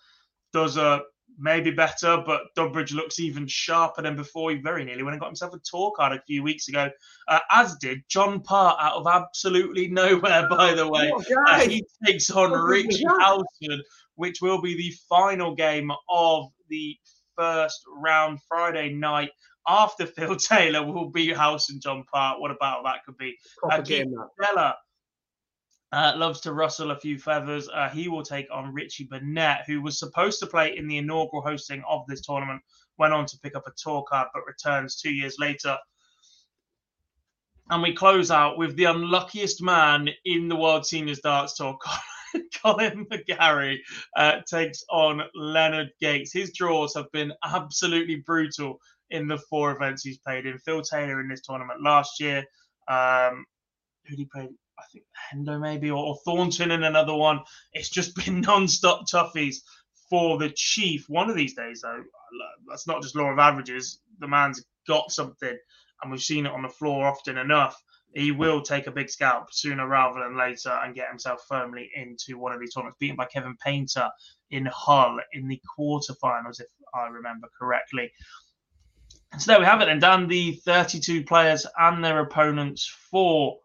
[0.52, 1.02] does a
[1.40, 4.50] maybe better, but Dudbridge looks even sharper than before.
[4.50, 6.90] He very nearly went and got himself a tour card a few weeks ago,
[7.28, 11.12] uh, as did John Part out of absolutely nowhere, by the way.
[11.14, 13.82] Oh, uh, he takes on Richie Howson,
[14.14, 16.96] which will be the final game of the
[17.36, 19.30] first round Friday night
[19.66, 22.40] after Phil Taylor will be House and John Part.
[22.40, 23.36] What about that could be?
[23.68, 24.76] Uh, game, Bella
[25.92, 27.68] uh, loves to rustle a few feathers.
[27.68, 31.42] Uh, he will take on Richie Burnett, who was supposed to play in the inaugural
[31.42, 32.62] hosting of this tournament,
[32.98, 35.76] went on to pick up a tour card, but returns two years later.
[37.70, 41.78] And we close out with the unluckiest man in the World Seniors Darts Tour.
[42.62, 43.78] Colin McGarry
[44.16, 46.32] uh, takes on Leonard Gates.
[46.32, 48.80] His draws have been absolutely brutal
[49.10, 50.58] in the four events he's played in.
[50.58, 52.44] Phil Taylor in this tournament last year.
[52.88, 53.44] Um,
[54.04, 54.48] who did he play?
[54.80, 57.40] I think Hendo maybe, or, or Thornton in another one.
[57.72, 59.56] It's just been non-stop toughies
[60.08, 61.04] for the Chief.
[61.08, 62.02] One of these days, though,
[62.68, 64.00] that's not just law of averages.
[64.18, 65.56] The man's got something,
[66.02, 67.80] and we've seen it on the floor often enough.
[68.14, 72.38] He will take a big scalp sooner rather than later and get himself firmly into
[72.38, 74.08] one of these tournaments, beaten by Kevin Painter
[74.50, 78.10] in Hull in the quarterfinals, if I remember correctly.
[79.38, 80.26] So there we have it then, Dan.
[80.26, 83.58] The 32 players and their opponents for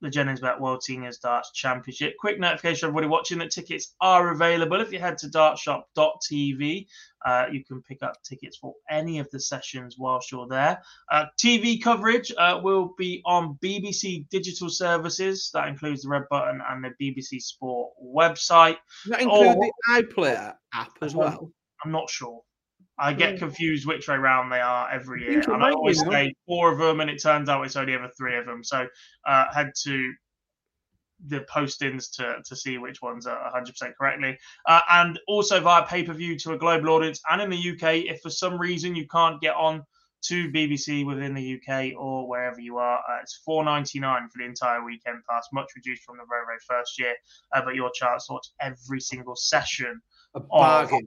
[0.00, 2.14] the Jennings Bet World Seniors Darts Championship.
[2.18, 4.80] Quick notification, everybody watching that tickets are available.
[4.80, 6.86] If you head to dartshop.tv,
[7.24, 10.82] uh, you can pick up tickets for any of the sessions whilst you're there.
[11.10, 15.50] Uh, TV coverage uh, will be on BBC Digital Services.
[15.54, 18.76] That includes the Red Button and the BBC Sport website.
[19.04, 21.50] Does that include or, the iPlayer app as well?
[21.84, 22.42] I'm not sure.
[22.98, 25.40] I get confused which way round they are every year.
[25.40, 28.36] And I always say four of them, and it turns out it's only ever three
[28.36, 28.62] of them.
[28.62, 28.86] So
[29.26, 30.12] uh, head to
[31.26, 34.38] the postings to, to see which ones are 100% correctly.
[34.68, 37.20] Uh, and also via pay per view to a global audience.
[37.30, 39.82] And in the UK, if for some reason you can't get on
[40.26, 44.84] to BBC within the UK or wherever you are, uh, it's 4.99 for the entire
[44.84, 47.14] weekend pass, much reduced from the very, very first year.
[47.54, 50.00] Uh, but your chance to watch every single session.
[50.34, 51.06] A bargain.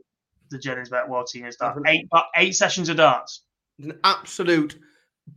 [0.49, 1.77] The Jennings Bet World Seniors Dart.
[1.87, 3.43] Eight, eight sessions of darts.
[3.81, 4.77] An absolute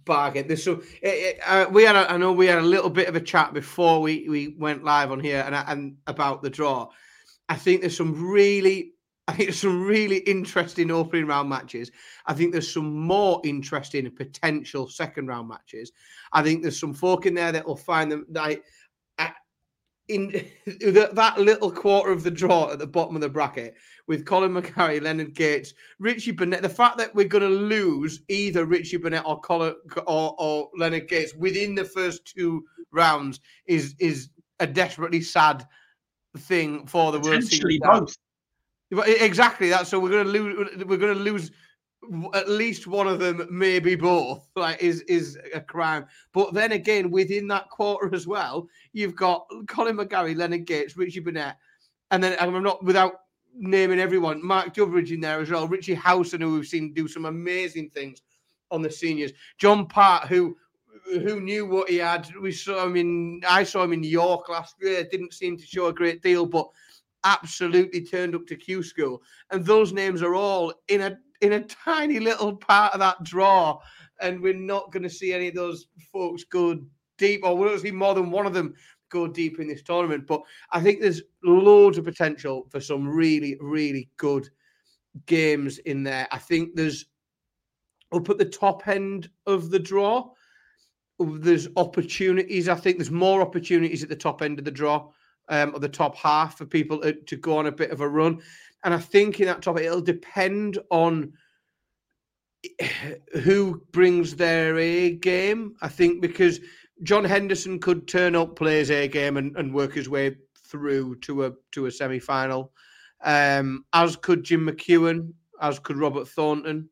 [0.05, 0.47] bargain.
[0.49, 1.97] This so it, it, uh, we had.
[1.97, 4.85] A, I know we had a little bit of a chat before we we went
[4.85, 6.89] live on here and and about the draw.
[7.49, 8.93] I think there's some really
[9.31, 11.93] I think there's some really interesting opening round matches.
[12.27, 15.93] I think there's some more interesting potential second round matches.
[16.32, 18.65] I think there's some folk in there that will find them like
[20.11, 23.74] in that little quarter of the draw at the bottom of the bracket
[24.07, 26.62] with Colin McGarry, Leonard Gates, Richie Burnett.
[26.62, 29.74] The fact that we're going to lose either Richie Burnett or Colin
[30.07, 35.66] or, or Leonard Gates within the first two rounds is is a desperately sad
[36.39, 37.43] thing for the world.
[37.78, 38.16] both.
[39.07, 39.87] Exactly that.
[39.87, 40.85] So we're going to lose.
[40.85, 41.51] We're going to lose
[42.35, 46.06] at least one of them, maybe both, like is is a crime.
[46.32, 51.20] But then again, within that quarter as well, you've got Colin McGarry, Leonard Gates, Richie
[51.20, 51.56] Burnett,
[52.10, 53.12] and then I'm not without
[53.55, 57.27] naming everyone, Mark Dudbridge in there as well, Richie Howson, who we've seen do some
[57.27, 58.22] amazing things
[58.70, 60.56] on the seniors, John Part, who
[61.05, 62.28] who knew what he had.
[62.40, 65.86] We saw him in I saw him in York last year, didn't seem to show
[65.86, 66.68] a great deal, but
[67.24, 69.22] absolutely turned up to Q school.
[69.51, 73.81] And those names are all in a in a tiny little part of that draw.
[74.21, 76.79] And we're not going to see any of those folks go
[77.19, 78.75] deep, or we'll see more than one of them
[79.11, 80.27] go deep in this tournament.
[80.27, 80.43] But
[80.73, 84.49] I think there's loads of potential for some really, really good
[85.27, 86.29] games in there.
[86.31, 87.07] I think there's
[88.12, 90.31] up at the top end of the draw.
[91.19, 92.69] There's opportunities.
[92.69, 95.09] I think there's more opportunities at the top end of the draw,
[95.49, 98.09] um, or the top half for people to, to go on a bit of a
[98.09, 98.41] run.
[98.85, 101.32] And I think in that topic, it'll depend on
[103.43, 105.74] who brings their A game.
[105.82, 106.61] I think because
[107.02, 110.36] John Henderson could turn up, play his A game, and, and work his way
[110.66, 112.73] through to a to a semi final.
[113.23, 116.89] Um, as could Jim McEwen, as could Robert Thornton.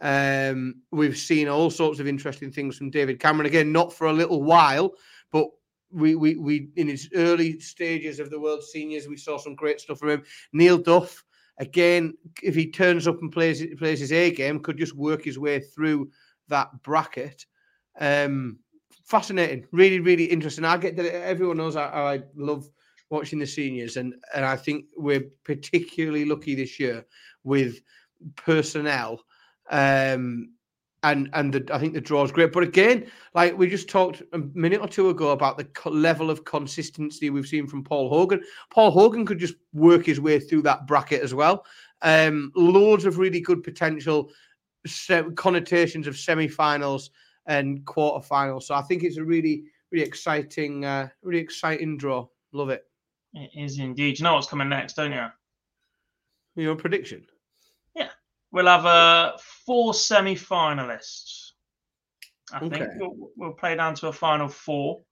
[0.00, 4.12] Um, we've seen all sorts of interesting things from David Cameron again, not for a
[4.12, 4.94] little while,
[5.30, 5.46] but
[5.92, 9.80] we, we, we in his early stages of the World Seniors, we saw some great
[9.80, 10.22] stuff from him.
[10.52, 11.22] Neil Duff,
[11.58, 15.38] again, if he turns up and plays plays his A game, could just work his
[15.38, 16.10] way through
[16.48, 17.46] that bracket.
[18.00, 18.58] Um,
[19.04, 20.64] fascinating, really, really interesting.
[20.64, 22.68] I get that everyone knows I, I love
[23.10, 27.04] watching the seniors, and and I think we're particularly lucky this year
[27.44, 27.80] with
[28.36, 29.20] personnel.
[29.70, 30.54] Um,
[31.02, 32.52] and and the, I think the draw is great.
[32.52, 36.30] But again, like we just talked a minute or two ago about the co- level
[36.30, 38.42] of consistency we've seen from Paul Hogan.
[38.70, 41.64] Paul Hogan could just work his way through that bracket as well.
[42.02, 44.30] Um, loads of really good potential
[44.86, 47.10] se- connotations of semi-finals
[47.46, 48.66] and quarter-finals.
[48.66, 52.26] So I think it's a really really exciting, uh, really exciting draw.
[52.52, 52.84] Love it.
[53.34, 54.18] It is indeed.
[54.18, 55.26] You know what's coming next, don't you?
[56.54, 57.26] Your prediction?
[58.52, 61.52] Yeah, we'll have uh, four semi-finalists.
[62.52, 62.68] I Okay.
[62.68, 65.02] think we'll, we'll play down to a final four.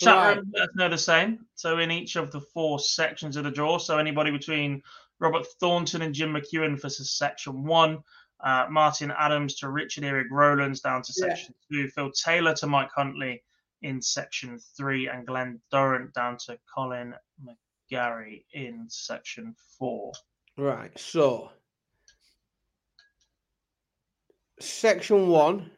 [0.00, 0.36] Chat Right.
[0.36, 1.46] room, let us know the same.
[1.54, 4.82] So in each of the four sections of the draw, so anybody between
[5.18, 7.98] Robert Thornton and Jim McEwen for section one,
[8.40, 11.28] uh, Martin Adams to Richard Eric Rowlands down to Yeah.
[11.28, 13.42] section two, Phil Taylor to Mike Huntley
[13.82, 20.12] in section three, and Glenn Durrant down to Colin McGarry in section four.
[20.56, 20.96] Right.
[20.96, 21.50] So,
[24.60, 25.70] section one,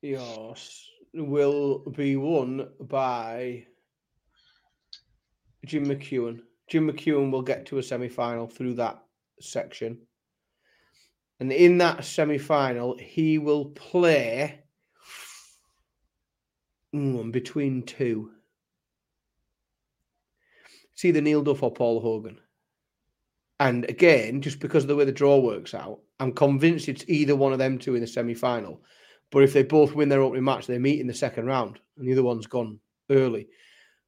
[0.00, 3.66] yours will be won by
[5.64, 6.40] Jim McEwen.
[6.68, 9.02] Jim McEwen will get to a semi final through that
[9.40, 9.98] section.
[11.40, 14.60] And in that semi final, he will play
[16.92, 18.30] between two.
[20.92, 22.38] It's either Neil Duff or Paul Hogan.
[23.58, 27.34] And again, just because of the way the draw works out, I'm convinced it's either
[27.34, 28.80] one of them two in the semi final.
[29.32, 32.06] But if they both win their opening match, they meet in the second round, and
[32.06, 32.78] the other one's gone
[33.10, 33.48] early.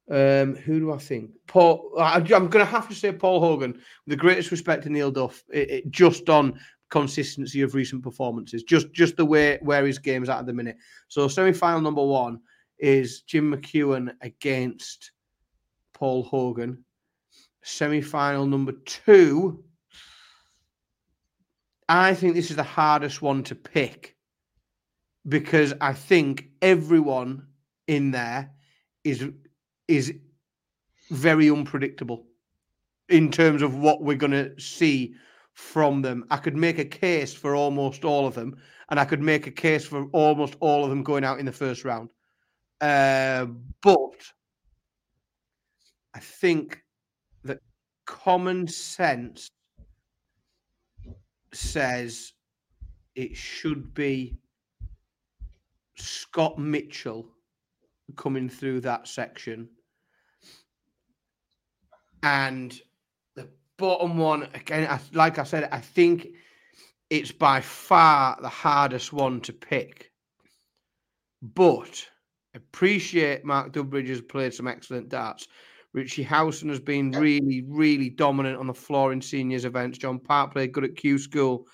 [0.09, 1.31] Um, who do I think?
[1.47, 1.91] Paul.
[1.99, 3.81] I, I'm going to have to say Paul Hogan.
[4.07, 6.57] The greatest respect to Neil Duff, it, it- just on
[6.89, 10.77] consistency of recent performances, just just the way where his game's at at the minute.
[11.09, 12.39] So semi final number one
[12.79, 15.11] is Jim McEwen against
[15.93, 16.85] Paul Hogan.
[17.63, 19.63] Semi final number two.
[21.87, 24.15] I think this is the hardest one to pick
[25.27, 27.47] because I think everyone
[27.87, 28.51] in there
[29.03, 29.27] is
[29.87, 30.13] is
[31.11, 32.25] very unpredictable
[33.09, 35.13] in terms of what we're going to see
[35.53, 36.25] from them.
[36.31, 38.55] I could make a case for almost all of them,
[38.89, 41.51] and I could make a case for almost all of them going out in the
[41.51, 42.09] first round.
[42.81, 43.45] Uh,
[43.81, 44.25] but
[46.15, 46.81] I think
[47.43, 47.59] that
[48.05, 49.49] common sense
[51.53, 52.33] says
[53.15, 54.37] it should be
[55.95, 57.27] Scott Mitchell
[58.15, 59.69] coming through that section.
[62.23, 62.79] And
[63.35, 63.47] the
[63.77, 64.99] bottom one again.
[65.13, 66.27] Like I said, I think
[67.09, 70.11] it's by far the hardest one to pick.
[71.41, 72.05] But
[72.55, 75.47] appreciate Mark Dudbridge has played some excellent darts.
[75.95, 79.97] Richie Howson has been really, really dominant on the floor in seniors events.
[79.97, 81.67] John Part played good at Q School.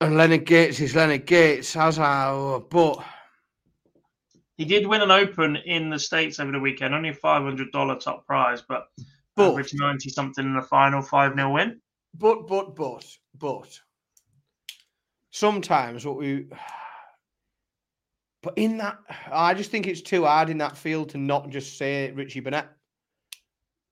[0.00, 2.96] And Leonard Gates is Leonard Gates, as I but
[4.56, 7.70] he did win an open in the States over the weekend, only a five hundred
[7.70, 8.88] dollar top prize, but,
[9.36, 11.80] but averaged ninety something in the final, five 0 win.
[12.12, 13.06] But but but
[13.38, 13.80] but
[15.30, 16.48] sometimes what we
[18.44, 18.98] but in that
[19.32, 22.68] I just think it's too hard in that field to not just say Richie Burnett.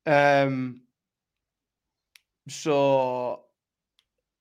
[0.06, 0.80] Um
[2.48, 3.44] so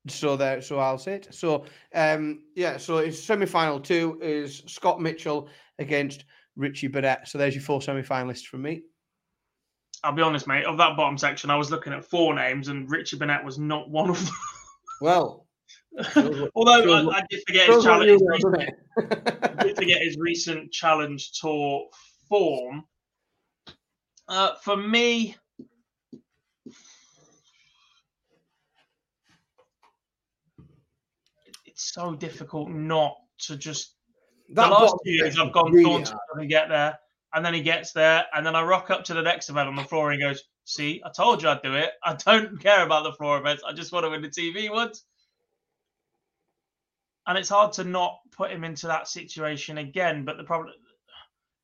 [0.07, 1.27] so there so I'll say it.
[1.31, 1.65] So
[1.95, 6.25] um yeah, so it's semi-final two is Scott Mitchell against
[6.55, 7.27] Richie Burnett.
[7.27, 8.83] So there's your four semi-finalists from me.
[10.03, 10.65] I'll be honest, mate.
[10.65, 13.89] Of that bottom section, I was looking at four names, and Richie Burnett was not
[13.89, 14.33] one of them.
[15.01, 15.47] Well,
[16.55, 21.87] although I, I, did forget his challenge, recent, I did forget his recent challenge tour
[22.29, 22.83] form.
[24.27, 25.35] Uh, for me,
[31.65, 33.95] it's so difficult not to just.
[34.53, 36.97] That the last two years, I've gone really to get there
[37.33, 39.75] and then he gets there, and then I rock up to the next event on
[39.75, 41.91] the floor, and he goes, "See, I told you I'd do it.
[42.03, 43.63] I don't care about the floor events.
[43.65, 45.05] I just want to win the TV ones."
[47.27, 50.25] And it's hard to not put him into that situation again.
[50.25, 50.73] But the problem,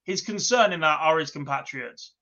[0.03, 2.13] his concern in that are his compatriots.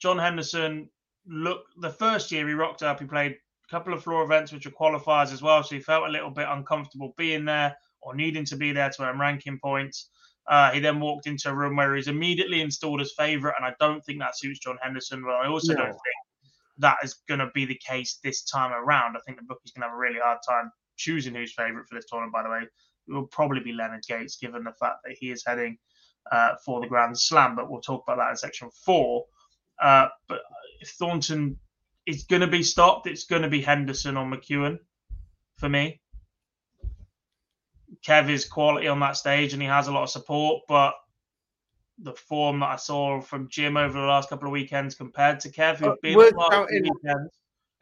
[0.00, 0.88] John Henderson,
[1.26, 4.66] look, the first year he rocked up, he played a couple of floor events, which
[4.66, 8.44] are qualifiers as well, so he felt a little bit uncomfortable being there or needing
[8.44, 10.10] to be there to earn ranking points.
[10.46, 13.74] Uh, he then walked into a room where he's immediately installed as favourite, and I
[13.80, 15.22] don't think that suits John Henderson.
[15.22, 15.78] But I also no.
[15.78, 16.00] don't think
[16.78, 19.16] that is going to be the case this time around.
[19.16, 21.94] I think the bookie's going to have a really hard time choosing who's favourite for
[21.94, 22.32] this tournament.
[22.32, 25.44] By the way, it will probably be Leonard Gates, given the fact that he is
[25.46, 25.78] heading
[26.30, 27.56] uh, for the Grand Slam.
[27.56, 29.24] But we'll talk about that in section four.
[29.82, 30.40] Uh, but
[30.80, 31.58] if Thornton
[32.06, 34.78] is going to be stopped, it's going to be Henderson or McEwen
[35.56, 36.00] for me.
[38.06, 40.94] Kev is quality on that stage and he has a lot of support, but
[41.98, 45.50] the form that I saw from Jim over the last couple of weekends compared to
[45.50, 47.32] Kev, who's uh, been uh, weekends.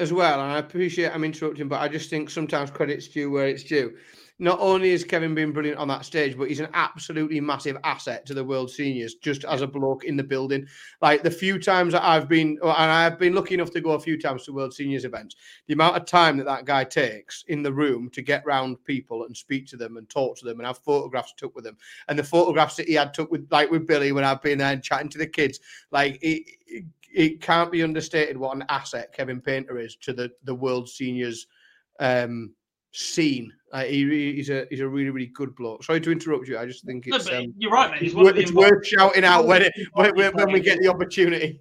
[0.02, 3.48] As well, and I appreciate I'm interrupting, but I just think sometimes credit's due where
[3.48, 3.94] it's due
[4.42, 8.26] not only has Kevin been brilliant on that stage, but he's an absolutely massive asset
[8.26, 10.66] to the World Seniors, just as a bloke in the building.
[11.00, 14.00] Like the few times that I've been, and I've been lucky enough to go a
[14.00, 15.36] few times to World Seniors events,
[15.68, 19.26] the amount of time that that guy takes in the room to get round people
[19.26, 21.76] and speak to them and talk to them and have photographs took with them,
[22.08, 24.72] and the photographs that he had took with, like with Billy when I've been there
[24.72, 25.60] and chatting to the kids,
[25.92, 26.44] like it,
[27.14, 31.46] it, can't be understated what an asset Kevin Painter is to the the World Seniors.
[32.00, 32.54] Um,
[32.92, 33.52] scene.
[33.72, 35.82] Uh, he, he's a he's a really really good bloke.
[35.82, 36.58] Sorry to interrupt you.
[36.58, 38.02] I just think it's no, um, you're right, mate.
[38.02, 41.58] It's, worth, it's worth shouting out when it when, when we get the opportunity.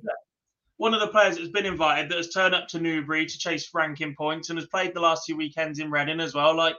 [0.77, 3.69] One of the players that's been invited that has turned up to Newbury to chase
[3.73, 6.55] ranking points and has played the last two weekends in Reading as well.
[6.55, 6.75] Like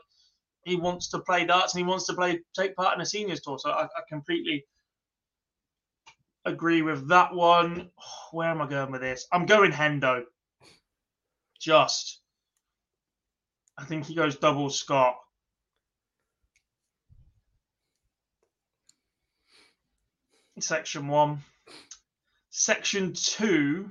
[0.64, 3.40] he wants to play darts and he wants to play take part in a seniors
[3.40, 3.58] tour.
[3.58, 4.64] So I, I completely
[6.44, 7.90] agree with that one.
[8.32, 9.26] Where am I going with this?
[9.32, 10.24] I'm going Hendo.
[11.60, 12.22] Just
[13.78, 15.16] I think he goes double Scott.
[20.58, 21.40] Section one.
[22.50, 23.90] Section two.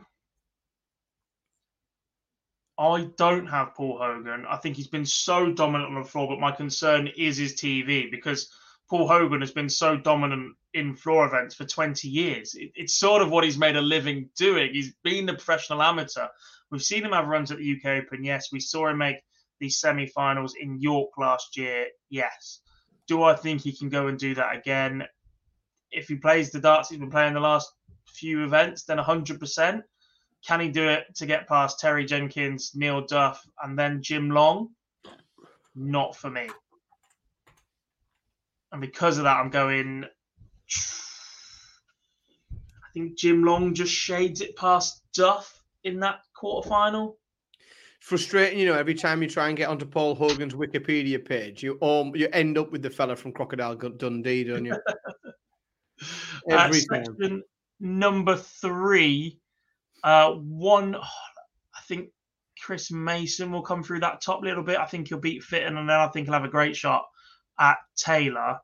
[2.78, 4.46] I don't have Paul Hogan.
[4.48, 8.10] I think he's been so dominant on the floor, but my concern is his TV
[8.10, 8.50] because
[8.92, 12.56] Paul Hogan has been so dominant in floor events for 20 years.
[12.56, 14.74] It, it's sort of what he's made a living doing.
[14.74, 16.28] He's been a professional amateur.
[16.70, 18.26] We've seen him have runs at the UK Open.
[18.26, 19.16] Yes, we saw him make
[19.62, 22.60] the semi-finals in York last year, yes.
[23.08, 25.06] Do I think he can go and do that again?
[25.92, 27.72] If he plays the darts he's been playing the last
[28.08, 29.84] few events, then 100%.
[30.46, 34.68] Can he do it to get past Terry Jenkins, Neil Duff, and then Jim Long?
[35.76, 36.50] Not for me.
[38.72, 40.06] And because of that, I'm going.
[42.54, 47.16] I think Jim Long just shades it past Duff in that quarterfinal
[48.02, 51.80] frustrating, you know, every time you try and get onto Paul Hogan's Wikipedia page, you
[51.82, 54.76] um, you end up with the fella from Crocodile Dundee, don't you?
[56.50, 57.44] every uh, section
[57.80, 59.40] number three,
[60.04, 62.10] uh, one, oh, I think
[62.62, 64.78] Chris Mason will come through that top little bit.
[64.78, 67.06] I think he'll beat Fitton, and then I think he'll have a great shot
[67.62, 68.60] at Taylor.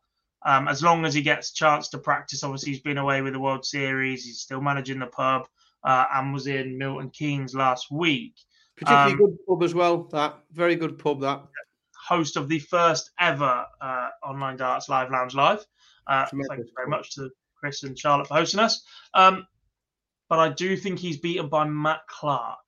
[0.45, 3.33] Um, as long as he gets a chance to practice, obviously he's been away with
[3.33, 4.25] the World Series.
[4.25, 5.47] He's still managing the pub
[5.83, 8.33] uh, and was in Milton Keynes last week.
[8.75, 10.03] Particularly Um, good pub as well.
[10.11, 11.21] That very good pub.
[11.21, 11.43] That
[12.07, 15.65] host of the first ever uh, online darts live lounge live.
[16.05, 17.29] Uh, thank you very much to
[17.59, 18.83] Chris and Charlotte for hosting us.
[19.13, 19.45] Um,
[20.29, 22.59] but I do think he's beaten by Matt Clark.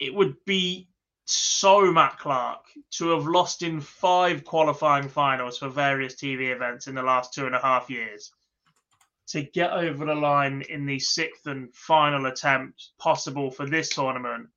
[0.00, 0.88] It would be
[1.32, 6.94] so Matt Clark to have lost in five qualifying finals for various TV events in
[6.94, 8.32] the last two and a half years.
[9.28, 14.48] To get over the line in the sixth and final attempt possible for this tournament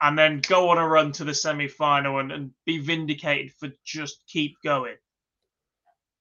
[0.00, 3.70] and then go on a run to the semi final and, and be vindicated for
[3.84, 4.96] just keep going.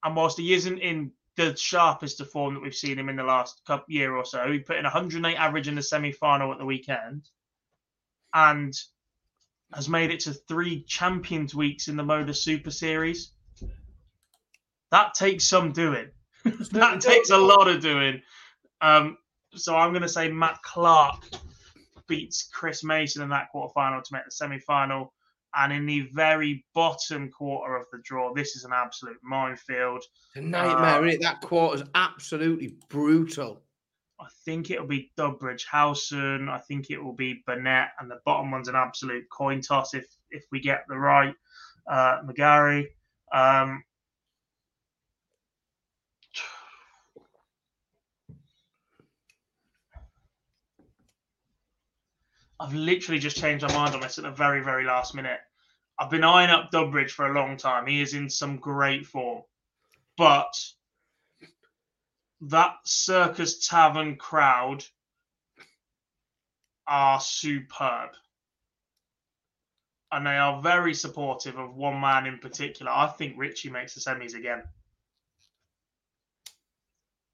[0.03, 3.23] And whilst he isn't in the sharpest of form that we've seen him in the
[3.23, 6.65] last year or so, he put in 108 average in the semi final at the
[6.65, 7.29] weekend
[8.33, 8.73] and
[9.73, 13.31] has made it to three champions weeks in the Modus Super Series.
[14.91, 16.09] That takes some doing.
[16.71, 18.21] that takes a lot of doing.
[18.81, 19.17] Um,
[19.55, 21.25] so I'm going to say Matt Clark
[22.07, 25.11] beats Chris Mason in that quarterfinal to make the semi-final.
[25.57, 29.99] And in the very bottom quarter of the draw, this is an absolute minefield.
[29.99, 31.05] it's a nightmare.
[31.05, 31.23] Isn't it?
[31.23, 33.61] That quarter's absolutely brutal.
[34.19, 36.47] I think it'll be Dudbridge Howson.
[36.49, 40.05] I think it will be Burnett, and the bottom one's an absolute coin toss if
[40.31, 41.35] if we get the right
[41.89, 42.87] uh, McGarry.
[43.33, 43.83] Um,
[52.59, 55.39] I've literally just changed my mind on this at the very, very last minute.
[55.99, 57.85] I've been eyeing up Dudbridge for a long time.
[57.85, 59.43] He is in some great form,
[60.17, 60.53] but
[62.45, 64.83] that Circus Tavern crowd
[66.87, 68.11] are superb.
[70.11, 72.91] And they are very supportive of one man in particular.
[72.91, 74.63] I think Richie makes the semis again.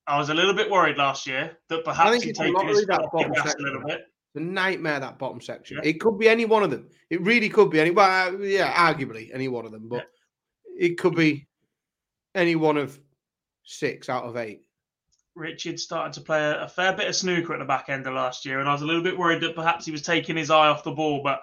[0.07, 2.85] I was a little bit worried last year that perhaps think he'd it's taken his
[2.88, 4.05] that the bottom gas a little bit.
[4.35, 5.77] A nightmare that bottom section.
[5.77, 5.89] Yeah.
[5.89, 6.89] It could be any one of them.
[7.09, 7.91] It really could be any.
[7.91, 10.07] Well, uh, yeah, arguably any one of them, but
[10.77, 11.47] it could be
[12.33, 12.97] any one of
[13.63, 14.61] six out of eight.
[15.35, 18.13] Richard started to play a, a fair bit of snooker at the back end of
[18.13, 20.49] last year, and I was a little bit worried that perhaps he was taking his
[20.49, 21.21] eye off the ball.
[21.23, 21.41] But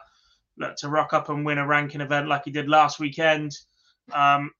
[0.56, 3.56] look, to rock up and win a ranking event like he did last weekend,
[4.12, 4.50] um,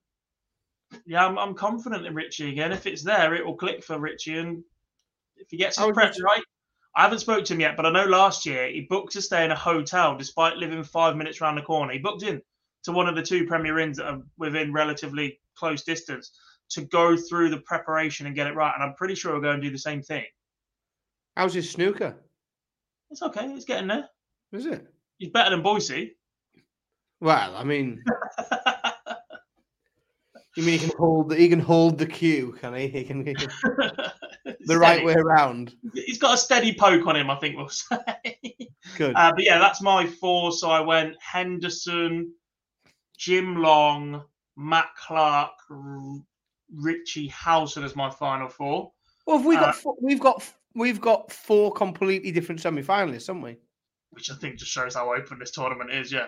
[1.07, 2.73] yeah, I'm, I'm confident in Richie again.
[2.73, 4.65] If it's there, it will click for Richie, and
[5.37, 6.43] if he gets his prep right,
[6.97, 9.45] I haven't spoke to him yet, but I know last year he booked to stay
[9.45, 11.93] in a hotel despite living five minutes round the corner.
[11.93, 12.43] He booked in
[12.85, 16.33] to one of the two Premier Inns that are within relatively close distance
[16.71, 18.73] to go through the preparation and get it right.
[18.75, 20.25] And I'm pretty sure he'll go and do the same thing.
[21.37, 22.17] How's his snooker?
[23.11, 23.49] It's okay.
[23.49, 24.09] He's getting there.
[24.53, 24.87] Is it?
[25.19, 26.17] He's better than Boise.
[27.21, 28.03] Well, I mean,
[30.57, 32.89] you mean he can hold the he can hold the cue, can he?
[32.89, 33.49] He can, he can
[34.61, 35.75] the right way around.
[35.95, 37.99] He's got a steady poke on him, I think we'll say.
[38.97, 39.15] Good.
[39.17, 40.53] Uh, but yeah, that's my four.
[40.53, 42.33] So I went Henderson,
[43.17, 44.23] Jim Long,
[44.57, 45.53] Matt Clark,
[46.75, 48.93] Richie Howson as my final four.
[49.27, 53.43] well, have we got uh, four, we've got we've got four completely different semi-finalists, haven't
[53.43, 53.57] we?
[54.11, 56.13] which I think just shows how open this tournament is.
[56.13, 56.27] Yeah,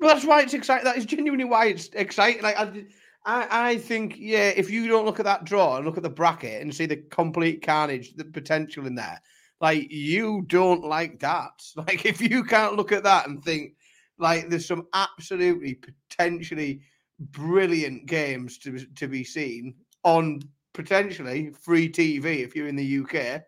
[0.00, 0.84] Well, that's why it's exciting.
[0.84, 2.42] That is genuinely why it's exciting.
[2.42, 2.84] Like I,
[3.24, 6.10] I, I think, yeah, if you don't look at that draw and look at the
[6.10, 9.20] bracket and see the complete carnage, the potential in there,
[9.60, 11.50] like you don't like that.
[11.76, 13.74] Like if you can't look at that and think,
[14.18, 16.80] like there's some absolutely potentially
[17.18, 19.74] brilliant games to to be seen
[20.04, 20.40] on
[20.72, 23.42] potentially free TV if you're in the UK.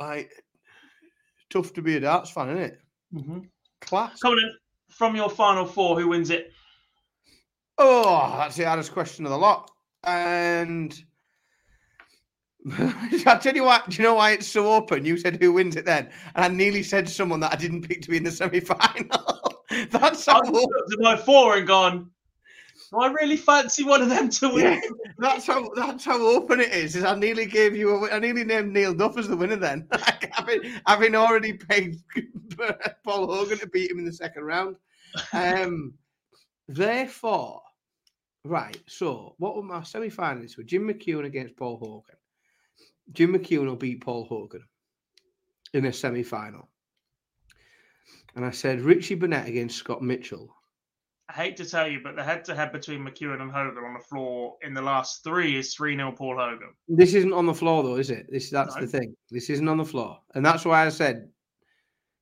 [0.00, 0.30] Like
[1.50, 2.80] tough to be a darts fan, isn't it?
[3.14, 3.38] mm-hmm.
[3.80, 4.18] Class.
[4.20, 4.52] coming in
[4.90, 6.52] from your final four, who wins it?
[7.78, 9.70] Oh, that's the hardest question of the lot.
[10.04, 11.00] And
[13.26, 15.04] I'll tell you what, do you know why it's so open?
[15.04, 16.10] You said who wins it then?
[16.34, 19.64] And I nearly said someone that I didn't pick to be in the semi final.
[19.90, 22.10] that's how I've open, looked at my four and gone.
[22.92, 24.64] I really fancy one of them to win?
[24.64, 24.80] Yeah.
[25.18, 26.96] that's how that's how open it is.
[26.96, 29.86] Is I nearly gave you a, I nearly named Neil Duff as the winner then.
[30.32, 31.96] having, having already paid
[33.04, 34.76] Paul Hogan to beat him in the second round.
[35.32, 35.94] Um
[36.66, 37.62] therefore,
[38.44, 42.16] right, so what were my semi finalists were Jim McEwen against Paul Hogan.
[43.12, 44.64] Jim McEwen will beat Paul Hogan
[45.74, 46.68] in a semi final.
[48.34, 50.54] And I said Richie Burnett against Scott Mitchell.
[51.28, 54.56] I hate to tell you, but the head-to-head between McEwen and Hogan on the floor
[54.62, 56.70] in the last three is three 0 Paul Hogan.
[56.88, 58.26] This isn't on the floor though, is it?
[58.30, 58.80] This that's No.
[58.80, 59.14] the thing.
[59.30, 60.18] This isn't on the floor.
[60.34, 61.28] And that's why I said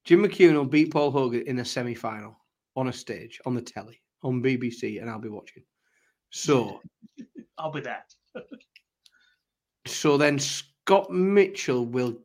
[0.04, 2.36] Jim McEwen will beat Paul Hogan in a semi final
[2.74, 5.62] on a stage, on the telly, on BBC, and I'll be watching.
[6.30, 6.80] So
[7.58, 8.04] I'll be there.
[9.86, 12.18] so then Scott Mitchell will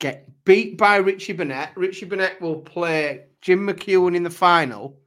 [0.00, 1.70] get beat by Richie Burnett.
[1.76, 4.98] Richie Burnett will play Jim McEwen in the final.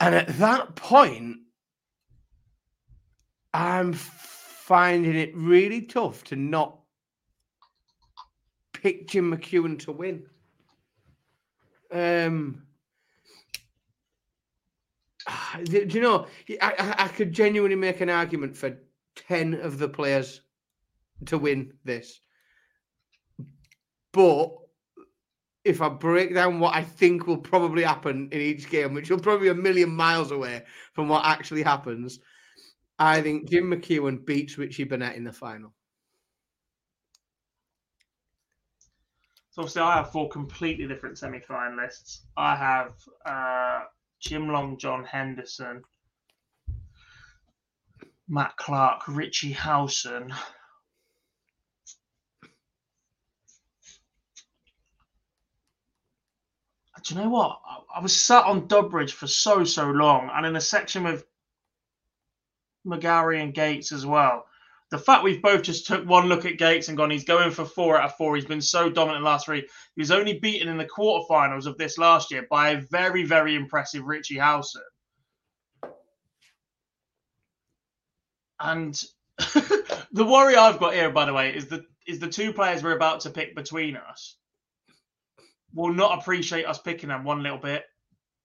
[0.00, 1.38] And at that point,
[3.54, 6.78] I'm finding it really tough to not
[8.72, 10.26] pick Jim McEwen to win.
[11.90, 12.66] Um,
[15.64, 16.26] do you know?
[16.60, 18.76] I, I could genuinely make an argument for
[19.14, 20.42] ten of the players
[21.26, 22.20] to win this,
[24.12, 24.50] but
[25.66, 29.18] if I break down what I think will probably happen in each game, which will
[29.18, 30.62] probably be a million miles away
[30.92, 32.20] from what actually happens,
[32.98, 35.74] I think Jim McEwen beats Richie Burnett in the final.
[39.50, 42.20] So obviously, I have four completely different semi-finalists.
[42.36, 42.92] I have
[43.24, 43.84] uh,
[44.20, 45.82] Jim Long, John Henderson,
[48.28, 50.32] Matt Clark, Richie Howson.
[57.06, 57.60] Do you know what?
[57.64, 61.24] I, I was sat on Dudbridge for so so long, and in a section with
[62.86, 64.46] McGarry and Gates as well
[64.90, 67.64] the fact we've both just took one look at Gates and gone, he's going for
[67.64, 68.36] four out of four.
[68.36, 69.60] He's been so dominant last three.
[69.60, 73.56] He was only beaten in the quarterfinals of this last year by a very, very
[73.56, 74.82] impressive Richie Howson.
[78.60, 78.94] And
[80.12, 82.96] the worry I've got here, by the way, is the is the two players we're
[82.96, 84.36] about to pick between us
[85.76, 87.84] will not appreciate us picking them one little bit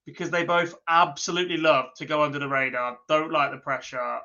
[0.06, 4.20] because they both absolutely love to go under the radar, don't like the pressure,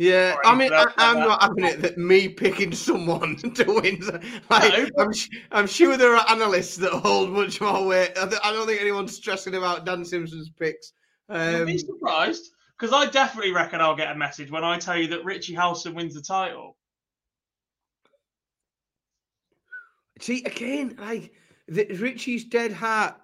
[0.00, 4.00] yeah, I mean, I, am not having it that me picking someone to win.
[4.48, 5.12] Like, I'm,
[5.52, 8.12] I'm sure there are analysts that hold much more weight.
[8.16, 10.94] I, I don't think anyone's stressing about Dan Simpson's picks.
[11.28, 14.96] Um, You'll be surprised because I definitely reckon I'll get a message when I tell
[14.96, 16.78] you that Richie Howson wins the title.
[20.18, 21.34] See, again, like
[21.70, 23.16] the, Richie's dead heart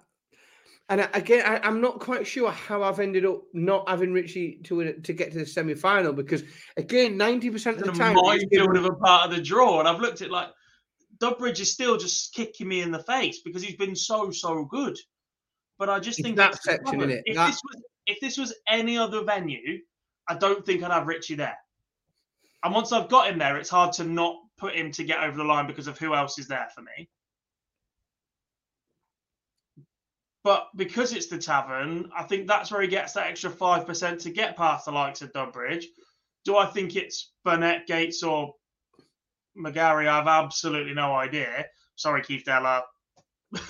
[0.89, 4.93] and again, I, am not quite sure how I've ended up not having Richie to
[4.93, 6.43] to get to the semi final because
[6.77, 9.99] again, ninety percent of the time, minefield of a part of the draw, and I've
[9.99, 10.47] looked at like
[11.17, 14.97] Dudbridge is still just kicking me in the face because he's been so so good.
[15.77, 17.23] But I just think that section in it.
[17.25, 17.47] If that...
[17.47, 19.79] this was if this was any other venue,
[20.29, 21.57] I don't think I'd have Richie there.
[22.63, 25.35] And once I've got him there, it's hard to not put him to get over
[25.35, 27.09] the line because of who else is there for me.
[30.47, 34.29] But because it's the tavern, I think that's where he gets that extra 5% to
[34.29, 35.83] get past the likes of Dudbridge.
[36.45, 38.53] Do I think it's Burnett, Gates, or
[39.59, 40.07] McGarry?
[40.07, 41.65] I have absolutely no idea.
[41.97, 42.81] Sorry, Keith Deller.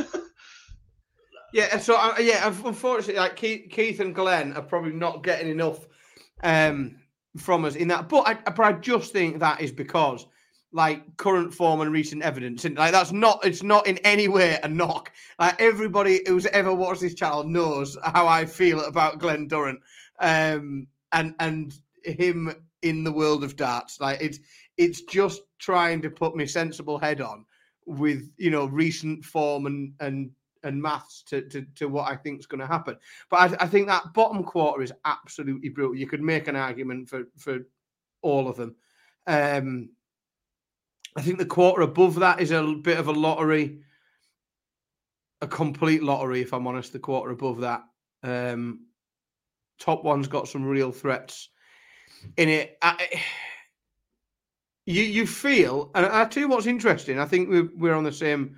[1.51, 5.83] yeah, so uh, yeah, unfortunately, like Keith, Keith and Glenn are probably not getting enough
[6.43, 6.97] um,
[7.37, 8.07] from us in that.
[8.07, 10.27] But I, but I just think that is because
[10.71, 12.65] like current form and recent evidence.
[12.65, 15.11] And like that's not it's not in any way a knock.
[15.39, 19.79] Like everybody who's ever watched this channel knows how I feel about Glenn Durrant.
[20.19, 21.73] Um and and
[22.03, 23.99] him in the world of darts.
[23.99, 24.39] Like it's
[24.77, 27.45] it's just trying to put my sensible head on
[27.85, 30.31] with you know recent form and and
[30.63, 32.97] and maths to, to, to what I think is going to happen.
[33.29, 35.95] But I, I think that bottom quarter is absolutely brutal.
[35.95, 37.59] You could make an argument for for
[38.21, 38.75] all of them.
[39.27, 39.89] Um,
[41.17, 43.79] I think the quarter above that is a bit of a lottery,
[45.41, 46.93] a complete lottery, if I'm honest.
[46.93, 47.83] The quarter above that,
[48.23, 48.85] um,
[49.79, 51.49] top one's got some real threats
[52.37, 52.77] in it.
[52.83, 53.07] I,
[54.85, 57.19] you you feel, and I tell you what's interesting.
[57.19, 58.55] I think we're we're on the same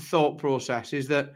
[0.00, 0.94] thought process.
[0.94, 1.34] Is that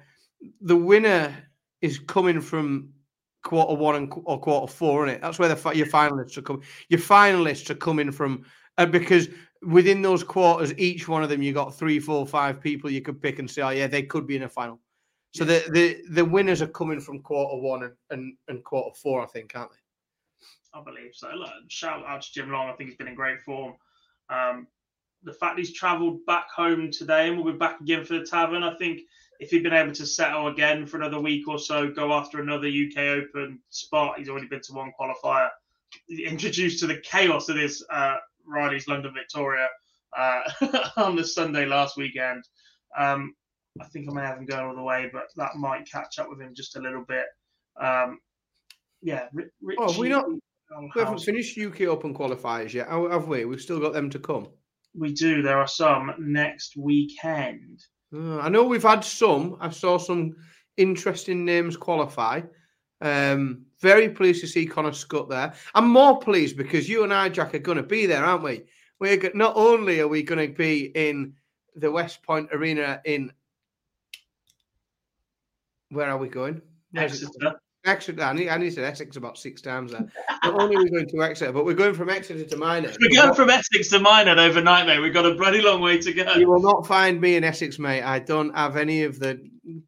[0.62, 1.36] the winner
[1.82, 2.94] is coming from
[3.42, 5.22] quarter one and or quarter four, isn't it?
[5.22, 6.62] That's where the your finalists are coming.
[6.88, 8.44] Your finalists are coming from,
[8.80, 9.28] uh, because
[9.62, 13.20] within those quarters, each one of them, you got three, four, five people you could
[13.20, 14.80] pick and say, oh yeah, they could be in a final.
[15.32, 19.22] So the the the winners are coming from quarter one and, and, and quarter four,
[19.22, 20.78] I think, aren't they?
[20.78, 21.28] I believe so.
[21.36, 22.68] Look, shout out to Jim Long.
[22.68, 23.74] I think he's been in great form.
[24.28, 24.66] Um,
[25.22, 28.62] the fact he's travelled back home today and we'll be back again for the tavern,
[28.62, 29.02] I think
[29.38, 32.68] if he'd been able to settle again for another week or so, go after another
[32.68, 35.48] UK Open spot, he's already been to one qualifier.
[36.08, 38.16] Introduced to the chaos of this uh,
[38.50, 39.68] Riley's London Victoria
[40.16, 40.42] uh,
[40.96, 42.42] on the Sunday last weekend.
[42.98, 43.34] Um,
[43.80, 46.28] I think I may have him going all the way, but that might catch up
[46.28, 47.26] with him just a little bit.
[47.80, 48.18] Um,
[49.02, 50.26] yeah, Richie, oh, we not.
[50.28, 53.44] We haven't finished UK Open qualifiers yet, have we?
[53.44, 54.48] We've still got them to come.
[54.94, 55.42] We do.
[55.42, 57.80] There are some next weekend.
[58.14, 59.56] Uh, I know we've had some.
[59.60, 60.36] I saw some
[60.76, 62.42] interesting names qualify.
[63.00, 65.52] Um, very pleased to see Connor Scott there.
[65.74, 68.64] I'm more pleased because you and I, Jack, are going to be there, aren't we?
[68.98, 71.34] We're not only are we going to be in
[71.76, 73.32] the West Point Arena in.
[75.90, 76.62] Where are we going?
[76.94, 77.60] Exeter.
[77.86, 78.22] Exeter.
[78.22, 80.06] I need, I need to Essex about six times there.
[80.44, 82.96] Not only are we going to Exeter, but we're going from Exeter to Minehead.
[83.00, 85.00] We're going from Essex to Minehead overnight, mate.
[85.00, 86.34] We've got a bloody long way to go.
[86.34, 88.02] You will not find me in Essex, mate.
[88.02, 89.42] I don't have any of the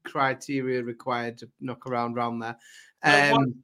[0.05, 2.56] criteria required to knock around round there.
[3.02, 3.54] Um,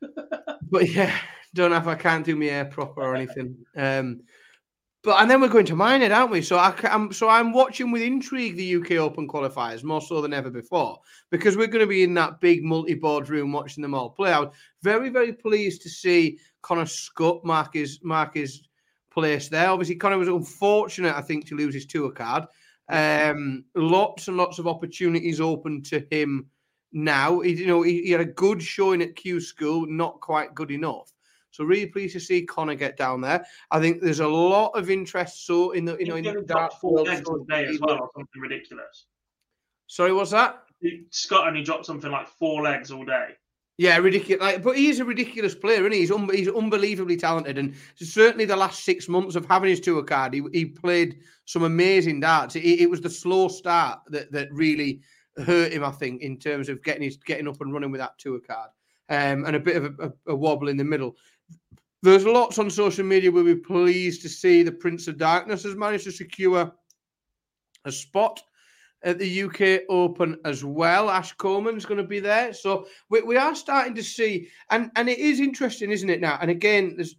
[0.70, 1.16] but yeah,
[1.54, 1.88] don't have.
[1.88, 3.56] I can't do my hair proper or anything.
[3.76, 4.22] Um,
[5.02, 6.42] but and then we're going to Minehead, aren't we?
[6.42, 10.32] So I, I'm so I'm watching with intrigue the UK Open qualifiers more so than
[10.32, 11.00] ever before
[11.30, 14.32] because we're going to be in that big multi-board room watching them all play.
[14.32, 18.62] I was very very pleased to see Connor Scott mark his mark his
[19.10, 19.70] place there.
[19.70, 22.44] Obviously, Connor was unfortunate, I think, to lose his tour card.
[22.88, 26.46] Um, lots and lots of opportunities open to him
[26.92, 27.40] now.
[27.40, 30.70] He, you know, he, he had a good showing at Q School, not quite good
[30.70, 31.12] enough.
[31.50, 33.44] So really pleased to see Connor get down there.
[33.70, 35.46] I think there's a lot of interest.
[35.46, 38.00] So in the you know in the dark four world, legs so today as well,
[38.00, 39.06] or something ridiculous.
[39.86, 40.62] Sorry, what's that?
[41.10, 43.36] Scott only dropped something like four legs all day.
[43.78, 44.42] Yeah, ridiculous.
[44.42, 46.00] Like, but he is a ridiculous player, isn't he?
[46.00, 50.02] He's, un- he's unbelievably talented, and certainly the last six months of having his tour
[50.02, 52.56] card, he, he played some amazing darts.
[52.56, 55.00] It, it was the slow start that that really
[55.38, 58.18] hurt him, I think, in terms of getting his getting up and running with that
[58.18, 58.70] tour card,
[59.08, 61.16] um, and a bit of a, a, a wobble in the middle.
[62.02, 63.30] There's lots on social media.
[63.30, 66.72] We'll be pleased to see the Prince of Darkness has managed to secure
[67.84, 68.42] a spot
[69.04, 71.10] at the UK Open as well.
[71.10, 75.08] Ash Coleman's going to be there, so we, we are starting to see, and and
[75.08, 76.20] it is interesting, isn't it?
[76.20, 77.16] Now, and again, there's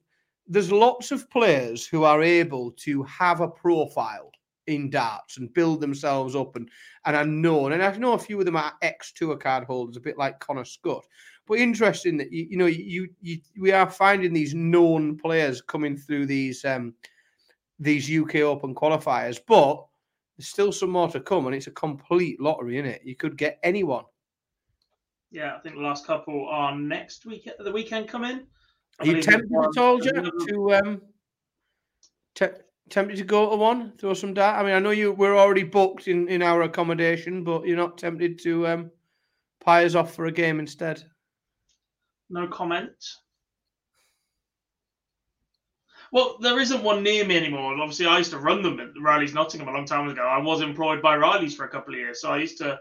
[0.47, 4.32] there's lots of players who are able to have a profile
[4.67, 6.69] in darts and build themselves up and
[7.05, 7.73] and are known.
[7.73, 10.39] And I know a few of them are ex tour card holders, a bit like
[10.39, 11.05] Connor Scott.
[11.45, 15.97] But interesting that you, you know you, you we are finding these known players coming
[15.97, 16.93] through these um
[17.79, 19.85] these UK Open qualifiers, but
[20.37, 23.01] there's still some more to come, and it's a complete lottery, isn't it?
[23.03, 24.05] You could get anyone.
[25.31, 28.45] Yeah, I think the last couple are next week the weekend come in.
[28.99, 31.01] Are you tempted at all, Jack, to um,
[32.35, 32.45] te-
[32.89, 34.59] tempted to go to one, throw some dart?
[34.59, 37.97] I mean, I know you we're already booked in in our accommodation, but you're not
[37.97, 38.91] tempted to um,
[39.61, 41.03] pie us off for a game instead.
[42.29, 42.91] No comment.
[46.11, 47.75] Well, there isn't one near me anymore.
[47.79, 50.21] Obviously, I used to run them at Riley's Nottingham a long time ago.
[50.21, 52.79] I was employed by Riley's for a couple of years, so I used to.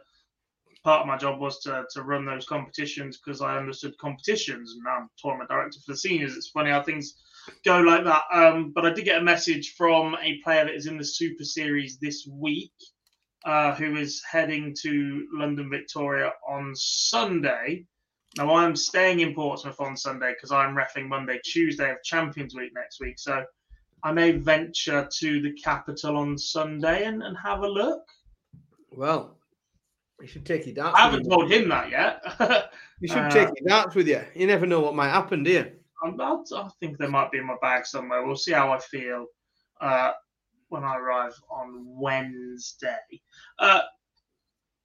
[0.84, 4.82] Part of my job was to, to run those competitions because I understood competitions, and
[4.82, 6.36] now I'm tournament director for the seniors.
[6.36, 7.14] It's funny how things
[7.64, 8.22] go like that.
[8.32, 11.44] Um, but I did get a message from a player that is in the Super
[11.44, 12.72] Series this week,
[13.44, 17.86] uh, who is heading to London Victoria on Sunday.
[18.36, 22.72] Now I'm staying in Portsmouth on Sunday because I'm refing Monday, Tuesday of Champions Week
[22.74, 23.18] next week.
[23.18, 23.44] So
[24.02, 28.02] I may venture to the capital on Sunday and, and have a look.
[28.90, 29.36] Well,
[30.22, 30.98] you should take your darts.
[30.98, 32.22] I haven't told him that yet.
[33.00, 34.22] You should uh, take your darts with you.
[34.32, 35.72] You never know what might happen, do you?
[36.04, 38.24] About, I think they might be in my bag somewhere.
[38.24, 39.26] We'll see how I feel
[39.80, 40.12] uh,
[40.68, 42.94] when I arrive on Wednesday.
[43.58, 43.80] Uh,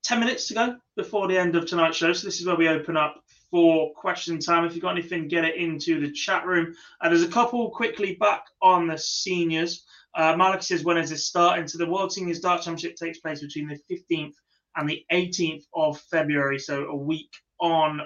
[0.04, 2.12] 10 minutes to go before the end of tonight's show.
[2.12, 4.66] So, this is where we open up for question time.
[4.66, 6.74] If you've got anything, get it into the chat room.
[7.02, 9.86] Uh, there's a couple quickly back on the seniors.
[10.16, 11.68] Uh, Malik says, when is this starting?
[11.68, 14.34] So, the World Seniors Dart Championship takes place between the 15th
[14.78, 16.60] and the 18th of February.
[16.60, 18.02] So, a week on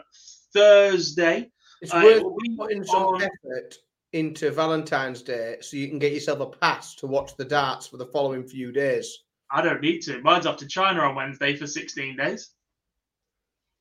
[0.54, 1.52] Thursday.
[1.82, 2.24] It's Uh, worth
[2.58, 3.76] putting some on- effort
[4.14, 7.98] into Valentine's Day so you can get yourself a pass to watch the darts for
[7.98, 9.20] the following few days.
[9.50, 10.22] I don't need to.
[10.22, 12.52] Mine's off to China on Wednesday for 16 days.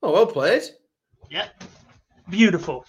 [0.02, 0.62] Oh, well played.
[1.30, 1.48] Yeah.
[2.28, 2.84] Beautiful.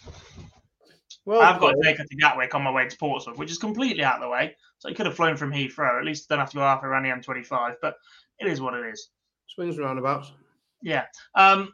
[1.26, 3.58] Well I've got to take her to Gatwick on my way to Portsmouth, which is
[3.58, 4.56] completely out of the way.
[4.80, 6.00] So I could have flown from Heathrow.
[6.00, 7.96] At least don't have to go half around the M25, but
[8.40, 9.10] it is what it is.
[9.54, 10.32] Swings roundabouts.
[10.82, 11.06] Yeah.
[11.36, 11.74] Um,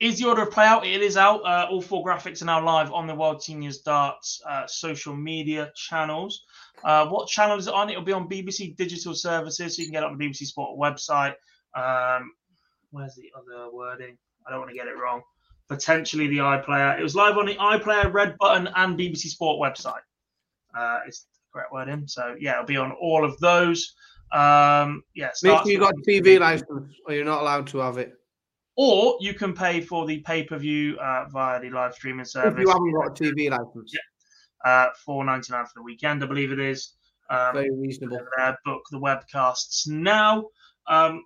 [0.00, 0.86] is the order of play out?
[0.86, 1.42] It is out.
[1.44, 5.70] Uh, all four graphics are now live on the World Seniors Darts uh, social media
[5.76, 6.44] channels.
[6.82, 7.90] Uh, what channel is it on?
[7.90, 10.78] It'll be on BBC Digital Services, so you can get it on the BBC Sport
[10.78, 11.34] website.
[11.76, 12.32] Um,
[12.90, 14.16] where's the other wording?
[14.46, 15.22] I don't want to get it wrong.
[15.68, 16.98] Potentially the iPlayer.
[16.98, 20.00] It was live on the iPlayer, Red Button, and BBC Sport website.
[20.76, 22.08] Uh, it's the correct wording.
[22.08, 23.94] So yeah, it'll be on all of those.
[24.32, 27.98] Um, yeah, Make sure you got a TV license or you're not allowed to have
[27.98, 28.12] it.
[28.76, 32.52] or you can pay for the pay per view uh, via the live streaming service.
[32.54, 33.94] If you haven't got a TV license.
[34.64, 36.94] uh, four ninety nine for the weekend, I believe it is.
[37.28, 38.18] Um, Very reasonable.
[38.36, 40.46] there, book the webcasts now.
[40.88, 41.24] Um,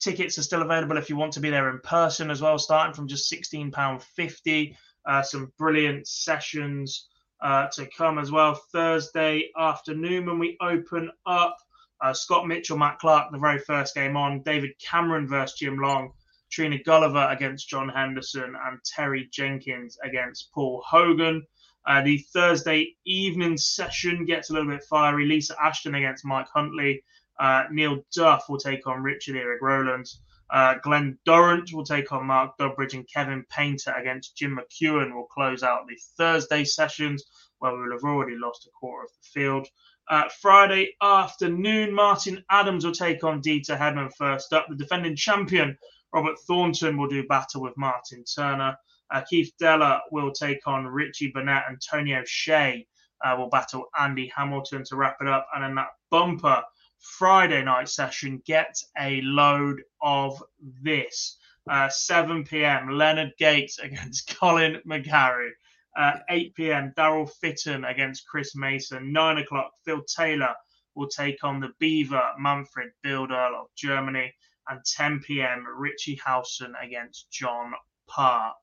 [0.00, 2.94] tickets are still available if you want to be there in person as well, starting
[2.94, 4.76] from just sixteen pound fifty.
[5.06, 7.08] Uh, some brilliant sessions
[7.42, 11.56] uh, to come as well Thursday afternoon when we open up.
[12.00, 14.42] Uh, Scott Mitchell, Matt Clark, the very first game on.
[14.42, 16.12] David Cameron versus Jim Long.
[16.50, 18.54] Trina Gulliver against John Henderson.
[18.66, 21.46] And Terry Jenkins against Paul Hogan.
[21.86, 25.26] Uh, the Thursday evening session gets a little bit fiery.
[25.26, 27.02] Lisa Ashton against Mike Huntley.
[27.38, 30.06] Uh, Neil Duff will take on Richard Eric Rowland.
[30.50, 35.26] Uh, Glenn Durrant will take on Mark Dudbridge, and Kevin Painter against Jim McEwen will
[35.26, 37.24] close out the Thursday sessions,
[37.58, 39.66] where we will have already lost a quarter of the field.
[40.08, 44.66] Uh, Friday afternoon, Martin Adams will take on Deta Hedman first up.
[44.68, 45.78] The defending champion,
[46.12, 48.76] Robert Thornton, will do battle with Martin Turner.
[49.10, 51.64] Uh, Keith Deller will take on Richie Burnett.
[51.80, 52.86] Tony O'Shea
[53.24, 55.46] uh, will battle Andy Hamilton to wrap it up.
[55.54, 56.62] And then that bumper
[56.98, 60.42] Friday night session, get a load of
[60.82, 61.38] this.
[61.68, 62.90] Uh, 7 p.m.
[62.90, 65.50] Leonard Gates against Colin McGarry.
[65.96, 66.92] Uh, 8 p.m.
[66.96, 69.12] Daryl Fitton against Chris Mason.
[69.12, 69.70] 9 o'clock.
[69.84, 70.54] Phil Taylor
[70.94, 74.32] will take on the Beaver Manfred Bilderl of Germany.
[74.68, 75.64] And 10 p.m.
[75.76, 77.72] Richie Howson against John
[78.08, 78.56] Part.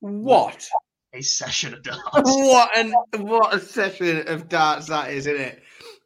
[0.00, 0.68] What
[1.14, 2.02] a session of darts!
[2.12, 5.62] what an what a session of darts that is, isn't it?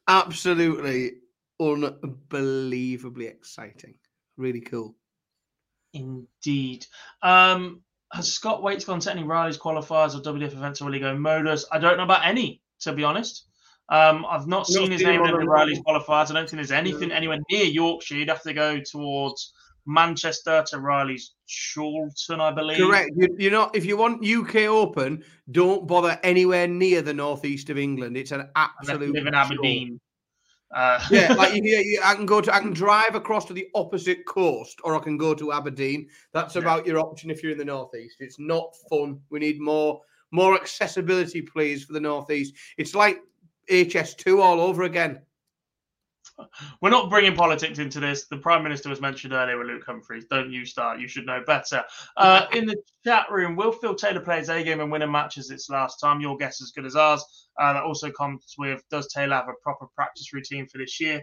[0.07, 1.13] Absolutely
[1.61, 3.95] unbelievably exciting.
[4.37, 4.95] Really cool.
[5.95, 6.87] Indeed.
[7.23, 7.83] Um,
[8.13, 11.17] has Scott Waites gone to any Riley's qualifiers or WDF events or will he go
[11.17, 11.67] modus?
[11.71, 13.45] I don't know about any, to be honest.
[13.91, 16.31] Um, I've not seen his name in the Riley's qualifiers.
[16.31, 18.17] I don't think there's anything anywhere near Yorkshire.
[18.17, 19.53] You'd have to go towards
[19.87, 21.33] Manchester to Riley's
[21.75, 22.77] Chorlton, I believe.
[22.77, 23.11] Correct.
[23.17, 23.75] You, are not.
[23.75, 28.19] If you want UK Open, don't bother anywhere near the northeast of England.
[28.19, 29.15] It's an absolute.
[29.15, 30.01] Live in Aberdeen.
[30.75, 33.69] Uh, yeah, like you, you, I can go to, I can drive across to the
[33.75, 36.09] opposite coast, or I can go to Aberdeen.
[36.33, 36.63] That's yeah.
[36.63, 38.17] about your option if you're in the northeast.
[38.21, 39.21] It's not fun.
[39.31, 40.01] We need more,
[40.31, 42.55] more accessibility, please, for the northeast.
[42.77, 43.21] It's like
[43.71, 45.21] HS2 all over again.
[46.81, 48.27] We're not bringing politics into this.
[48.27, 50.27] The Prime Minister was mentioned earlier with Luke Humphries.
[50.31, 51.01] Don't you start.
[51.01, 51.85] You should know better.
[52.17, 55.07] Uh, in the chat room, will Phil Taylor play his A game and win a
[55.07, 56.21] match as it's last time?
[56.21, 57.49] Your guess is as good as ours.
[57.61, 61.23] Uh, that also comes with Does Taylor have a proper practice routine for this year?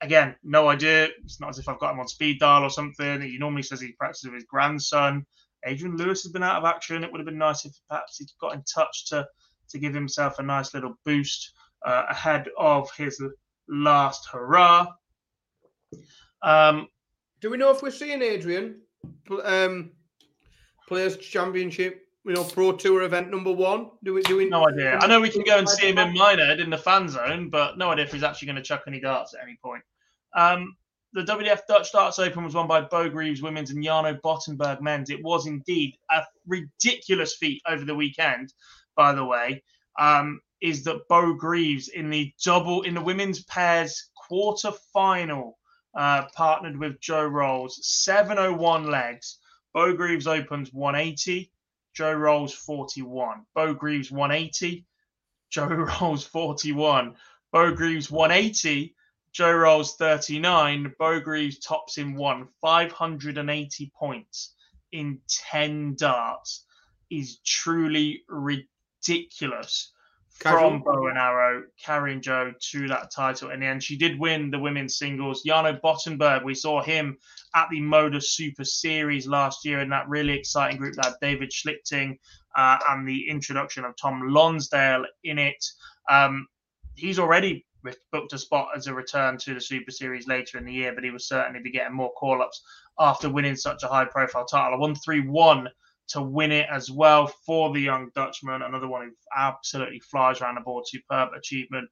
[0.00, 1.08] Again, no idea.
[1.24, 3.22] It's not as if I've got him on speed dial or something.
[3.22, 5.24] He normally says he practices with his grandson.
[5.66, 7.02] Adrian Lewis has been out of action.
[7.02, 9.26] It would have been nice if perhaps he got in touch to
[9.70, 11.52] to give himself a nice little boost
[11.86, 13.22] uh, ahead of his
[13.68, 14.86] last hurrah.
[16.42, 16.88] Um,
[17.40, 18.80] Do we know if we're seeing Adrian
[19.44, 19.92] um,
[20.88, 23.90] Players Championship you know, Pro Tour event number one?
[24.02, 24.22] Do we?
[24.22, 24.48] Do we?
[24.48, 24.98] No idea.
[24.98, 27.76] I know we can go and see him in Minehead in the fan zone, but
[27.76, 29.82] no idea if he's actually going to chuck any darts at any point.
[30.34, 30.74] Um,
[31.12, 35.10] the WDF Dutch Darts Open was won by Beau Greaves women's and Jarno Bottenberg men's.
[35.10, 38.52] It was indeed a ridiculous feat over the weekend,
[38.96, 39.62] by the way.
[39.98, 45.58] Um, is that Beau Greaves in the double in the women's pairs quarter final
[45.94, 49.40] uh, partnered with Joe Rolls 701 legs.
[49.74, 51.52] Beau Greaves opens 180.
[51.92, 53.44] Joe Rolls 41.
[53.54, 54.86] Beau Greaves 180.
[55.50, 55.66] Joe
[56.00, 57.14] Rolls 41.
[57.52, 58.96] Beau Greaves 180.
[59.32, 60.94] Joe Rolls 39.
[60.98, 62.48] Beau Greaves tops in one.
[62.62, 64.54] 580 points
[64.92, 66.64] in 10 darts
[67.10, 69.90] is truly ridiculous
[70.34, 73.50] from Bow and Arrow, carrying Joe to that title.
[73.50, 75.44] In the end, she did win the women's singles.
[75.46, 77.16] Jarno Bottenberg, we saw him
[77.54, 82.18] at the Modus Super Series last year in that really exciting group that David Schlichting
[82.56, 85.64] uh, and the introduction of Tom Lonsdale in it.
[86.10, 86.46] Um,
[86.96, 87.64] he's already
[88.12, 91.04] booked a spot as a return to the Super Series later in the year, but
[91.04, 92.62] he will certainly be getting more call ups
[92.98, 94.78] after winning such a high profile title.
[94.78, 95.68] A 1 3 1
[96.08, 98.62] to win it as well for the young Dutchman.
[98.62, 100.86] Another one who absolutely flies around the board.
[100.86, 101.88] Superb achievement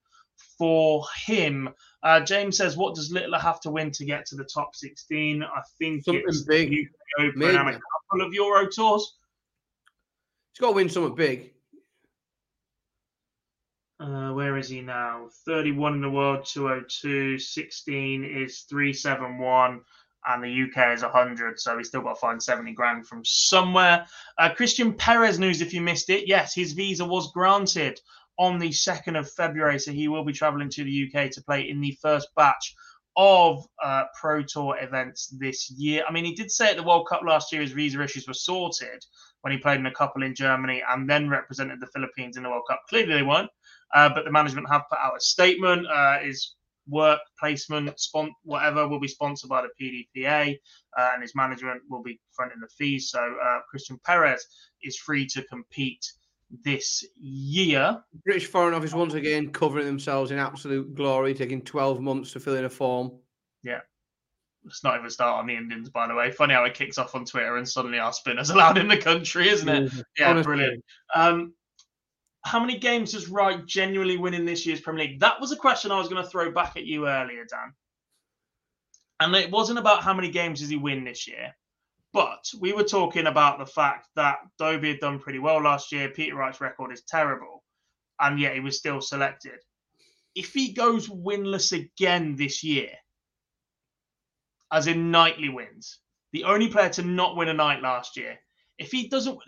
[0.58, 1.70] for him.
[2.02, 5.42] Uh, James says, "What does Littler have to win to get to the top 16?"
[5.42, 6.88] I think something it's big.
[7.18, 9.16] Open and a couple of Euro tours.
[10.52, 11.52] He's got to win something big.
[14.00, 15.28] Uh, where is he now?
[15.46, 17.38] 31 in the world, 202.
[17.38, 19.80] 16 is 371
[20.26, 24.06] and the UK is 100, so he's still got to find 70 grand from somewhere.
[24.38, 28.00] Uh, Christian Perez news, if you missed it, yes, his visa was granted
[28.38, 31.68] on the 2nd of February, so he will be travelling to the UK to play
[31.68, 32.74] in the first batch
[33.16, 36.04] of uh, Pro Tour events this year.
[36.08, 38.34] I mean, he did say at the World Cup last year his visa issues were
[38.34, 39.04] sorted
[39.42, 42.48] when he played in a couple in Germany and then represented the Philippines in the
[42.48, 42.80] World Cup.
[42.88, 43.50] Clearly, they won't.
[43.94, 45.86] Uh, but the management have put out a statement.
[45.86, 46.54] Uh, is
[46.92, 50.56] work placement, spon- whatever, will be sponsored by the PDPA,
[50.96, 53.10] uh, and his management will be fronting the fees.
[53.10, 54.46] So uh, Christian Perez
[54.82, 56.06] is free to compete
[56.64, 57.98] this year.
[58.24, 62.56] British Foreign Office once again covering themselves in absolute glory, taking 12 months to fill
[62.56, 63.12] in a form.
[63.62, 63.80] Yeah.
[64.64, 66.30] Let's not even start on the Indians, by the way.
[66.30, 69.48] Funny how it kicks off on Twitter and suddenly our spinner's allowed in the country,
[69.48, 69.92] isn't it?
[70.18, 70.44] Yeah, Honestly.
[70.44, 70.84] brilliant.
[71.14, 71.54] Um,
[72.44, 75.20] how many games does Wright genuinely win in this year's Premier League?
[75.20, 77.72] That was a question I was going to throw back at you earlier, Dan.
[79.20, 81.54] And it wasn't about how many games does he win this year.
[82.12, 86.10] But we were talking about the fact that Dobey had done pretty well last year.
[86.10, 87.62] Peter Wright's record is terrible,
[88.20, 89.60] and yet he was still selected.
[90.34, 92.90] If he goes winless again this year,
[94.72, 96.00] as in nightly wins,
[96.32, 98.38] the only player to not win a night last year,
[98.82, 99.38] if he doesn't,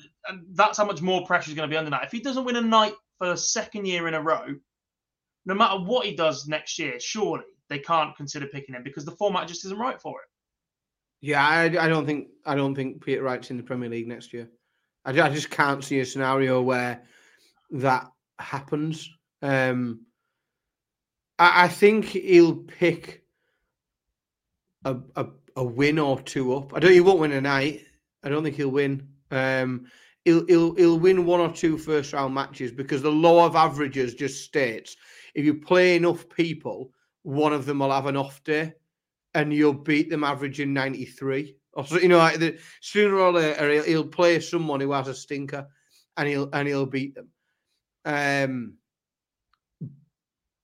[0.53, 2.05] that's how much more pressure is going to be under that.
[2.05, 4.47] If he doesn't win a night for a second year in a row,
[5.47, 9.11] no matter what he does next year, surely they can't consider picking him because the
[9.13, 10.29] format just isn't right for it.
[11.21, 14.33] Yeah, I, I don't think I don't think Peter Wright's in the Premier League next
[14.33, 14.49] year.
[15.05, 17.03] I, I just can't see a scenario where
[17.71, 18.07] that
[18.39, 19.11] happens.
[19.43, 20.03] Um,
[21.39, 23.23] I, I think he'll pick
[24.85, 26.75] a, a, a win or two up.
[26.75, 26.93] I don't.
[26.93, 27.81] He won't win a night.
[28.23, 29.09] I don't think he'll win.
[29.35, 29.87] Um,
[30.25, 34.15] he'll he'll he'll win one or two first round matches because the law of averages
[34.15, 34.97] just states
[35.35, 36.93] if you play enough people,
[37.23, 38.75] one of them will have an off day
[39.35, 43.73] and you'll beat them averaging 93 or so you know like the, sooner or later
[43.73, 45.67] he'll, he'll, play someone who has a stinker
[46.17, 47.29] and he'll and he'll beat them.
[48.05, 48.75] Um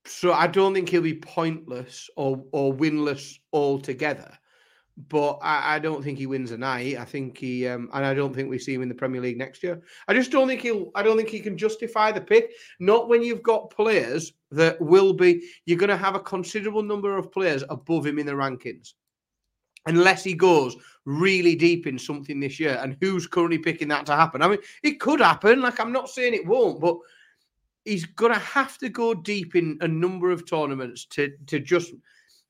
[0.07, 4.33] so i don't think he'll be pointless or or winless altogether
[5.09, 6.99] but I, I, don't think he wins a night.
[6.99, 9.39] I think he, um, and I don't think we see him in the Premier League
[9.39, 9.83] next year.
[10.09, 10.91] I just don't think he'll.
[10.95, 12.53] I don't think he can justify the pick.
[12.79, 15.43] Not when you've got players that will be.
[15.67, 18.95] You're going to have a considerable number of players above him in the rankings,
[19.87, 22.79] unless he goes really deep in something this year.
[22.83, 24.43] And who's currently picking that to happen?
[24.43, 25.61] I mean, it could happen.
[25.61, 26.97] Like I'm not saying it won't, but
[27.85, 31.93] he's going to have to go deep in a number of tournaments to to just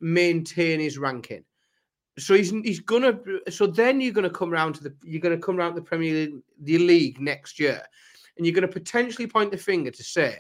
[0.01, 1.45] maintain his ranking.
[2.21, 3.19] So he's he's gonna.
[3.49, 6.15] So then you're gonna come around to the you're gonna come around to the Premier
[6.15, 7.83] League, the league next year,
[8.37, 10.39] and you're gonna potentially point the finger to say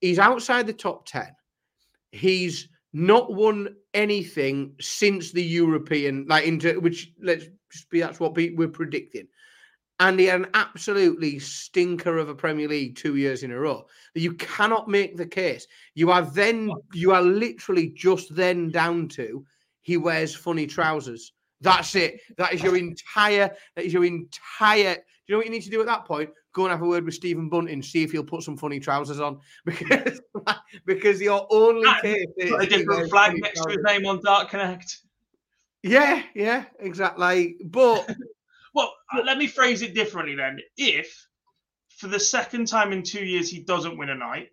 [0.00, 1.34] he's outside the top ten.
[2.12, 8.34] He's not won anything since the European, like into which let's just be that's what
[8.34, 9.28] we're predicting.
[9.98, 13.86] And he had an absolutely stinker of a Premier League two years in a row.
[14.14, 15.66] You cannot make the case.
[15.94, 19.44] You are then you are literally just then down to
[19.86, 21.32] he wears funny trousers.
[21.60, 22.20] That's it.
[22.38, 23.54] That is your entire.
[23.76, 24.94] That is your entire.
[24.94, 26.28] Do you know what you need to do at that point?
[26.52, 29.20] Go and have a word with Stephen Bunting, see if he'll put some funny trousers
[29.20, 30.20] on, because
[30.86, 35.02] because your only case is a different flag next to his name on Dart Connect.
[35.84, 37.56] Yeah, yeah, exactly.
[37.64, 38.10] But
[38.74, 40.58] well, uh, let me phrase it differently then.
[40.76, 41.28] If
[41.90, 44.48] for the second time in two years he doesn't win a night,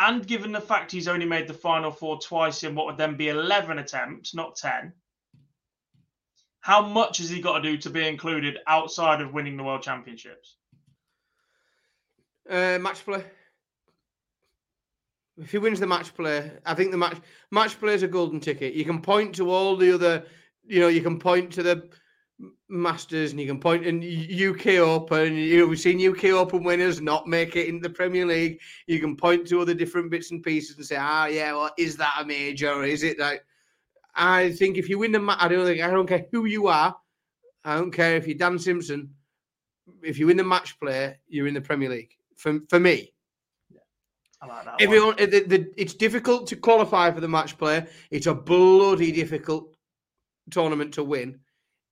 [0.00, 3.16] and given the fact he's only made the final four twice in what would then
[3.16, 4.92] be 11 attempts, not 10,
[6.60, 9.82] how much has he got to do to be included outside of winning the World
[9.82, 10.56] Championships?
[12.48, 13.22] Uh, match play.
[15.36, 17.18] If he wins the match play, I think the match
[17.50, 18.74] match play is a golden ticket.
[18.74, 20.24] You can point to all the other,
[20.66, 21.88] you know, you can point to the
[22.68, 25.34] Masters, and you can point in UK Open.
[25.34, 28.60] You know, we've seen UK Open winners not make it in the Premier League.
[28.86, 31.96] You can point to other different bits and pieces and say, ah, yeah, well, is
[31.96, 32.70] that a major?
[32.70, 33.44] Or is it like?
[34.14, 36.68] I think if you win the match, I don't think I don't care who you
[36.68, 36.96] are.
[37.64, 39.10] I don't care if you're Dan Simpson.
[40.02, 42.16] If you win the match play, you're in the Premier League.
[42.36, 43.12] For for me,
[44.40, 47.86] I like Everyone, the, the, it's difficult to qualify for the match play.
[48.10, 49.76] It's a bloody difficult
[50.50, 51.38] tournament to win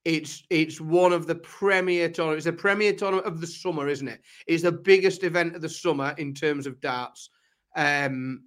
[0.08, 2.46] it's it's one of the premier tournaments.
[2.46, 4.22] It's a premier tournament of the summer, isn't it?
[4.46, 7.28] It's the biggest event of the summer in terms of darts.
[7.76, 8.44] Um,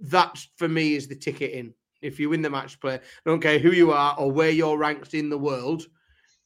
[0.00, 1.72] that for me is the ticket in.
[2.02, 4.76] If you win the match play, I don't care who you are or where you're
[4.76, 5.86] ranked in the world.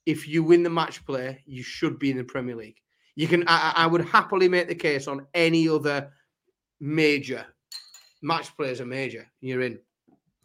[0.07, 2.79] If you win the match play, you should be in the Premier League.
[3.17, 3.43] You can.
[3.49, 6.13] I, I would happily make the case on any other
[6.79, 7.45] major
[8.23, 9.27] match play is a major.
[9.41, 9.81] You're in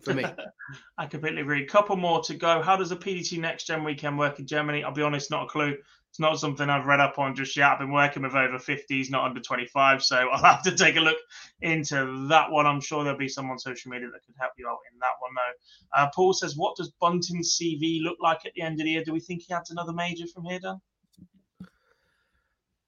[0.01, 0.25] for me.
[0.97, 1.65] I completely agree.
[1.65, 2.61] Couple more to go.
[2.61, 4.83] How does the PDC Next Gen weekend work in Germany?
[4.83, 5.75] I'll be honest, not a clue.
[6.09, 7.71] It's not something I've read up on just yet.
[7.71, 10.01] I've been working with over 50s, not under 25.
[10.01, 11.17] So I'll have to take a look
[11.61, 12.65] into that one.
[12.65, 15.13] I'm sure there'll be some on social media that could help you out in that
[15.19, 16.01] one, though.
[16.01, 19.03] Uh, Paul says, What does Bunting's CV look like at the end of the year?
[19.03, 20.81] Do we think he adds another major from here, Dan?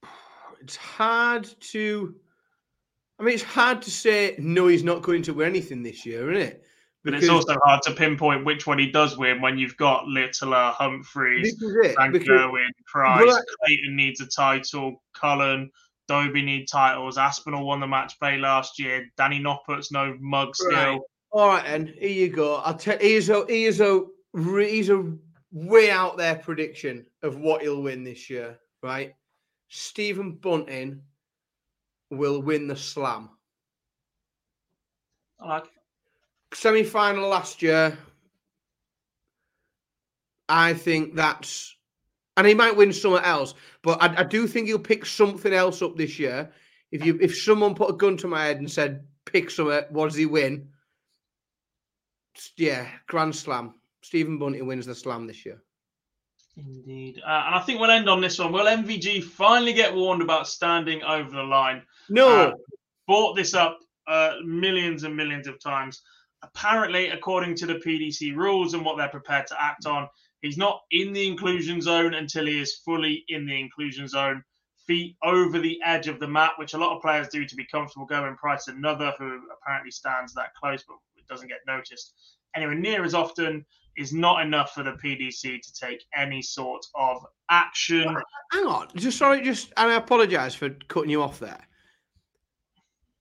[0.62, 2.16] It's hard to.
[3.18, 4.68] I mean, it's hard to say no.
[4.68, 6.66] He's not going to win anything this year, isn't it?
[7.04, 10.72] But it's also hard to pinpoint which one he does win when you've got Littler,
[10.72, 11.56] Humphries,
[11.98, 15.72] Van Gerwen, Price, well, Clayton needs a title, Cullen,
[16.10, 17.18] Dobey need titles.
[17.18, 19.06] Aspinall won the match play last year.
[19.16, 20.72] Danny Noppert's no mug still.
[20.72, 21.00] Right.
[21.32, 22.56] All right, then here you go.
[22.56, 22.98] I'll tell.
[23.00, 24.04] Here's a here's a
[24.34, 25.14] here's a
[25.52, 28.58] way out there prediction of what he'll win this year.
[28.82, 29.14] Right,
[29.68, 31.02] Stephen Bunting
[32.10, 33.30] will win the Slam.
[35.40, 35.68] I like
[36.54, 37.98] Semi final last year.
[40.48, 41.76] I think that's,
[42.36, 43.54] and he might win somewhere else,
[43.84, 46.52] but I, I do think he'll pick something else up this year.
[46.92, 50.06] If you if someone put a gun to my head and said pick something, what
[50.06, 50.70] does he win?
[52.58, 53.76] Yeah, Grand Slam.
[54.02, 55.62] Stephen Bunting wins the Slam this year.
[56.58, 57.22] Indeed.
[57.26, 58.52] Uh, and I think we'll end on this one.
[58.52, 61.84] Will MVG finally get warned about standing over the line?
[62.10, 62.30] No.
[62.30, 62.52] Uh,
[63.08, 66.02] brought this up uh, millions and millions of times.
[66.42, 70.08] Apparently, according to the PDC rules and what they're prepared to act on,
[70.42, 74.44] he's not in the inclusion zone until he is fully in the inclusion zone,
[74.88, 77.66] feet over the edge of the mat, which a lot of players do to be
[77.66, 78.36] comfortable going.
[78.36, 82.14] Price another who apparently stands that close but it doesn't get noticed
[82.56, 83.66] anywhere near as often
[83.98, 88.16] is not enough for the PDC to take any sort of action.
[88.52, 91.60] Hang on, just sorry, just and I apologise for cutting you off there.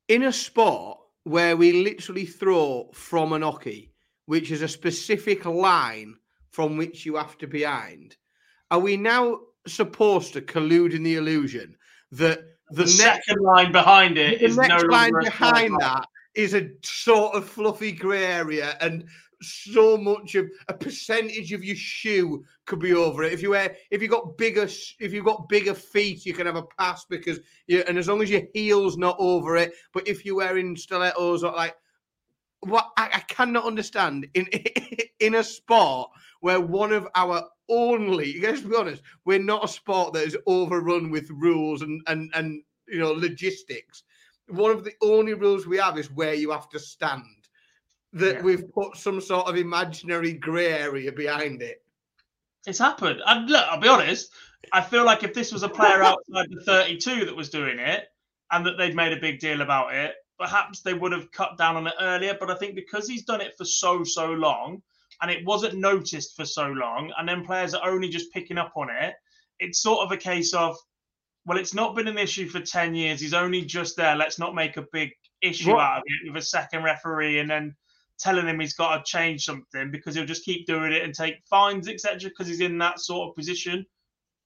[0.07, 0.98] In a sport
[1.29, 3.91] where we literally throw from an oche,
[4.27, 6.17] which is a specific line
[6.51, 8.17] from which you have to be behind,
[8.71, 11.77] are we now supposed to collude in the illusion
[12.13, 12.41] that
[12.71, 17.35] the, the next line behind it the next no line behind that is a sort
[17.35, 19.05] of fluffy grey area and
[19.41, 23.33] so much of a percentage of your shoe could be over it.
[23.33, 26.57] If you wear, if you got bigger, if you've got bigger feet, you can have
[26.57, 27.85] a pass because you.
[27.87, 31.53] And as long as your heel's not over it, but if you're wearing stilettos or
[31.53, 31.77] like,
[32.61, 34.49] what I, I cannot understand in
[35.21, 36.11] in a sport
[36.41, 41.11] where one of our only, let's be honest, we're not a sport that is overrun
[41.11, 44.03] with rules and and and you know logistics.
[44.49, 47.38] One of the only rules we have is where you have to stand
[48.19, 48.43] that yeah.
[48.43, 51.83] we've put some sort of imaginary grey area behind it.
[52.67, 53.21] It's happened.
[53.27, 54.31] And look, I'll be honest.
[54.73, 58.05] I feel like if this was a player outside the 32 that was doing it,
[58.51, 61.77] and that they'd made a big deal about it, perhaps they would have cut down
[61.77, 62.37] on it earlier.
[62.39, 64.83] But I think because he's done it for so so long,
[65.21, 68.73] and it wasn't noticed for so long, and then players are only just picking up
[68.77, 69.15] on it,
[69.59, 70.77] it's sort of a case of,
[71.45, 73.21] well, it's not been an issue for 10 years.
[73.21, 74.17] He's only just there.
[74.17, 75.11] Let's not make a big
[75.43, 75.81] issue what?
[75.81, 77.75] out of it with a second referee and then
[78.19, 81.37] telling him he's got to change something because he'll just keep doing it and take
[81.49, 82.31] fines, etc.
[82.31, 83.85] Because he's in that sort of position.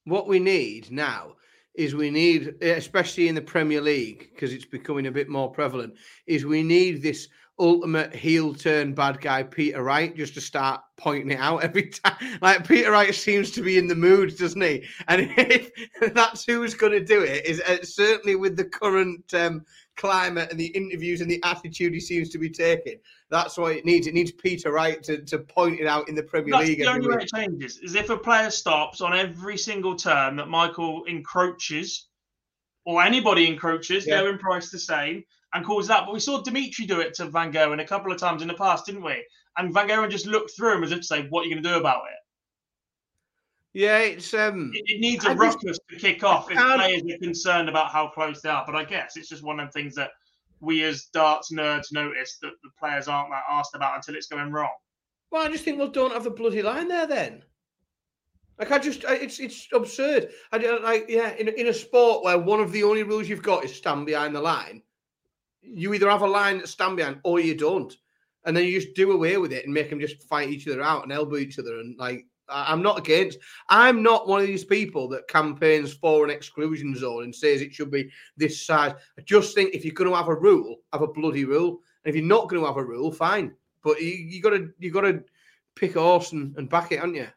[0.04, 1.34] What we need now
[1.74, 5.94] is we need, especially in the Premier League, because it's becoming a bit more prevalent,
[6.26, 7.28] is we need this
[7.58, 12.38] ultimate heel turn bad guy Peter Wright just to start pointing it out every time.
[12.40, 14.84] Like Peter Wright seems to be in the mood, doesn't he?
[15.08, 15.70] And if
[16.12, 19.64] that's who's going to do it, is uh, certainly with the current um,
[19.96, 22.98] climate and the interviews and the attitude he seems to be taking.
[23.30, 24.06] That's what it needs.
[24.06, 26.78] It needs Peter Wright to, to point it out in the Premier That's League.
[26.78, 30.48] The only way it changes is if a player stops on every single turn that
[30.48, 32.08] Michael encroaches,
[32.84, 34.28] or anybody encroaches, yeah.
[34.28, 35.22] in Price the same,
[35.54, 36.04] and calls that.
[36.04, 38.54] But we saw Dimitri do it to Van Gerwen a couple of times in the
[38.54, 39.24] past, didn't we?
[39.56, 41.62] And Van Gerwen just looked through him as if to say, "What are you going
[41.62, 42.21] to do about it?"
[43.74, 44.70] Yeah, it's um.
[44.74, 47.90] It, it needs a I ruckus just, to kick off if players are concerned about
[47.90, 48.64] how close they are.
[48.66, 50.10] But I guess it's just one of the things that
[50.60, 54.52] we as darts nerds notice that the players aren't that asked about until it's going
[54.52, 54.70] wrong.
[55.30, 57.42] Well, I just think, well, don't have the bloody line there then.
[58.58, 60.28] Like I just, it's it's absurd.
[60.52, 63.42] I don't like, yeah, in in a sport where one of the only rules you've
[63.42, 64.82] got is stand behind the line,
[65.62, 67.96] you either have a line that stand behind or you don't,
[68.44, 70.82] and then you just do away with it and make them just fight each other
[70.82, 73.38] out and elbow each other and like I'm not against.
[73.68, 77.72] I'm not one of these people that campaigns for an exclusion zone and says it
[77.72, 78.92] should be this size.
[79.18, 81.80] I just think if you're going to have a rule, have a bloody rule.
[82.04, 83.54] And if you're not going to have a rule, fine.
[83.82, 85.24] But you, you got to you got to
[85.74, 87.28] pick a horse and, and back it, aren't you?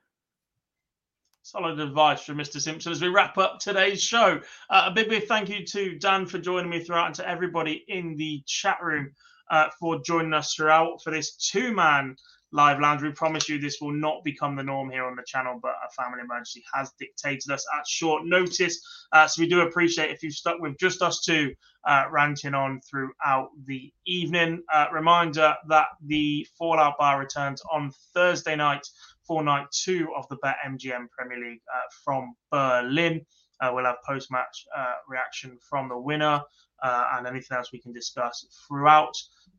[1.44, 2.60] Solid advice from Mr.
[2.60, 4.41] Simpson as we wrap up today's show.
[4.69, 7.86] Uh, a big, big thank you to Dan for joining me throughout and to everybody
[7.88, 9.11] in the chat room
[9.52, 12.15] uh, for joining us throughout for this two man
[12.51, 13.01] live lounge.
[13.01, 15.91] We promise you this will not become the norm here on the channel, but a
[15.91, 18.80] family emergency has dictated us at short notice.
[19.11, 21.53] Uh, so we do appreciate if you've stuck with just us two
[21.85, 24.63] uh, ranting on throughout the evening.
[24.73, 28.88] Uh, reminder that the Fallout Bar returns on Thursday night
[29.23, 33.26] for night two of the Bet MGM Premier League uh, from Berlin.
[33.61, 36.41] Uh, we'll have post match uh, reaction from the winner
[36.84, 39.15] and anything else we can discuss throughout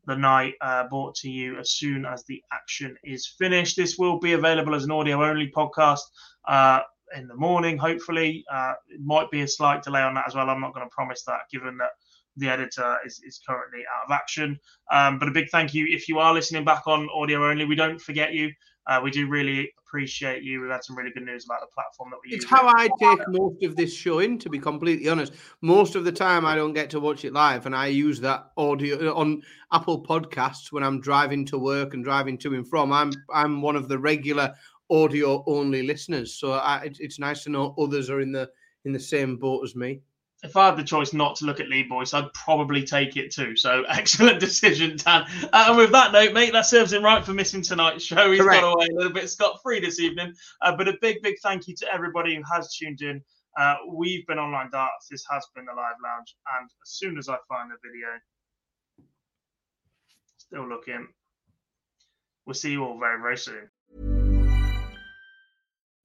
[0.07, 3.75] the night, uh, brought to you as soon as the action is finished.
[3.75, 5.99] This will be available as an audio only podcast
[6.47, 6.79] uh,
[7.15, 8.43] in the morning, hopefully.
[8.51, 10.49] Uh, it might be a slight delay on that as well.
[10.49, 11.91] I'm not going to promise that, given that
[12.37, 14.59] the editor is, is currently out of action.
[14.91, 17.65] Um, but a big thank you if you are listening back on audio only.
[17.65, 18.51] We don't forget you.
[18.87, 20.61] Uh, we do really appreciate you.
[20.61, 22.51] We've had some really good news about the platform that we It's use.
[22.51, 25.33] It's how I take most of this show in, to be completely honest.
[25.61, 28.51] Most of the time, I don't get to watch it live, and I use that
[28.55, 29.41] audio on
[29.73, 32.93] Apple Podcasts when I'm driving to work and driving to and from.
[32.93, 34.53] I'm I'm one of the regular
[34.89, 38.49] audio only listeners, so I, it's nice to know others are in the
[38.85, 40.01] in the same boat as me.
[40.43, 43.31] If I had the choice not to look at Lead Voice, I'd probably take it
[43.31, 43.55] too.
[43.55, 45.25] So excellent decision, Dan.
[45.51, 48.31] Uh, and with that note, mate, that serves him right for missing tonight's show.
[48.31, 48.61] He's Correct.
[48.61, 50.33] got away a little bit scot free this evening.
[50.61, 53.21] Uh, but a big, big thank you to everybody who has tuned in.
[53.57, 55.07] Uh, we've been online darts.
[55.09, 56.35] This has been the live lounge.
[56.59, 58.07] And as soon as I find the video,
[60.37, 61.07] still looking.
[62.45, 63.69] We'll see you all very, very soon.